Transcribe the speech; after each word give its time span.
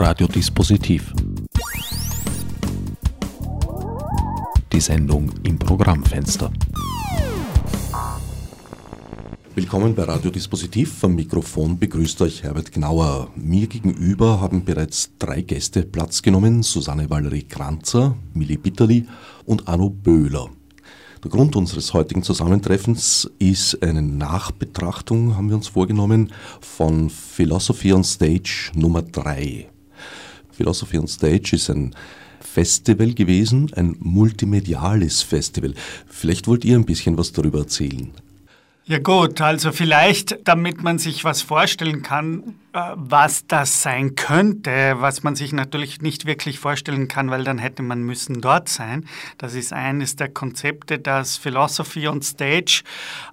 Radiodispositiv. 0.00 1.12
Die 4.72 4.80
Sendung 4.80 5.32
im 5.42 5.58
Programmfenster. 5.58 6.52
Willkommen 9.56 9.96
bei 9.96 10.04
Radiodispositiv. 10.04 10.98
Vom 10.98 11.16
Mikrofon 11.16 11.80
begrüßt 11.80 12.22
euch 12.22 12.44
Herbert 12.44 12.70
Gnauer. 12.70 13.32
Mir 13.34 13.66
gegenüber 13.66 14.40
haben 14.40 14.64
bereits 14.64 15.10
drei 15.18 15.40
Gäste 15.40 15.82
Platz 15.82 16.22
genommen: 16.22 16.62
Susanne 16.62 17.10
Valerie-Kranzer, 17.10 18.14
Milli 18.34 18.56
Bitterli 18.56 19.04
und 19.46 19.66
Arno 19.66 19.90
Böhler. 19.90 20.48
Der 21.24 21.30
Grund 21.32 21.56
unseres 21.56 21.92
heutigen 21.92 22.22
Zusammentreffens 22.22 23.28
ist 23.40 23.82
eine 23.82 24.02
Nachbetrachtung, 24.02 25.36
haben 25.36 25.48
wir 25.48 25.56
uns 25.56 25.66
vorgenommen, 25.66 26.32
von 26.60 27.10
Philosophy 27.10 27.92
on 27.92 28.04
Stage 28.04 28.70
Nummer 28.76 29.02
3. 29.02 29.68
Philosophy 30.58 30.98
on 30.98 31.06
Stage 31.06 31.54
ist 31.54 31.70
ein 31.70 31.94
Festival 32.40 33.14
gewesen, 33.14 33.70
ein 33.76 33.94
multimediales 34.00 35.22
Festival. 35.22 35.72
Vielleicht 36.08 36.48
wollt 36.48 36.64
ihr 36.64 36.76
ein 36.76 36.84
bisschen 36.84 37.16
was 37.16 37.32
darüber 37.32 37.60
erzählen. 37.60 38.10
Ja 38.84 38.98
gut, 38.98 39.40
also 39.40 39.70
vielleicht, 39.70 40.38
damit 40.44 40.82
man 40.82 40.98
sich 40.98 41.22
was 41.22 41.42
vorstellen 41.42 42.02
kann, 42.02 42.56
was 42.72 43.46
das 43.46 43.82
sein 43.82 44.14
könnte, 44.14 44.96
was 44.98 45.22
man 45.22 45.34
sich 45.34 45.52
natürlich 45.52 46.02
nicht 46.02 46.26
wirklich 46.26 46.58
vorstellen 46.58 47.08
kann, 47.08 47.30
weil 47.30 47.44
dann 47.44 47.58
hätte 47.58 47.82
man 47.82 48.02
müssen 48.02 48.40
dort 48.40 48.68
sein. 48.68 49.06
Das 49.38 49.54
ist 49.54 49.72
eines 49.72 50.16
der 50.16 50.28
Konzepte, 50.28 50.98
dass 50.98 51.36
Philosophy 51.36 52.08
on 52.08 52.20
Stage 52.22 52.82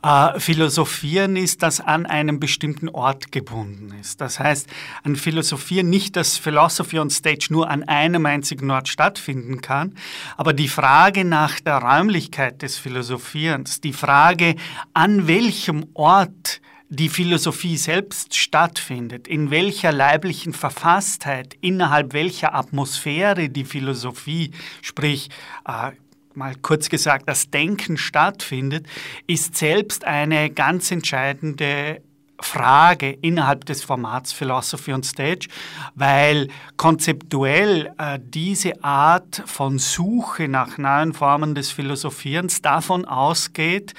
äh, 0.03 0.39
Philosophieren 0.39 1.35
ist, 1.35 1.63
das 1.63 1.81
an 1.81 2.05
einem 2.05 2.39
bestimmten 2.39 2.89
Ort 2.89 3.31
gebunden 3.31 3.93
ist. 3.99 4.21
Das 4.21 4.39
heißt, 4.39 4.69
ein 5.03 5.15
Philosophieren 5.15 5.89
nicht, 5.89 6.15
dass 6.15 6.37
Philosophy 6.37 6.99
on 6.99 7.09
Stage 7.09 7.47
nur 7.49 7.69
an 7.69 7.83
einem 7.83 8.25
einzigen 8.25 8.71
Ort 8.71 8.87
stattfinden 8.87 9.61
kann, 9.61 9.95
aber 10.37 10.53
die 10.53 10.69
Frage 10.69 11.25
nach 11.25 11.59
der 11.59 11.77
Räumlichkeit 11.79 12.61
des 12.61 12.77
Philosophierens, 12.77 13.81
die 13.81 13.93
Frage, 13.93 14.55
an 14.93 15.27
welchem 15.27 15.87
Ort 15.93 16.61
die 16.89 17.09
Philosophie 17.09 17.77
selbst 17.77 18.35
stattfindet, 18.35 19.27
in 19.27 19.49
welcher 19.49 19.91
leiblichen 19.91 20.53
Verfasstheit, 20.53 21.55
innerhalb 21.61 22.13
welcher 22.13 22.53
Atmosphäre 22.53 23.49
die 23.49 23.65
Philosophie, 23.65 24.51
sprich 24.81 25.29
äh, 25.67 25.91
mal 26.35 26.55
kurz 26.61 26.89
gesagt, 26.89 27.27
das 27.27 27.49
Denken 27.49 27.97
stattfindet, 27.97 28.85
ist 29.25 29.55
selbst 29.55 30.05
eine 30.05 30.49
ganz 30.49 30.91
entscheidende 30.91 32.01
Frage 32.39 33.11
innerhalb 33.11 33.65
des 33.65 33.83
Formats 33.83 34.33
Philosophy 34.33 34.93
on 34.93 35.03
Stage, 35.03 35.47
weil 35.95 36.49
konzeptuell 36.75 37.93
äh, 37.97 38.19
diese 38.21 38.83
Art 38.83 39.41
von 39.45 39.79
Suche 39.79 40.47
nach 40.47 40.77
neuen 40.77 41.13
Formen 41.13 41.55
des 41.55 41.71
Philosophierens 41.71 42.61
davon 42.61 43.05
ausgeht, 43.05 43.93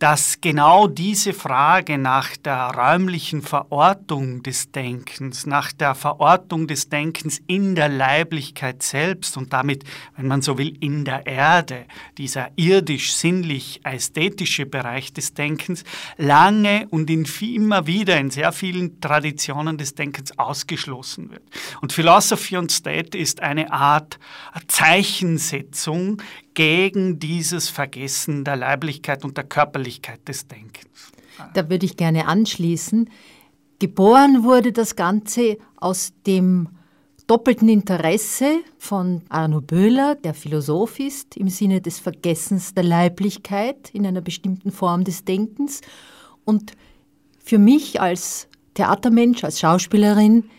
dass 0.00 0.40
genau 0.40 0.88
diese 0.88 1.32
Frage 1.34 1.98
nach 1.98 2.34
der 2.38 2.70
räumlichen 2.70 3.42
Verortung 3.42 4.42
des 4.42 4.72
Denkens, 4.72 5.44
nach 5.44 5.72
der 5.72 5.94
Verortung 5.94 6.66
des 6.66 6.88
Denkens 6.88 7.42
in 7.46 7.74
der 7.74 7.90
Leiblichkeit 7.90 8.82
selbst 8.82 9.36
und 9.36 9.52
damit, 9.52 9.84
wenn 10.16 10.26
man 10.26 10.40
so 10.40 10.56
will, 10.56 10.74
in 10.80 11.04
der 11.04 11.26
Erde, 11.26 11.84
dieser 12.16 12.48
irdisch-sinnlich-ästhetische 12.56 14.64
Bereich 14.64 15.12
des 15.12 15.34
Denkens, 15.34 15.84
lange 16.16 16.88
und 16.88 17.10
in 17.10 17.26
immer 17.42 17.86
wieder 17.86 18.18
in 18.18 18.30
sehr 18.30 18.52
vielen 18.52 19.02
Traditionen 19.02 19.76
des 19.76 19.94
Denkens 19.94 20.38
ausgeschlossen 20.38 21.30
wird. 21.30 21.42
Und 21.82 21.92
Philosophy 21.92 22.56
on 22.56 22.70
State 22.70 23.18
ist 23.18 23.42
eine 23.42 23.70
Art 23.70 24.18
Zeichensetzung 24.66 26.22
gegen 26.60 27.18
dieses 27.18 27.70
Vergessen 27.70 28.44
der 28.44 28.54
Leiblichkeit 28.54 29.24
und 29.24 29.38
der 29.38 29.44
Körperlichkeit 29.44 30.28
des 30.28 30.46
Denkens. 30.46 31.10
Da 31.54 31.70
würde 31.70 31.86
ich 31.86 31.96
gerne 31.96 32.26
anschließen. 32.28 33.08
Geboren 33.78 34.44
wurde 34.44 34.70
das 34.70 34.94
Ganze 34.94 35.56
aus 35.76 36.12
dem 36.26 36.68
doppelten 37.26 37.70
Interesse 37.70 38.58
von 38.76 39.22
Arno 39.30 39.62
Böhler, 39.62 40.16
der 40.16 40.34
Philosoph 40.34 41.00
ist, 41.00 41.34
im 41.38 41.48
Sinne 41.48 41.80
des 41.80 41.98
Vergessens 41.98 42.74
der 42.74 42.84
Leiblichkeit 42.84 43.88
in 43.94 44.06
einer 44.06 44.20
bestimmten 44.20 44.70
Form 44.70 45.04
des 45.04 45.24
Denkens. 45.24 45.80
Und 46.44 46.72
für 47.42 47.56
mich 47.56 48.02
als 48.02 48.48
Theatermensch, 48.74 49.44
als 49.44 49.60
Schauspielerin, 49.60 50.50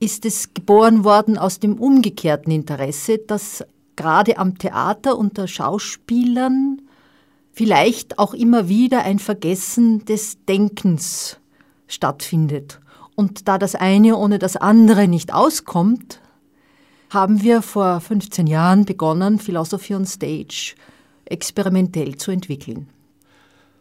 ist 0.00 0.24
es 0.24 0.52
geboren 0.52 1.04
worden 1.04 1.38
aus 1.38 1.60
dem 1.60 1.78
umgekehrten 1.78 2.52
Interesse, 2.52 3.18
dass 3.18 3.64
gerade 3.98 4.38
am 4.38 4.56
Theater 4.56 5.18
unter 5.18 5.46
Schauspielern 5.46 6.80
vielleicht 7.52 8.18
auch 8.18 8.32
immer 8.32 8.68
wieder 8.68 9.02
ein 9.02 9.18
Vergessen 9.18 10.04
des 10.04 10.38
Denkens 10.48 11.38
stattfindet. 11.88 12.80
Und 13.16 13.48
da 13.48 13.58
das 13.58 13.74
eine 13.74 14.16
ohne 14.16 14.38
das 14.38 14.56
andere 14.56 15.08
nicht 15.08 15.34
auskommt, 15.34 16.20
haben 17.10 17.42
wir 17.42 17.60
vor 17.62 18.00
15 18.00 18.46
Jahren 18.46 18.84
begonnen, 18.84 19.40
Philosophy 19.40 19.96
on 19.96 20.06
Stage 20.06 20.74
experimentell 21.24 22.16
zu 22.16 22.30
entwickeln. 22.30 22.88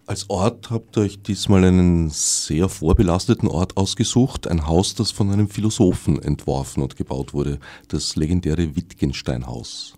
Als 0.08 0.30
Ort 0.30 0.72
habt 0.72 0.98
ihr 0.98 1.04
euch 1.04 1.22
diesmal 1.22 1.66
einen 1.66 2.10
sehr 2.10 2.70
vorbelasteten 2.70 3.50
Ort 3.50 3.78
ausgesucht, 3.78 4.48
ein 4.48 4.66
Haus, 4.66 4.96
das 4.96 5.12
von 5.12 5.30
einem 5.32 5.50
Philosophen 5.50 6.20
entworfen 6.20 6.82
und 6.82 6.96
gebaut 6.96 7.34
wurde, 7.34 7.60
das 7.90 8.16
legendäre 8.16 8.76
Wittgenstein-Haus. 8.76 9.97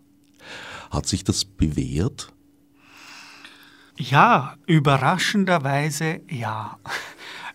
Hat 0.90 1.08
sich 1.08 1.24
das 1.24 1.46
bewährt? 1.46 2.34
Ja, 3.98 4.56
überraschenderweise 4.66 6.22
ja. 6.30 6.78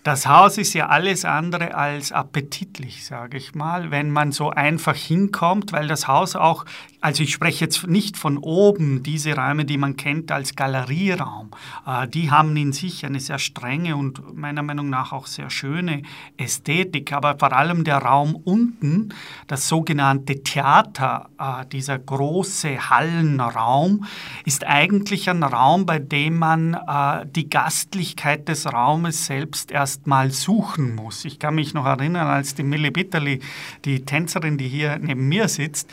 Das 0.05 0.27
Haus 0.27 0.59
ist 0.59 0.75
ja 0.75 0.89
alles 0.89 1.25
andere 1.25 1.75
als 1.75 2.13
appetitlich, 2.13 3.07
sage 3.07 3.39
ich 3.39 3.55
mal, 3.55 3.91
wenn 3.91 4.11
man 4.11 4.33
so 4.33 4.51
einfach 4.51 4.95
hinkommt, 4.95 5.73
weil 5.73 5.89
das 5.89 6.07
Haus 6.07 6.37
auch 6.37 6.67
also 7.05 7.23
ich 7.23 7.35
spreche 7.35 7.67
jetzt 7.67 7.87
nicht 7.87 8.17
von 8.17 8.39
oben, 8.39 9.03
diese 9.03 9.37
Räume, 9.37 9.67
die 9.67 9.77
man 9.77 9.95
kennt 9.95 10.33
als 10.33 10.57
Galerieraum. 10.57 11.51
Äh, 11.87 12.09
die 12.09 12.31
haben 12.31 12.57
in 12.57 12.73
sich 12.73 13.05
eine 13.05 13.21
sehr 13.21 13.39
strenge 13.39 13.95
und 13.95 14.35
meiner 14.35 14.63
Meinung 14.63 14.89
nach 14.89 15.13
auch 15.13 15.27
sehr 15.27 15.51
schöne 15.51 16.01
Ästhetik. 16.39 17.13
Aber 17.13 17.37
vor 17.39 17.53
allem 17.53 17.85
der 17.85 17.99
Raum 17.99 18.35
unten, 18.35 19.13
das 19.49 19.69
sogenannte 19.69 20.43
Theater, 20.43 21.29
äh, 21.39 21.67
dieser 21.67 21.99
große 21.99 22.89
Hallenraum, 22.89 24.07
ist 24.47 24.67
eigentlich 24.67 25.29
ein 25.29 25.43
Raum, 25.43 25.85
bei 25.85 25.99
dem 25.99 26.39
man 26.39 26.73
äh, 26.73 27.27
die 27.27 27.51
Gastlichkeit 27.51 28.49
des 28.49 28.73
Raumes 28.73 29.27
selbst 29.27 29.71
erst 29.71 30.07
mal 30.07 30.31
suchen 30.31 30.95
muss. 30.95 31.27
Ich 31.27 31.39
kann 31.39 31.57
mich 31.57 31.75
noch 31.75 31.85
erinnern, 31.85 32.29
als 32.29 32.55
die 32.55 32.63
Millie 32.63 32.93
Bitterli, 32.93 33.41
die 33.85 34.07
Tänzerin, 34.07 34.57
die 34.57 34.69
hier 34.69 34.99
neben 34.99 35.29
mir 35.29 35.49
sitzt, 35.49 35.91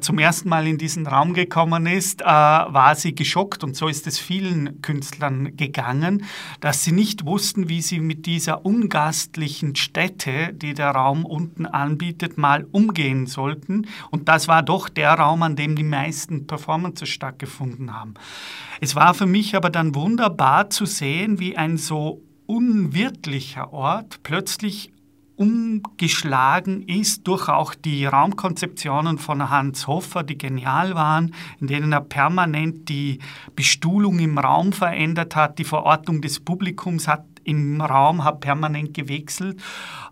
zum 0.00 0.18
ersten 0.18 0.37
ersten 0.38 0.50
Mal 0.50 0.68
in 0.68 0.78
diesen 0.78 1.08
Raum 1.08 1.34
gekommen 1.34 1.86
ist, 1.86 2.22
äh, 2.22 2.24
war 2.24 2.94
sie 2.94 3.12
geschockt 3.12 3.64
und 3.64 3.74
so 3.74 3.88
ist 3.88 4.06
es 4.06 4.20
vielen 4.20 4.80
Künstlern 4.82 5.56
gegangen, 5.56 6.24
dass 6.60 6.84
sie 6.84 6.92
nicht 6.92 7.26
wussten, 7.26 7.68
wie 7.68 7.82
sie 7.82 7.98
mit 7.98 8.24
dieser 8.24 8.64
ungastlichen 8.64 9.74
Stätte, 9.74 10.52
die 10.52 10.74
der 10.74 10.90
Raum 10.90 11.24
unten 11.24 11.66
anbietet, 11.66 12.38
mal 12.38 12.68
umgehen 12.70 13.26
sollten. 13.26 13.88
Und 14.12 14.28
das 14.28 14.46
war 14.46 14.62
doch 14.62 14.88
der 14.88 15.14
Raum, 15.14 15.42
an 15.42 15.56
dem 15.56 15.74
die 15.74 15.82
meisten 15.82 16.46
Performances 16.46 17.08
stattgefunden 17.08 17.92
haben. 17.92 18.14
Es 18.80 18.94
war 18.94 19.14
für 19.14 19.26
mich 19.26 19.56
aber 19.56 19.70
dann 19.70 19.96
wunderbar 19.96 20.70
zu 20.70 20.86
sehen, 20.86 21.40
wie 21.40 21.56
ein 21.56 21.78
so 21.78 22.22
unwirtlicher 22.46 23.72
Ort 23.72 24.20
plötzlich 24.22 24.92
umgeschlagen 25.38 26.82
ist 26.82 27.26
durch 27.26 27.48
auch 27.48 27.74
die 27.74 28.04
Raumkonzeptionen 28.04 29.18
von 29.18 29.48
Hans 29.48 29.86
Hoffer, 29.86 30.24
die 30.24 30.36
genial 30.36 30.94
waren, 30.94 31.34
in 31.60 31.68
denen 31.68 31.92
er 31.92 32.00
permanent 32.00 32.88
die 32.88 33.20
Bestuhlung 33.54 34.18
im 34.18 34.36
Raum 34.36 34.72
verändert 34.72 35.36
hat, 35.36 35.58
die 35.58 35.64
Verortung 35.64 36.20
des 36.20 36.40
Publikums 36.40 37.06
hat 37.06 37.24
im 37.44 37.80
Raum 37.80 38.24
hat 38.24 38.40
permanent 38.40 38.92
gewechselt, 38.92 39.58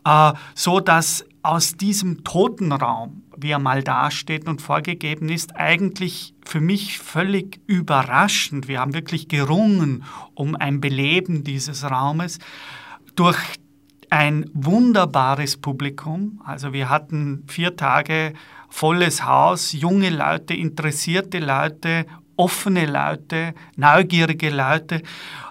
äh, 0.06 0.32
so 0.54 0.80
dass 0.80 1.26
aus 1.42 1.76
diesem 1.76 2.24
toten 2.24 2.72
Raum, 2.72 3.24
wie 3.36 3.50
er 3.50 3.58
mal 3.58 3.82
dasteht 3.82 4.48
und 4.48 4.62
vorgegeben 4.62 5.28
ist, 5.28 5.54
eigentlich 5.54 6.34
für 6.44 6.60
mich 6.60 6.98
völlig 6.98 7.60
überraschend. 7.66 8.68
Wir 8.68 8.80
haben 8.80 8.94
wirklich 8.94 9.28
gerungen 9.28 10.04
um 10.34 10.56
ein 10.56 10.80
Beleben 10.80 11.44
dieses 11.44 11.84
Raumes 11.84 12.38
durch 13.16 13.38
ein 14.10 14.50
wunderbares 14.54 15.56
Publikum. 15.56 16.40
Also 16.44 16.72
wir 16.72 16.88
hatten 16.88 17.44
vier 17.46 17.76
Tage 17.76 18.32
volles 18.68 19.24
Haus, 19.24 19.72
junge 19.72 20.10
Leute, 20.10 20.54
interessierte 20.54 21.38
Leute, 21.38 22.06
offene 22.36 22.86
Leute, 22.86 23.54
neugierige 23.76 24.50
Leute. 24.50 25.02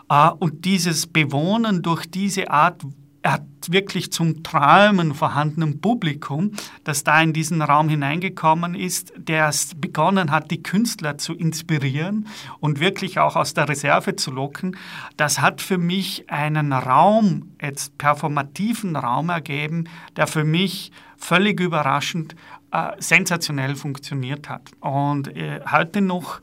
Äh, 0.09 0.29
und 0.39 0.65
dieses 0.65 1.07
Bewohnen 1.07 1.81
durch 1.81 2.09
diese 2.09 2.49
Art 2.49 2.83
hat 3.25 3.43
wirklich 3.67 4.11
zum 4.11 4.43
Träumen 4.43 5.13
vorhandenen 5.15 5.81
Publikum, 5.81 6.51
das 6.83 7.03
da 7.03 7.21
in 7.21 7.33
diesen 7.33 7.61
Raum 7.61 7.89
hineingekommen 7.89 8.75
ist, 8.75 9.13
der 9.17 9.49
es 9.49 9.73
begonnen 9.75 10.31
hat, 10.31 10.51
die 10.51 10.61
Künstler 10.61 11.17
zu 11.17 11.33
inspirieren 11.33 12.27
und 12.59 12.79
wirklich 12.79 13.19
auch 13.19 13.35
aus 13.35 13.53
der 13.53 13.67
Reserve 13.67 14.15
zu 14.15 14.31
locken, 14.31 14.77
das 15.17 15.41
hat 15.41 15.61
für 15.61 15.77
mich 15.77 16.29
einen 16.29 16.71
Raum, 16.73 17.51
jetzt 17.61 17.97
performativen 17.97 18.95
Raum 18.95 19.29
ergeben, 19.29 19.85
der 20.15 20.27
für 20.27 20.43
mich 20.43 20.91
völlig 21.17 21.59
überraschend 21.59 22.35
äh, 22.71 22.91
sensationell 22.99 23.75
funktioniert 23.75 24.49
hat. 24.49 24.69
Und 24.79 25.35
äh, 25.35 25.61
heute 25.71 26.01
noch 26.01 26.41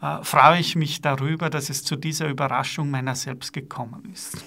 äh, 0.00 0.22
freue 0.22 0.60
ich 0.60 0.76
mich 0.76 1.00
darüber, 1.02 1.50
dass 1.50 1.68
es 1.68 1.84
zu 1.84 1.96
dieser 1.96 2.28
Überraschung 2.28 2.90
meiner 2.90 3.14
selbst 3.14 3.52
gekommen 3.52 4.10
ist. 4.12 4.44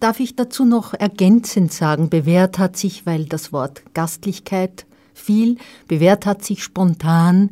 Darf 0.00 0.18
ich 0.18 0.34
dazu 0.34 0.64
noch 0.64 0.94
ergänzend 0.94 1.74
sagen, 1.74 2.08
bewährt 2.08 2.58
hat 2.58 2.74
sich, 2.76 3.04
weil 3.04 3.26
das 3.26 3.52
Wort 3.52 3.82
Gastlichkeit 3.92 4.86
fiel, 5.12 5.58
bewährt 5.88 6.24
hat 6.24 6.42
sich 6.42 6.64
spontan 6.64 7.50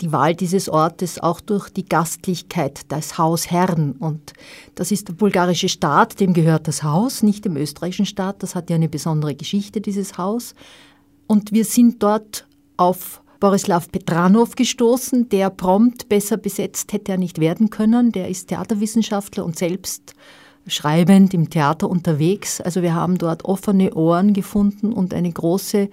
die 0.00 0.12
Wahl 0.12 0.34
dieses 0.34 0.68
Ortes 0.68 1.20
auch 1.20 1.40
durch 1.40 1.70
die 1.70 1.84
Gastlichkeit 1.84 2.90
des 2.90 3.18
Hausherrn. 3.18 3.92
Und 3.92 4.32
das 4.74 4.90
ist 4.90 5.08
der 5.08 5.12
bulgarische 5.14 5.68
Staat, 5.68 6.20
dem 6.20 6.34
gehört 6.34 6.68
das 6.68 6.82
Haus, 6.82 7.22
nicht 7.22 7.44
dem 7.44 7.56
österreichischen 7.56 8.06
Staat. 8.06 8.42
Das 8.42 8.54
hat 8.54 8.70
ja 8.70 8.76
eine 8.76 8.88
besondere 8.88 9.34
Geschichte, 9.34 9.80
dieses 9.80 10.18
Haus. 10.18 10.54
Und 11.26 11.52
wir 11.52 11.64
sind 11.64 12.02
dort 12.02 12.46
auf 12.76 13.22
Borislav 13.40 13.90
Petranov 13.90 14.56
gestoßen, 14.56 15.28
der 15.28 15.50
prompt 15.50 16.08
besser 16.08 16.36
besetzt 16.36 16.92
hätte 16.92 17.12
er 17.12 17.18
nicht 17.18 17.38
werden 17.38 17.70
können. 17.70 18.10
Der 18.10 18.28
ist 18.28 18.48
Theaterwissenschaftler 18.48 19.44
und 19.44 19.56
selbst 19.56 20.14
schreibend 20.70 21.34
im 21.34 21.50
Theater 21.50 21.88
unterwegs. 21.88 22.60
Also 22.60 22.82
wir 22.82 22.94
haben 22.94 23.18
dort 23.18 23.44
offene 23.44 23.94
Ohren 23.94 24.32
gefunden 24.32 24.92
und 24.92 25.14
eine 25.14 25.30
große 25.30 25.88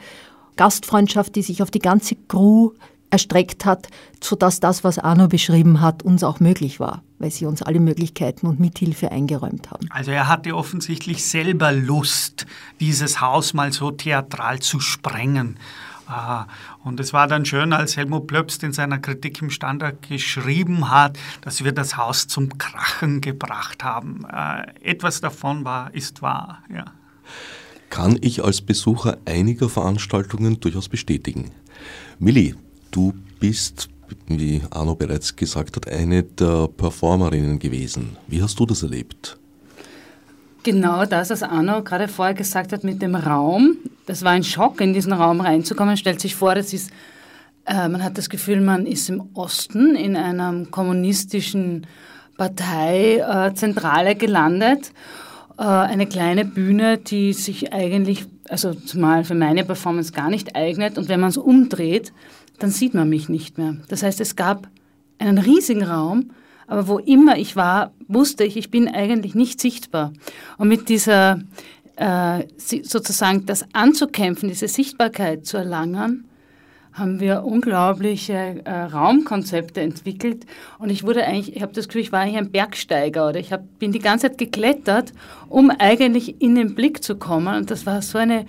Gastfreundschaft, 0.56 1.36
die 1.36 1.42
sich 1.42 1.62
auf 1.62 1.72
die 1.72 1.80
ganze 1.80 2.16
Crew 2.28 2.72
erstreckt 3.10 3.66
hat, 3.66 3.88
sodass 4.22 4.60
das, 4.60 4.84
was 4.84 5.00
Arno 5.00 5.28
beschrieben 5.28 5.80
hat, 5.82 6.04
uns 6.04 6.24
auch 6.24 6.40
möglich 6.40 6.80
war, 6.80 7.04
weil 7.20 7.32
sie 7.32 7.46
uns 7.46 7.62
alle 7.62 7.80
Möglichkeiten 7.80 8.48
und 8.48 8.60
Mithilfe 8.60 9.12
eingeräumt 9.12 9.72
haben. 9.72 9.88
Also 9.90 10.12
er 10.12 10.28
hatte 10.28 10.56
offensichtlich 10.56 11.26
selber 11.26 11.72
Lust, 11.72 12.46
dieses 12.80 13.22
Haus 13.22 13.54
mal 13.54 13.72
so 13.72 13.92
theatral 13.92 14.60
zu 14.60 14.80
sprengen. 14.80 15.58
Ah, 16.08 16.46
und 16.84 17.00
es 17.00 17.14
war 17.14 17.28
dann 17.28 17.46
schön, 17.46 17.74
als 17.74 17.98
Helmut 17.98 18.28
Plöbst 18.28 18.64
in 18.64 18.74
seiner 18.74 19.00
Kritik 19.00 19.42
im 19.42 19.50
Standard 19.50 20.08
geschrieben 20.08 20.92
hat, 20.92 21.18
dass 21.42 21.64
wir 21.64 21.72
das 21.72 21.98
Haus 21.98 22.28
zum 22.28 22.58
Krachen 22.58 23.22
gebracht 23.22 23.84
haben. 23.84 24.26
Äh, 24.26 24.92
etwas 24.92 25.22
davon 25.22 25.66
war, 25.66 25.94
ist 25.94 26.22
wahr. 26.22 26.64
Ja. 26.74 26.86
Kann 27.90 28.18
ich 28.22 28.44
als 28.44 28.62
Besucher 28.62 29.18
einiger 29.26 29.70
Veranstaltungen 29.70 30.60
durchaus 30.60 30.90
bestätigen. 30.90 31.52
Milli, 32.20 32.56
du 32.92 33.14
bist, 33.40 33.90
wie 34.28 34.62
Arno 34.70 34.96
bereits 34.96 35.36
gesagt 35.36 35.76
hat, 35.76 35.88
eine 35.88 36.24
der 36.24 36.68
Performerinnen 36.68 37.58
gewesen. 37.58 38.18
Wie 38.28 38.42
hast 38.44 38.60
du 38.60 38.66
das 38.66 38.84
erlebt? 38.84 39.40
Genau 40.66 41.06
das, 41.06 41.30
was 41.30 41.44
Arno 41.44 41.84
gerade 41.84 42.08
vorher 42.08 42.34
gesagt 42.34 42.74
hat 42.74 42.84
mit 42.84 43.00
dem 43.00 43.14
Raum. 43.14 43.78
Das 44.08 44.24
war 44.24 44.32
ein 44.32 44.44
Schock, 44.44 44.82
in 44.82 44.94
diesen 44.94 45.14
Raum 45.14 45.40
reinzukommen. 45.40 45.90
Man 45.90 45.98
stellt 45.98 46.20
sich 46.20 46.34
vor, 46.34 46.56
das 46.56 46.74
ist, 46.74 46.90
äh, 47.68 47.88
man 47.88 48.04
hat 48.04 48.18
das 48.18 48.32
Gefühl, 48.32 48.62
man 48.62 48.88
ist 48.88 49.08
im 49.08 49.30
Osten 49.36 49.96
in 49.96 50.18
einer 50.18 50.66
kommunistischen 50.72 51.86
Parteizentrale 52.36 54.10
äh, 54.10 54.16
gelandet. 54.16 54.92
Äh, 55.60 55.62
eine 55.62 56.08
kleine 56.08 56.46
Bühne, 56.46 56.98
die 56.98 57.34
sich 57.34 57.72
eigentlich, 57.72 58.26
also 58.50 58.74
zumal 58.74 59.24
für 59.24 59.36
meine 59.36 59.64
Performance 59.66 60.14
gar 60.14 60.32
nicht 60.32 60.56
eignet. 60.56 60.98
Und 60.98 61.10
wenn 61.10 61.20
man 61.20 61.30
es 61.30 61.38
umdreht, 61.38 62.12
dann 62.58 62.72
sieht 62.72 62.96
man 62.96 63.08
mich 63.08 63.30
nicht 63.30 63.60
mehr. 63.60 63.76
Das 63.88 64.02
heißt, 64.02 64.20
es 64.20 64.36
gab 64.36 64.68
einen 65.20 65.38
riesigen 65.38 65.84
Raum, 65.84 66.32
aber 66.68 66.88
wo 66.88 66.98
immer 67.00 67.38
ich 67.38 67.56
war, 67.56 67.92
wusste 68.08 68.44
ich, 68.44 68.58
ich 68.58 68.72
bin 68.72 68.88
eigentlich 68.88 69.36
nicht 69.36 69.62
sichtbar. 69.62 70.14
Und 70.58 70.68
mit 70.68 70.90
dieser, 70.90 71.40
äh, 71.96 72.46
sozusagen 72.58 73.46
das 73.46 73.66
anzukämpfen, 73.74 74.50
diese 74.50 74.68
Sichtbarkeit 74.68 75.46
zu 75.46 75.58
erlangen, 75.58 76.26
haben 76.96 77.20
wir 77.20 77.44
unglaubliche 77.44 78.62
äh, 78.64 78.72
Raumkonzepte 78.72 79.82
entwickelt. 79.82 80.46
Und 80.80 80.90
ich 80.90 81.04
wurde 81.04 81.26
eigentlich, 81.26 81.56
ich 81.56 81.62
habe 81.62 81.74
das 81.74 81.88
Gefühl, 81.88 82.02
ich 82.02 82.14
war 82.14 82.22
eigentlich 82.22 82.38
ein 82.38 82.52
Bergsteiger 82.52 83.28
oder 83.28 83.40
ich 83.40 83.52
hab, 83.52 83.80
bin 83.80 83.92
die 83.92 84.00
ganze 84.00 84.30
Zeit 84.30 84.38
geklettert, 84.38 85.12
um 85.50 85.72
eigentlich 85.72 86.42
in 86.42 86.56
den 86.56 86.74
Blick 86.74 87.04
zu 87.04 87.18
kommen. 87.18 87.54
Und 87.54 87.70
das 87.70 87.86
war 87.86 88.02
so 88.02 88.18
eine 88.18 88.46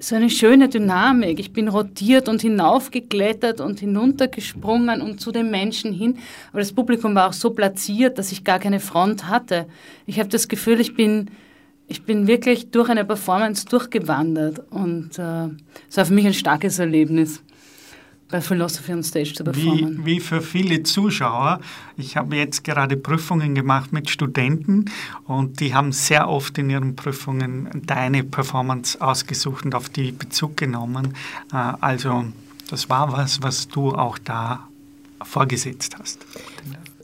so 0.00 0.14
eine 0.14 0.30
schöne 0.30 0.68
Dynamik. 0.68 1.38
Ich 1.38 1.52
bin 1.52 1.68
rotiert 1.68 2.28
und 2.28 2.40
hinaufgeklettert 2.40 3.60
und 3.60 3.80
hinuntergesprungen 3.80 5.00
und 5.00 5.20
zu 5.20 5.32
den 5.32 5.50
Menschen 5.50 5.92
hin. 5.92 6.18
Aber 6.50 6.60
das 6.60 6.72
Publikum 6.72 7.14
war 7.14 7.28
auch 7.28 7.32
so 7.32 7.50
platziert, 7.50 8.18
dass 8.18 8.32
ich 8.32 8.44
gar 8.44 8.58
keine 8.58 8.80
Front 8.80 9.28
hatte. 9.28 9.66
Ich 10.06 10.18
habe 10.18 10.28
das 10.28 10.48
Gefühl, 10.48 10.80
ich 10.80 10.94
bin, 10.94 11.30
ich 11.86 12.04
bin 12.04 12.26
wirklich 12.26 12.70
durch 12.70 12.88
eine 12.88 13.04
Performance 13.04 13.66
durchgewandert. 13.66 14.60
Und 14.70 15.18
äh, 15.18 15.48
es 15.88 15.96
war 15.96 16.06
für 16.06 16.14
mich 16.14 16.26
ein 16.26 16.34
starkes 16.34 16.78
Erlebnis 16.78 17.42
bei 18.28 18.40
Philosophy 18.40 18.92
on 18.92 19.02
Stage 19.02 19.32
zu 19.34 19.44
performen. 19.44 20.04
Wie, 20.04 20.16
wie 20.16 20.20
für 20.20 20.42
viele 20.42 20.82
Zuschauer. 20.82 21.60
Ich 21.96 22.16
habe 22.16 22.36
jetzt 22.36 22.62
gerade 22.62 22.96
Prüfungen 22.96 23.54
gemacht 23.54 23.92
mit 23.92 24.10
Studenten 24.10 24.86
und 25.24 25.60
die 25.60 25.74
haben 25.74 25.92
sehr 25.92 26.28
oft 26.28 26.58
in 26.58 26.68
ihren 26.68 26.94
Prüfungen 26.94 27.68
deine 27.86 28.24
Performance 28.24 29.00
ausgesucht 29.00 29.64
und 29.64 29.74
auf 29.74 29.88
die 29.88 30.12
Bezug 30.12 30.56
genommen. 30.56 31.14
Äh, 31.52 31.56
also 31.80 32.26
das 32.70 32.90
war 32.90 33.12
was, 33.12 33.42
was 33.42 33.68
du 33.68 33.92
auch 33.92 34.18
da 34.18 34.68
vorgesetzt 35.22 35.96
hast. 35.98 36.24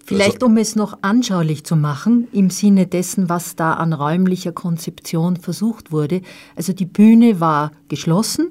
Vielleicht 0.07 0.43
um 0.43 0.59
es 0.59 0.77
noch 0.77 0.99
anschaulich 1.01 1.65
zu 1.65 1.77
machen, 1.77 2.29
im 2.33 2.51
Sinne 2.51 2.87
dessen, 2.87 3.31
was 3.31 3.57
da 3.57 3.73
an 3.73 3.95
räumlicher 3.95 4.53
Konzeption 4.53 5.39
versucht 5.39 5.93
wurde. 5.93 6.21
Also 6.57 6.75
die 6.75 6.85
Bühne 6.85 7.41
war 7.41 7.73
geschlossen 7.89 8.49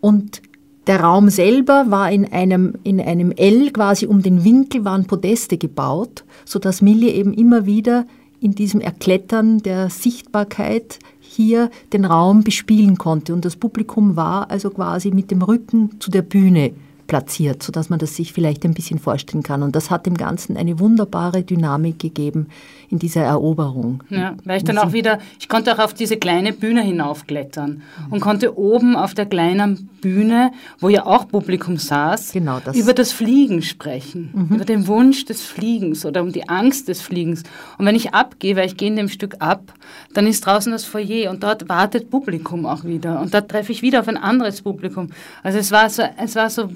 und 0.00 0.40
der 0.86 1.00
Raum 1.00 1.28
selber 1.28 1.86
war 1.90 2.10
in 2.10 2.32
einem, 2.32 2.74
in 2.82 3.00
einem 3.00 3.30
L, 3.32 3.70
quasi 3.70 4.06
um 4.06 4.22
den 4.22 4.44
Winkel 4.44 4.84
waren 4.84 5.06
Podeste 5.06 5.56
gebaut, 5.56 6.24
sodass 6.44 6.82
Millie 6.82 7.12
eben 7.12 7.32
immer 7.32 7.66
wieder 7.66 8.06
in 8.40 8.52
diesem 8.52 8.80
Erklettern 8.80 9.58
der 9.58 9.88
Sichtbarkeit 9.90 10.98
hier 11.20 11.70
den 11.92 12.04
Raum 12.04 12.42
bespielen 12.42 12.98
konnte. 12.98 13.32
Und 13.32 13.44
das 13.44 13.54
Publikum 13.54 14.16
war 14.16 14.50
also 14.50 14.70
quasi 14.70 15.12
mit 15.12 15.30
dem 15.30 15.42
Rücken 15.42 16.00
zu 16.00 16.10
der 16.10 16.22
Bühne 16.22 16.72
platziert, 17.06 17.62
sodass 17.62 17.88
man 17.88 17.98
das 17.98 18.16
sich 18.16 18.32
vielleicht 18.32 18.64
ein 18.64 18.74
bisschen 18.74 18.98
vorstellen 18.98 19.42
kann. 19.42 19.62
Und 19.62 19.76
das 19.76 19.90
hat 19.90 20.06
dem 20.06 20.16
Ganzen 20.16 20.56
eine 20.56 20.80
wunderbare 20.80 21.42
Dynamik 21.42 21.98
gegeben 21.98 22.48
in 22.92 22.98
dieser 22.98 23.22
Eroberung. 23.22 24.04
Ja, 24.10 24.36
weil 24.44 24.58
ich 24.58 24.64
dann 24.64 24.76
auch 24.76 24.92
wieder, 24.92 25.18
ich 25.40 25.48
konnte 25.48 25.72
auch 25.72 25.78
auf 25.82 25.94
diese 25.94 26.18
kleine 26.18 26.52
Bühne 26.52 26.82
hinaufklettern 26.82 27.80
und 28.10 28.20
konnte 28.20 28.58
oben 28.58 28.96
auf 28.96 29.14
der 29.14 29.24
kleinen 29.24 29.88
Bühne, 30.02 30.52
wo 30.78 30.90
ja 30.90 31.06
auch 31.06 31.26
Publikum 31.26 31.78
saß, 31.78 32.32
genau 32.32 32.60
das. 32.60 32.76
über 32.76 32.92
das 32.92 33.10
Fliegen 33.10 33.62
sprechen, 33.62 34.30
mhm. 34.34 34.56
über 34.56 34.66
den 34.66 34.86
Wunsch 34.88 35.24
des 35.24 35.40
Fliegens 35.40 36.04
oder 36.04 36.22
um 36.22 36.32
die 36.32 36.50
Angst 36.50 36.88
des 36.88 37.00
Fliegens. 37.00 37.44
Und 37.78 37.86
wenn 37.86 37.96
ich 37.96 38.12
abgehe, 38.12 38.56
weil 38.56 38.66
ich 38.66 38.76
gehe 38.76 38.88
in 38.88 38.96
dem 38.96 39.08
Stück 39.08 39.36
ab, 39.38 39.72
dann 40.12 40.26
ist 40.26 40.44
draußen 40.44 40.70
das 40.70 40.84
Foyer 40.84 41.30
und 41.30 41.42
dort 41.42 41.70
wartet 41.70 42.10
Publikum 42.10 42.66
auch 42.66 42.84
wieder. 42.84 43.20
Und 43.20 43.32
da 43.32 43.40
treffe 43.40 43.72
ich 43.72 43.80
wieder 43.80 44.00
auf 44.00 44.08
ein 44.08 44.18
anderes 44.18 44.60
Publikum. 44.60 45.08
Also 45.42 45.58
es 45.58 45.72
war 45.72 45.88
so, 45.88 46.02
es 46.22 46.36
war 46.36 46.50
so 46.50 46.68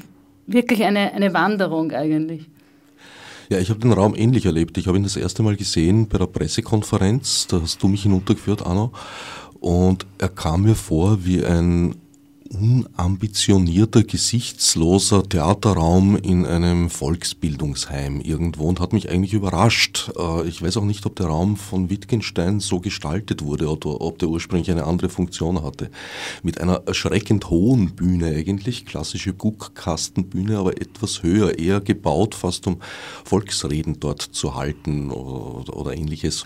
wirklich 0.47 0.83
eine, 0.83 1.13
eine 1.13 1.35
Wanderung 1.35 1.93
eigentlich. 1.93 2.49
Ja, 3.49 3.59
ich 3.59 3.71
habe 3.71 3.81
den 3.81 3.93
Raum 3.93 4.15
ähnlich 4.17 4.47
erlebt. 4.47 4.77
Ich 4.79 4.89
habe 4.89 4.97
ihn 4.97 5.05
das 5.05 5.17
erste 5.17 5.43
Mal 5.43 5.57
gesehen 5.57 6.09
bei 6.09 6.19
der 6.19 6.27
Pressekonferenz. 6.27 7.47
Da 7.47 7.61
hast 7.61 7.83
du 7.83 7.89
mich 7.89 8.03
hinuntergeführt, 8.03 8.67
Arno. 8.67 8.93
Und 9.61 10.07
er 10.19 10.29
kam 10.29 10.63
mir 10.63 10.75
vor 10.75 11.25
wie 11.25 11.45
ein 11.45 11.95
unambitionierter, 12.47 14.03
gesichtsloser 14.03 15.29
Theaterraum 15.29 16.17
in 16.17 16.47
einem 16.47 16.91
Volksbildungsheim 16.91 18.21
irgendwo 18.21 18.69
und 18.69 18.81
hat 18.81 18.93
mich 18.93 19.11
eigentlich 19.11 19.35
überrascht. 19.35 20.11
Äh, 20.19 20.47
ich 20.49 20.63
weiß 20.63 20.77
auch 20.79 20.85
nicht, 20.85 21.05
ob 21.07 21.17
der 21.17 21.27
Raum 21.27 21.57
von 21.57 21.91
Wittgenstein 21.91 22.61
so 22.61 22.81
gestaltet 22.81 23.43
wurde 23.43 23.69
oder 23.69 24.01
ob 24.01 24.19
der 24.19 24.29
ursprünglich 24.29 24.71
eine 24.71 24.85
andere 24.85 25.09
Funktion 25.09 25.63
hatte. 25.63 25.91
Mit 26.43 26.61
einer 26.61 26.83
erschreckend 26.87 27.51
hohen 27.51 27.95
Bühne 27.95 28.27
eigentlich, 28.27 28.87
klassische 28.87 29.33
Guckkastenbühne, 29.33 30.59
aber 30.59 30.81
etwas 30.81 31.23
höher, 31.23 31.59
eher 31.59 31.81
gebaut, 31.81 32.35
fast 32.35 32.67
um 32.67 32.79
Volksreden 33.25 34.01
dort 34.01 34.23
zu 34.23 34.55
halten 34.55 35.11
oder, 35.11 35.77
oder 35.77 35.97
ähnliches, 35.97 36.45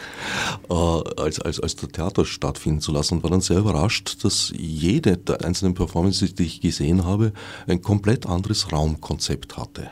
äh, 0.68 0.74
als, 0.74 1.40
als, 1.40 1.60
als 1.60 1.76
der 1.76 1.90
Theater 1.90 2.24
stattfinden 2.24 2.80
zu 2.80 2.92
lassen 2.92 3.14
und 3.14 3.22
war 3.22 3.30
dann 3.30 3.40
sehr 3.40 3.58
überrascht, 3.58 4.24
dass 4.24 4.52
jede 4.56 5.16
der 5.16 5.44
einzelnen 5.44 5.74
Performances, 5.90 6.36
die 6.36 6.44
ich 6.44 6.60
gesehen 6.60 7.04
habe, 7.04 7.32
ein 7.66 7.82
komplett 7.82 8.24
anderes 8.24 8.70
Raumkonzept 8.72 9.56
hatte. 9.56 9.90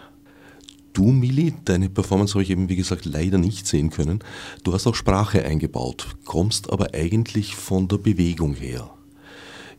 Du, 0.93 1.07
Mili, 1.07 1.55
deine 1.65 1.91
Performance 1.91 2.35
habe 2.35 2.45
ich 2.45 2.51
eben, 2.51 2.69
wie 2.69 2.77
gesagt, 2.77 3.05
leider 3.05 3.37
nicht 3.37 3.67
sehen 3.67 3.91
können. 3.91 4.21
Du 4.63 4.73
hast 4.73 4.87
auch 4.87 4.95
Sprache 4.95 5.45
eingebaut, 5.45 6.07
kommst 6.25 6.73
aber 6.73 6.95
eigentlich 6.95 7.57
von 7.57 7.89
der 7.89 7.99
Bewegung 7.99 8.55
her. 8.55 8.91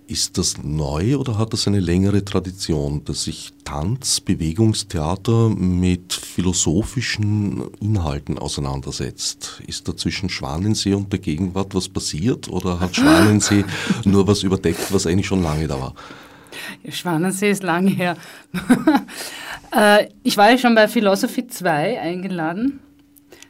Ist 0.09 0.39
das 0.39 0.57
neu 0.63 1.17
oder 1.17 1.37
hat 1.37 1.53
das 1.53 1.67
eine 1.67 1.79
längere 1.79 2.25
Tradition, 2.25 3.05
dass 3.05 3.25
sich 3.25 3.51
Tanz, 3.63 4.19
Bewegungstheater 4.19 5.49
mit 5.49 6.13
philosophischen 6.13 7.65
Inhalten 7.79 8.39
auseinandersetzt? 8.39 9.61
Ist 9.67 9.87
da 9.87 9.95
zwischen 9.95 10.27
Schwanensee 10.29 10.95
und 10.95 11.11
der 11.13 11.19
Gegenwart 11.19 11.75
was 11.75 11.87
passiert 11.87 12.47
oder 12.47 12.79
hat 12.79 12.95
Schwanensee 12.95 13.65
nur 14.03 14.25
was 14.25 14.41
überdeckt, 14.41 14.91
was 14.91 15.05
eigentlich 15.05 15.27
schon 15.27 15.43
lange 15.43 15.67
da 15.67 15.79
war? 15.79 15.93
Schwanensee 16.89 17.51
ist 17.51 17.61
lange 17.61 17.91
her. 17.91 18.17
Äh, 19.71 20.07
ich 20.23 20.35
war 20.35 20.49
ja 20.49 20.57
schon 20.57 20.73
bei 20.73 20.87
Philosophy 20.87 21.45
2 21.45 22.01
eingeladen. 22.01 22.79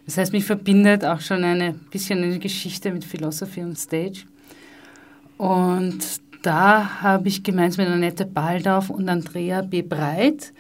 Das 0.05 0.17
heißt, 0.17 0.33
mich 0.33 0.43
verbindet 0.43 1.05
auch 1.05 1.21
schon 1.21 1.45
ein 1.45 1.79
bisschen 1.91 2.21
eine 2.21 2.39
Geschichte 2.39 2.91
mit 2.91 3.05
Philosophy 3.05 3.61
on 3.61 3.73
Stage. 3.77 4.23
Und 5.37 6.03
da 6.41 7.01
habe 7.01 7.27
ich 7.27 7.43
gemeinsam 7.43 7.85
mit 7.85 7.93
Annette 7.93 8.25
Baldauf 8.25 8.89
und 8.89 9.09
Andrea 9.09 9.61
B. 9.61 9.81
Breit 9.81 10.53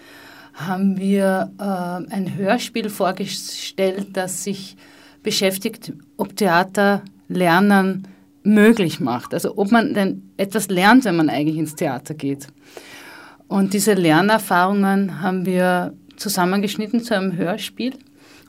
haben 0.53 0.97
wir 0.97 1.51
äh, 1.57 2.13
ein 2.13 2.35
Hörspiel 2.35 2.89
vorgestellt, 2.89 4.09
das 4.13 4.43
sich 4.43 4.75
beschäftigt, 5.23 5.93
ob 6.17 6.35
Theater 6.35 7.01
Lernen 7.27 8.07
möglich 8.43 8.99
macht. 8.99 9.33
Also 9.33 9.57
ob 9.57 9.71
man 9.71 9.93
denn 9.93 10.31
etwas 10.37 10.69
lernt, 10.69 11.05
wenn 11.05 11.15
man 11.15 11.29
eigentlich 11.29 11.57
ins 11.57 11.75
Theater 11.75 12.13
geht. 12.13 12.47
Und 13.47 13.73
diese 13.73 13.93
Lernerfahrungen 13.93 15.21
haben 15.21 15.45
wir 15.45 15.93
zusammengeschnitten 16.17 17.01
zu 17.01 17.15
einem 17.15 17.35
Hörspiel 17.35 17.93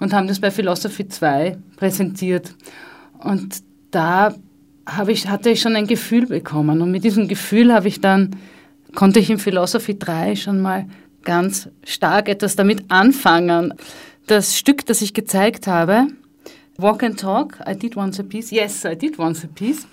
und 0.01 0.13
haben 0.13 0.27
das 0.27 0.41
bei 0.41 0.51
Philosophy 0.51 1.09
2 1.09 1.59
präsentiert. 1.77 2.55
Und 3.19 3.63
da 3.91 4.35
habe 4.87 5.13
ich, 5.13 5.29
hatte 5.29 5.51
ich 5.51 5.61
schon 5.61 5.77
ein 5.77 5.87
Gefühl 5.87 6.27
bekommen. 6.27 6.81
Und 6.81 6.91
mit 6.91 7.05
diesem 7.05 7.29
Gefühl 7.29 7.73
habe 7.73 7.89
ich 7.89 8.01
dann, 8.01 8.37
konnte 8.95 9.21
ich 9.21 9.31
in 9.31 9.39
Philosophy 9.39 9.99
3 9.99 10.37
schon 10.37 10.61
mal 10.61 10.87
ganz 11.23 11.69
stark 11.85 12.29
etwas 12.29 12.57
damit 12.57 12.85
anfangen. 12.89 13.75
Das 14.27 14.57
Stück, 14.57 14.87
das 14.87 15.03
ich 15.03 15.15
gezeigt 15.15 15.67
habe, 15.67 16.07
Walk 16.81 17.03
and 17.03 17.21
Talk, 17.21 17.59
I 17.69 17.75
did 17.75 17.97
once 17.97 18.19
a 18.21 18.23
piece, 18.23 18.51
yes, 18.51 18.85
I 18.85 18.97
did 18.97 19.19
once 19.19 19.45
a 19.45 19.49
piece, 19.49 19.87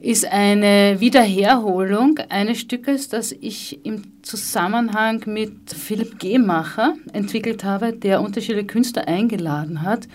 ist 0.00 0.24
eine 0.24 0.96
Wiederherholung 0.98 2.18
eines 2.28 2.58
Stückes, 2.58 3.08
das 3.08 3.30
ich 3.30 3.84
im 3.84 4.02
Zusammenhang 4.22 5.22
mit 5.26 5.72
Philipp 5.72 6.18
Gehmacher 6.18 6.94
entwickelt 7.12 7.62
habe, 7.62 7.92
der 7.92 8.20
unterschiedliche 8.20 8.66
Künstler 8.66 9.06
eingeladen 9.06 9.82
hat, 9.82 10.08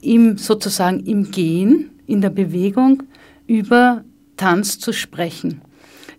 im 0.00 0.38
sozusagen 0.38 1.00
im 1.00 1.30
Gehen, 1.30 1.90
in 2.06 2.22
der 2.22 2.30
Bewegung 2.30 3.02
über 3.48 4.04
Tanz 4.36 4.78
zu 4.78 4.92
sprechen. 4.92 5.62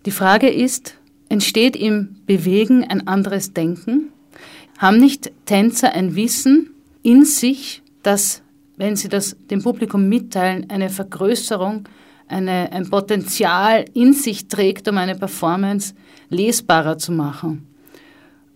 Die 0.05 0.11
Frage 0.11 0.49
ist, 0.49 0.95
entsteht 1.29 1.77
im 1.77 2.17
Bewegen 2.25 2.83
ein 2.83 3.07
anderes 3.07 3.53
Denken? 3.53 4.11
Haben 4.77 4.97
nicht 4.97 5.31
Tänzer 5.45 5.93
ein 5.93 6.15
Wissen 6.15 6.71
in 7.03 7.23
sich, 7.23 7.81
das, 8.03 8.41
wenn 8.75 8.95
sie 8.95 9.07
das 9.07 9.37
dem 9.49 9.61
Publikum 9.61 10.09
mitteilen, 10.09 10.69
eine 10.69 10.89
Vergrößerung, 10.89 11.87
eine, 12.27 12.71
ein 12.71 12.89
Potenzial 12.89 13.85
in 13.93 14.13
sich 14.13 14.47
trägt, 14.47 14.87
um 14.87 14.97
eine 14.97 15.15
Performance 15.15 15.93
lesbarer 16.29 16.97
zu 16.97 17.11
machen? 17.11 17.67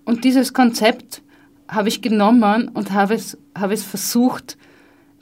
Und 0.06 0.24
dieses 0.24 0.54
Konzept 0.54 1.22
habe 1.68 1.90
ich 1.90 2.02
genommen 2.02 2.70
und 2.70 2.92
habe 2.92 3.14
es, 3.14 3.38
habe 3.58 3.74
es 3.74 3.84
versucht, 3.84 4.58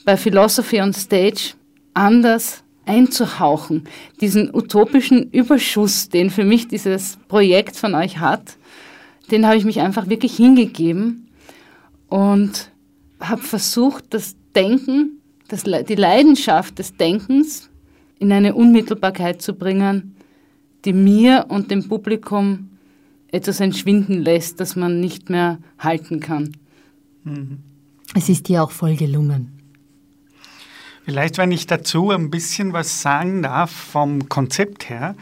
bei 0.05 0.17
Philosophy 0.17 0.81
on 0.81 0.93
Stage 0.93 1.53
anders 1.93 2.63
einzuhauchen, 2.85 3.83
diesen 4.19 4.53
utopischen 4.53 5.31
Überschuss, 5.31 6.09
den 6.09 6.29
für 6.29 6.43
mich 6.43 6.67
dieses 6.67 7.17
Projekt 7.27 7.75
von 7.75 7.95
euch 7.95 8.19
hat, 8.19 8.57
den 9.29 9.45
habe 9.45 9.57
ich 9.57 9.65
mich 9.65 9.79
einfach 9.79 10.09
wirklich 10.09 10.35
hingegeben 10.35 11.27
und 12.09 12.71
habe 13.19 13.41
versucht, 13.41 14.05
das 14.09 14.35
Denken, 14.55 15.21
das, 15.47 15.63
die 15.63 15.95
Leidenschaft 15.95 16.79
des 16.79 16.95
Denkens 16.97 17.69
in 18.19 18.31
eine 18.31 18.53
Unmittelbarkeit 18.55 19.41
zu 19.41 19.53
bringen, 19.53 20.15
die 20.85 20.93
mir 20.93 21.45
und 21.49 21.71
dem 21.71 21.87
Publikum 21.87 22.69
etwas 23.31 23.59
entschwinden 23.59 24.21
lässt, 24.21 24.59
das 24.59 24.75
man 24.75 24.99
nicht 24.99 25.29
mehr 25.29 25.59
halten 25.79 26.19
kann. 26.19 26.51
Es 28.13 28.27
ist 28.27 28.49
dir 28.49 28.63
auch 28.63 28.71
voll 28.71 28.95
gelungen. 28.95 29.60
Vielleicht, 31.03 31.37
wenn 31.37 31.51
ich 31.51 31.65
dazu 31.65 32.11
ein 32.11 32.29
bisschen 32.29 32.73
was 32.73 33.01
sagen 33.01 33.41
darf 33.41 33.71
vom 33.71 34.29
Konzept 34.29 34.89
her. 34.89 35.15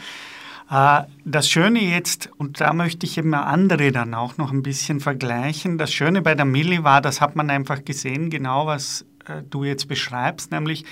Äh, 0.69 1.03
das 1.25 1.50
Schöne 1.50 1.79
jetzt, 1.79 2.29
und 2.38 2.59
da 2.59 2.74
möchte 2.74 3.05
ich 3.05 3.17
immer 3.17 3.48
andere 3.48 3.91
dann 3.91 4.13
auch 4.13 4.38
noch 4.38 4.51
ein 4.51 4.63
bisschen 4.63 5.00
vergleichen, 5.00 5.77
das 5.77 5.93
Schöne 5.93 6.21
bei 6.21 6.36
der 6.36 6.45
Milli 6.45 6.83
war, 6.83 7.01
das 7.01 7.21
hat 7.21 7.36
man 7.36 7.50
einfach 7.50 7.86
gesehen, 7.86 8.29
genau 8.29 8.67
was 8.67 9.05
äh, 9.25 9.41
du 9.50 9.63
jetzt 9.63 9.88
beschreibst, 9.88 10.51
nämlich 10.51 10.86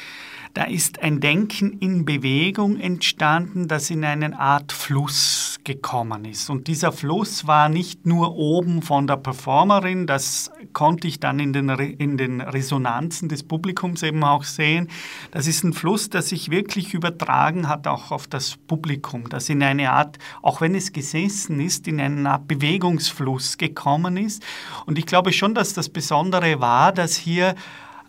da 0.58 0.64
ist 0.64 1.04
ein 1.04 1.20
Denken 1.20 1.74
in 1.82 2.04
Bewegung 2.04 2.80
entstanden, 2.80 3.68
das 3.68 3.92
in 3.92 4.04
eine 4.04 4.40
Art 4.40 4.72
Fluss 4.72 5.60
gekommen 5.64 6.26
ist. 6.26 6.50
Und 6.50 6.66
dieser 6.66 6.92
Fluss 6.92 7.46
war 7.46 7.70
nicht 7.70 8.08
nur 8.08 8.36
oben 8.36 8.82
von 8.82 9.06
der 9.06 9.18
Performerin, 9.18 10.08
das 10.08 10.50
konnte 10.74 11.08
ich 11.08 11.20
dann 11.20 11.38
in 11.40 11.54
den, 11.54 11.70
in 11.70 12.18
den 12.18 12.42
Resonanzen 12.42 13.30
des 13.30 13.44
Publikums 13.44 14.02
eben 14.02 14.24
auch 14.24 14.44
sehen. 14.44 14.88
Das 15.30 15.46
ist 15.46 15.64
ein 15.64 15.74
Fluss, 15.74 16.10
der 16.10 16.24
sich 16.24 16.50
wirklich 16.50 16.96
übertragen 16.96 17.70
hat 17.70 17.86
auch 17.86 18.10
auf 18.10 18.26
das 18.26 18.58
Publikum, 18.58 19.30
das 19.30 19.50
in 19.50 19.62
eine 19.62 19.92
Art, 19.92 20.18
auch 20.42 20.60
wenn 20.60 20.74
es 20.74 20.92
gesessen 20.92 21.60
ist, 21.60 21.88
in 21.88 22.02
eine 22.02 22.28
Art 22.32 22.48
Bewegungsfluss 22.48 23.60
gekommen 23.60 24.18
ist. 24.18 24.44
Und 24.88 24.98
ich 24.98 25.06
glaube 25.06 25.34
schon, 25.34 25.54
dass 25.54 25.76
das 25.76 25.90
Besondere 25.90 26.60
war, 26.60 26.94
dass 26.94 27.16
hier 27.16 27.54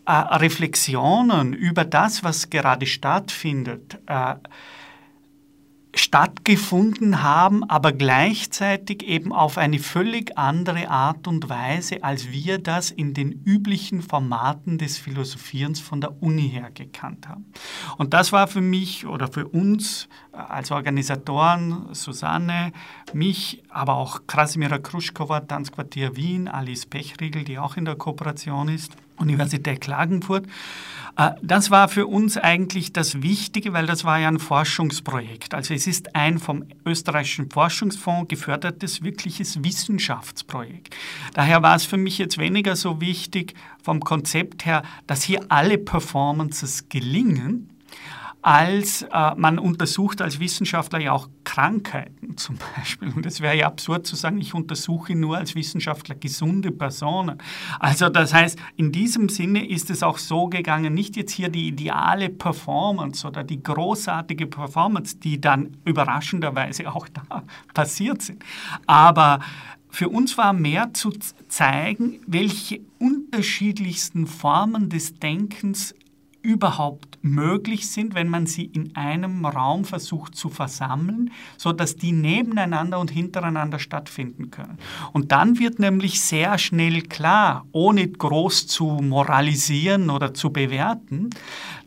äh, 0.09 0.13
Reflexionen 0.13 1.53
über 1.53 1.85
das, 1.85 2.25
was 2.25 2.49
gerade 2.49 2.87
stattfindet, 2.87 3.99
äh, 4.07 4.37
stattgefunden 5.95 7.23
haben, 7.23 7.63
aber 7.69 7.93
gleichzeitig 7.93 9.03
eben 9.03 9.35
auf 9.35 9.59
eine 9.59 9.79
völlig 9.79 10.39
andere 10.39 10.89
Art 10.89 11.29
und 11.29 11.51
Weise, 11.51 12.05
als 12.05 12.31
wir 12.31 12.57
das 12.59 12.91
in 12.91 13.13
den 13.13 13.43
üblichen 13.45 14.01
Formaten 14.01 14.79
des 14.79 14.97
Philosophierens 14.97 15.79
von 15.79 16.01
der 16.01 16.23
Uni 16.23 16.49
her 16.49 16.71
gekannt 16.73 17.29
haben. 17.29 17.45
Und 17.99 18.15
das 18.15 18.33
war 18.33 18.49
für 18.49 18.63
mich 18.63 19.05
oder 19.05 19.29
für 19.29 19.47
uns 19.47 20.09
als 20.33 20.71
Organisatoren, 20.71 21.93
Susanne, 21.93 22.73
mich, 23.13 23.63
aber 23.69 23.97
auch 23.97 24.27
Krasimira 24.27 24.79
Kruschkova, 24.79 25.41
Tanzquartier 25.41 26.17
Wien, 26.17 26.49
Alice 26.49 26.87
Pechriegel, 26.87 27.45
die 27.45 27.59
auch 27.59 27.77
in 27.77 27.85
der 27.85 27.97
Kooperation 27.97 28.69
ist, 28.69 28.97
Universität 29.19 29.81
Klagenfurt, 29.81 30.47
äh, 31.19 31.33
das 31.43 31.71
war 31.71 31.89
für 31.89 32.07
uns 32.07 32.39
eigentlich 32.39 32.93
das 32.93 33.23
Wichtige, 33.23 33.73
weil 33.73 33.87
das 33.87 34.05
war 34.05 34.19
ja 34.19 34.29
ein 34.29 34.39
Forschungsprojekt. 34.39 35.53
Also 35.53 35.75
es 35.75 35.87
ist 35.87 36.15
ein 36.15 36.39
vom 36.39 36.65
österreichischen 36.87 37.51
Forschungsfonds 37.51 38.29
gefördertes 38.29 39.03
wirkliches 39.03 39.63
Wissenschaftsprojekt. 39.63 40.97
Daher 41.35 41.63
war 41.63 41.77
es 41.77 41.85
für 41.85 41.97
mich 41.97 42.19
jetzt 42.19 42.39
weniger 42.39 42.77
so 42.77 43.01
wichtig 43.01 43.55
vom 43.83 44.01
Konzept 44.01 44.65
her, 44.65 44.83
dass 45.07 45.23
hier 45.23 45.41
alle 45.49 45.77
Performances 45.77 46.89
gelingen, 46.89 47.69
als 48.49 49.03
äh, 49.03 49.35
man 49.37 49.59
untersucht 49.59 50.23
als 50.23 50.41
Wissenschaftler 50.41 50.99
ja 51.01 51.13
auch 51.13 51.29
Krankheiten 51.45 52.39
zum 52.39 52.57
Beispiel. 52.77 53.13
Und 53.15 53.27
es 53.27 53.43
wäre 53.43 53.55
ja 53.55 53.67
absurd 53.67 54.07
zu 54.07 54.17
sagen, 54.17 54.39
ich 54.39 54.55
untersuche 54.55 55.15
nur 55.15 55.37
als 55.37 55.55
Wissenschaftler 55.55 56.15
gesunde 56.15 56.71
Personen. 56.71 57.37
Also 57.79 58.09
das 58.09 58.33
heißt, 58.33 58.59
in 58.77 58.91
diesem 58.91 59.29
Sinne 59.29 59.69
ist 59.69 59.91
es 59.91 60.03
auch 60.03 60.17
so 60.17 60.47
gegangen, 60.47 60.95
nicht 60.95 61.17
jetzt 61.17 61.33
hier 61.33 61.51
die 61.51 61.69
ideale 61.69 62.31
Performance 62.31 63.27
oder 63.27 63.45
die 63.45 63.63
großartige 63.63 64.47
Performance, 64.47 65.19
die 65.19 65.39
dann 65.39 65.77
überraschenderweise 65.85 66.91
auch 66.91 67.07
da 67.07 67.43
passiert 67.75 68.23
sind. 68.23 68.43
Aber 68.87 69.41
für 69.91 70.09
uns 70.09 70.39
war 70.39 70.55
mehr 70.55 70.95
zu 70.95 71.13
zeigen, 71.49 72.21
welche 72.27 72.81
unterschiedlichsten 72.99 74.27
Formen 74.27 74.89
des 74.89 75.17
Denkens 75.17 75.95
überhaupt 76.49 77.19
möglich 77.21 77.91
sind, 77.91 78.15
wenn 78.15 78.29
man 78.29 78.47
sie 78.47 78.65
in 78.65 78.97
einem 78.97 79.45
Raum 79.45 79.85
versucht 79.85 80.35
zu 80.35 80.49
versammeln, 80.49 81.31
so 81.59 81.73
dass 81.73 81.97
die 81.97 82.13
nebeneinander 82.13 82.99
und 82.99 83.11
hintereinander 83.11 83.79
stattfinden 83.79 84.51
können. 84.51 84.79
Und 85.13 85.31
dann 85.31 85.59
wird 85.59 85.79
nämlich 85.79 86.23
sehr 86.23 86.57
schnell 86.57 87.03
klar, 87.03 87.67
ohne 87.73 88.09
groß 88.09 88.67
zu 88.67 88.87
moralisieren 88.87 90.09
oder 90.09 90.33
zu 90.33 90.51
bewerten, 90.51 91.29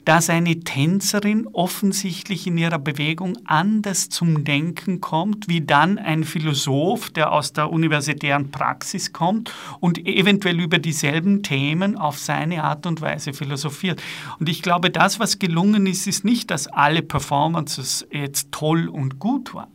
dass 0.06 0.30
eine 0.30 0.60
Tänzerin 0.62 1.48
offensichtlich 1.48 2.48
in 2.48 2.58
ihrer 2.58 2.80
Bewegung 2.80 3.38
anders 3.46 4.10
zum 4.10 4.44
Denken 4.44 5.02
kommt, 5.02 5.48
wie 5.48 5.62
dann 5.62 5.98
ein 5.98 6.24
Philosoph, 6.24 7.12
der 7.12 7.32
aus 7.32 7.54
der 7.54 7.72
universitären 7.72 8.52
Praxis 8.52 9.14
kommt 9.14 9.54
und 9.80 10.00
eventuell 10.06 10.60
über 10.60 10.80
dieselben 10.80 11.44
Themen 11.44 11.98
auf 11.98 12.18
seine 12.18 12.64
Art 12.64 12.86
und 12.86 13.02
Weise 13.02 13.34
philosophiert. 13.34 14.02
Und 14.40 14.50
ich 14.50 14.62
glaube, 14.62 14.90
das, 14.90 15.20
was 15.20 15.40
gelungen 15.40 15.86
ist, 15.86 16.08
ist 16.08 16.26
nicht, 16.26 16.52
dass 16.52 16.68
alle 16.68 17.02
Performances 17.02 18.08
jetzt 18.12 18.52
toll 18.52 18.88
und 18.88 19.20
gut 19.20 19.54
waren. 19.54 19.70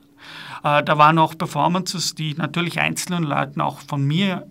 Äh, 0.64 0.82
da 0.82 0.98
waren 0.98 1.18
auch 1.18 1.36
Performances, 1.36 2.14
die 2.14 2.34
natürlich 2.34 2.80
einzelnen 2.80 3.24
Leuten 3.24 3.60
auch 3.60 3.80
von 3.80 4.04
mir 4.04 4.46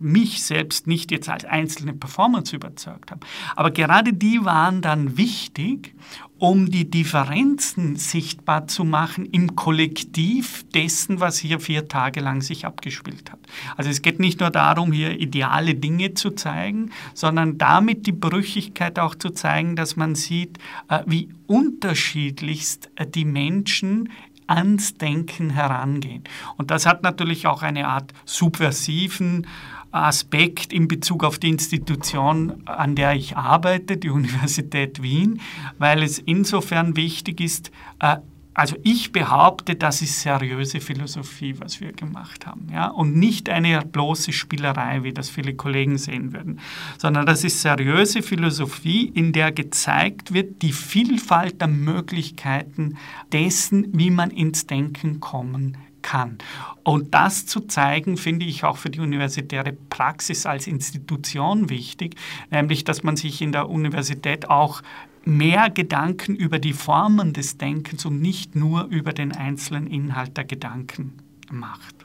mich 0.00 0.42
selbst 0.42 0.86
nicht 0.86 1.10
jetzt 1.10 1.28
als 1.28 1.44
einzelne 1.44 1.92
Performance 1.92 2.54
überzeugt 2.54 3.10
haben. 3.10 3.20
Aber 3.56 3.70
gerade 3.70 4.12
die 4.12 4.44
waren 4.44 4.82
dann 4.82 5.16
wichtig, 5.16 5.94
um 6.38 6.70
die 6.70 6.90
Differenzen 6.90 7.96
sichtbar 7.96 8.66
zu 8.66 8.84
machen 8.84 9.24
im 9.26 9.56
Kollektiv 9.56 10.64
dessen, 10.74 11.20
was 11.20 11.38
hier 11.38 11.60
vier 11.60 11.88
Tage 11.88 12.20
lang 12.20 12.42
sich 12.42 12.66
abgespielt 12.66 13.30
hat. 13.32 13.38
Also 13.76 13.88
es 13.88 14.02
geht 14.02 14.20
nicht 14.20 14.40
nur 14.40 14.50
darum, 14.50 14.92
hier 14.92 15.18
ideale 15.18 15.74
Dinge 15.74 16.14
zu 16.14 16.32
zeigen, 16.32 16.90
sondern 17.14 17.56
damit 17.56 18.06
die 18.06 18.12
Brüchigkeit 18.12 18.98
auch 18.98 19.14
zu 19.14 19.30
zeigen, 19.30 19.76
dass 19.76 19.96
man 19.96 20.14
sieht, 20.14 20.58
äh, 20.88 21.02
wie 21.06 21.28
unterschiedlichst 21.46 22.90
äh, 22.96 23.06
die 23.06 23.24
Menschen 23.24 24.10
ans 24.46 24.94
Denken 24.94 25.50
herangehen. 25.50 26.24
Und 26.56 26.70
das 26.70 26.84
hat 26.86 27.02
natürlich 27.02 27.46
auch 27.46 27.62
eine 27.62 27.88
Art 27.88 28.12
subversiven 28.24 29.46
Aspekt 29.94 30.72
in 30.72 30.88
Bezug 30.88 31.24
auf 31.24 31.38
die 31.38 31.48
Institution, 31.48 32.66
an 32.66 32.96
der 32.96 33.14
ich 33.14 33.36
arbeite, 33.36 33.96
die 33.96 34.10
Universität 34.24 35.02
Wien, 35.02 35.40
weil 35.78 36.02
es 36.02 36.18
insofern 36.18 36.96
wichtig 36.96 37.40
ist, 37.40 37.70
äh, 38.00 38.16
also 38.56 38.76
ich 38.84 39.10
behaupte, 39.10 39.74
das 39.74 40.00
ist 40.00 40.20
seriöse 40.20 40.80
Philosophie, 40.80 41.56
was 41.58 41.80
wir 41.80 41.92
gemacht 41.92 42.46
haben, 42.46 42.68
ja, 42.72 42.86
und 42.86 43.16
nicht 43.16 43.48
eine 43.48 43.82
bloße 43.82 44.32
Spielerei, 44.32 45.02
wie 45.02 45.12
das 45.12 45.28
viele 45.28 45.54
Kollegen 45.54 45.98
sehen 45.98 46.32
würden, 46.32 46.60
sondern 46.96 47.26
das 47.26 47.42
ist 47.42 47.60
seriöse 47.62 48.22
Philosophie, 48.22 49.10
in 49.12 49.32
der 49.32 49.50
gezeigt 49.50 50.32
wird 50.32 50.62
die 50.62 50.72
Vielfalt 50.72 51.60
der 51.60 51.68
Möglichkeiten 51.68 52.96
dessen, 53.32 53.88
wie 53.92 54.10
man 54.10 54.30
ins 54.30 54.68
Denken 54.68 55.18
kommen 55.18 55.76
kann. 56.00 56.38
Und 56.84 57.14
das 57.14 57.46
zu 57.46 57.60
zeigen, 57.60 58.18
finde 58.18 58.44
ich 58.44 58.62
auch 58.62 58.76
für 58.76 58.90
die 58.90 59.00
universitäre 59.00 59.72
Praxis 59.72 60.44
als 60.44 60.66
Institution 60.66 61.70
wichtig, 61.70 62.16
nämlich 62.50 62.84
dass 62.84 63.02
man 63.02 63.16
sich 63.16 63.40
in 63.40 63.52
der 63.52 63.70
Universität 63.70 64.50
auch 64.50 64.82
mehr 65.24 65.70
Gedanken 65.70 66.36
über 66.36 66.58
die 66.58 66.74
Formen 66.74 67.32
des 67.32 67.56
Denkens 67.56 68.04
und 68.04 68.20
nicht 68.20 68.54
nur 68.54 68.84
über 68.84 69.14
den 69.14 69.32
einzelnen 69.32 69.86
Inhalt 69.86 70.36
der 70.36 70.44
Gedanken 70.44 71.14
macht. 71.50 72.03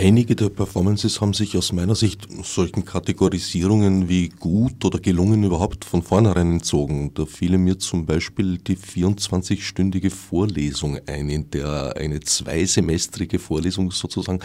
Einige 0.00 0.36
der 0.36 0.48
Performances 0.48 1.20
haben 1.20 1.34
sich 1.34 1.56
aus 1.56 1.72
meiner 1.72 1.96
Sicht 1.96 2.28
solchen 2.44 2.84
Kategorisierungen 2.84 4.08
wie 4.08 4.28
gut 4.28 4.84
oder 4.84 5.00
gelungen 5.00 5.42
überhaupt 5.42 5.84
von 5.84 6.02
vornherein 6.02 6.52
entzogen. 6.52 7.12
Da 7.14 7.26
fiel 7.26 7.58
mir 7.58 7.80
zum 7.80 8.06
Beispiel 8.06 8.58
die 8.58 8.76
24-stündige 8.76 10.10
Vorlesung 10.10 11.00
ein, 11.08 11.28
in 11.28 11.50
der 11.50 11.94
eine 11.96 12.20
zweisemestrige 12.20 13.40
Vorlesung 13.40 13.90
sozusagen 13.90 14.38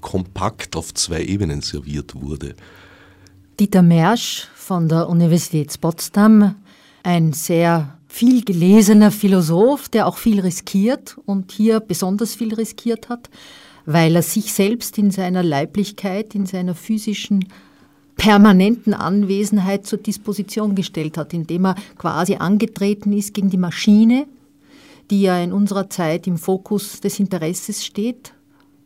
kompakt 0.00 0.76
auf 0.76 0.94
zwei 0.94 1.24
Ebenen 1.24 1.62
serviert 1.62 2.14
wurde. 2.14 2.54
Dieter 3.58 3.82
Mersch 3.82 4.46
von 4.54 4.88
der 4.88 5.08
Universität 5.08 5.80
Potsdam, 5.80 6.54
ein 7.02 7.32
sehr 7.32 7.98
viel 8.06 8.44
gelesener 8.44 9.10
Philosoph, 9.10 9.88
der 9.88 10.06
auch 10.06 10.18
viel 10.18 10.38
riskiert 10.38 11.16
und 11.26 11.50
hier 11.50 11.80
besonders 11.80 12.36
viel 12.36 12.54
riskiert 12.54 13.08
hat 13.08 13.28
weil 13.84 14.16
er 14.16 14.22
sich 14.22 14.52
selbst 14.52 14.98
in 14.98 15.10
seiner 15.10 15.42
Leiblichkeit, 15.42 16.34
in 16.34 16.46
seiner 16.46 16.74
physischen 16.74 17.46
permanenten 18.16 18.94
Anwesenheit 18.94 19.86
zur 19.86 19.98
Disposition 19.98 20.74
gestellt 20.74 21.16
hat, 21.16 21.34
indem 21.34 21.66
er 21.66 21.74
quasi 21.98 22.36
angetreten 22.36 23.12
ist 23.12 23.34
gegen 23.34 23.50
die 23.50 23.56
Maschine, 23.56 24.26
die 25.10 25.22
ja 25.22 25.38
in 25.42 25.52
unserer 25.52 25.90
Zeit 25.90 26.26
im 26.26 26.38
Fokus 26.38 27.00
des 27.00 27.18
Interesses 27.18 27.84
steht, 27.84 28.34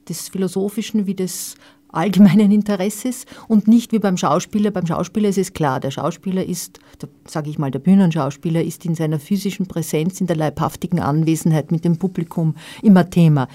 des 0.09 0.29
philosophischen 0.29 1.07
wie 1.07 1.15
des 1.15 1.57
allgemeinen 1.89 2.51
Interesses 2.51 3.27
und 3.49 3.69
nicht 3.69 3.93
wie 3.93 3.99
beim 3.99 4.17
Schauspieler. 4.17 4.71
Beim 4.71 4.87
Schauspieler 4.87 5.29
ist 5.29 5.39
es 5.39 5.53
klar, 5.53 5.81
der 5.81 5.91
Schauspieler 5.91 6.45
ist, 6.45 6.79
sage 7.27 7.51
ich 7.51 7.59
mal, 7.59 7.71
der 7.71 7.79
Bühnenschauspieler 7.79 8.63
ist 8.63 8.85
in 8.85 8.95
seiner 8.95 9.19
physischen 9.19 9.67
Präsenz, 9.67 10.21
in 10.21 10.27
der 10.27 10.37
leibhaftigen 10.37 11.01
Anwesenheit 11.01 11.73
mit 11.73 11.85
dem 11.85 11.97
Publikum 11.97 12.55
immer 12.83 13.09
Thema. 13.09 13.49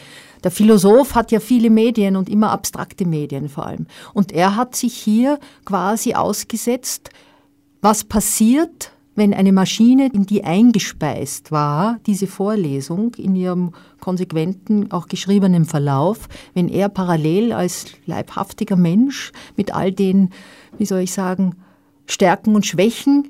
Der 0.44 0.52
Philosoph 0.52 1.16
hat 1.16 1.32
ja 1.32 1.40
viele 1.40 1.70
Medien 1.70 2.16
und 2.16 2.30
immer 2.30 2.52
abstrakte 2.52 3.06
Medien 3.06 3.50
vor 3.50 3.66
allem. 3.66 3.88
Und 4.14 4.32
er 4.32 4.56
hat 4.56 4.76
sich 4.76 4.94
hier 4.96 5.40
quasi 5.66 6.14
ausgesetzt, 6.14 7.10
was 7.82 8.04
passiert, 8.04 8.92
wenn 9.16 9.34
eine 9.34 9.52
Maschine, 9.52 10.10
in 10.14 10.26
die 10.26 10.44
eingespeist 10.44 11.52
war, 11.52 12.00
diese 12.06 12.28
Vorlesung 12.28 13.14
in 13.16 13.36
ihrem 13.36 13.74
konsequenten, 14.00 14.92
auch 14.92 15.08
geschriebenen 15.08 15.66
Verlauf, 15.66 16.30
wenn 16.54 16.70
er 16.70 16.90
parallel 16.90 17.52
als 17.52 17.88
leibhaftiger 18.06 18.78
Mensch 18.78 19.32
mit 19.58 19.76
all 19.76 19.92
den, 19.92 20.30
wie 20.78 20.86
soll 20.86 21.02
ich 21.02 21.12
sagen, 21.12 21.56
Stärken 22.06 22.56
und 22.56 22.66
Schwächen, 22.66 23.28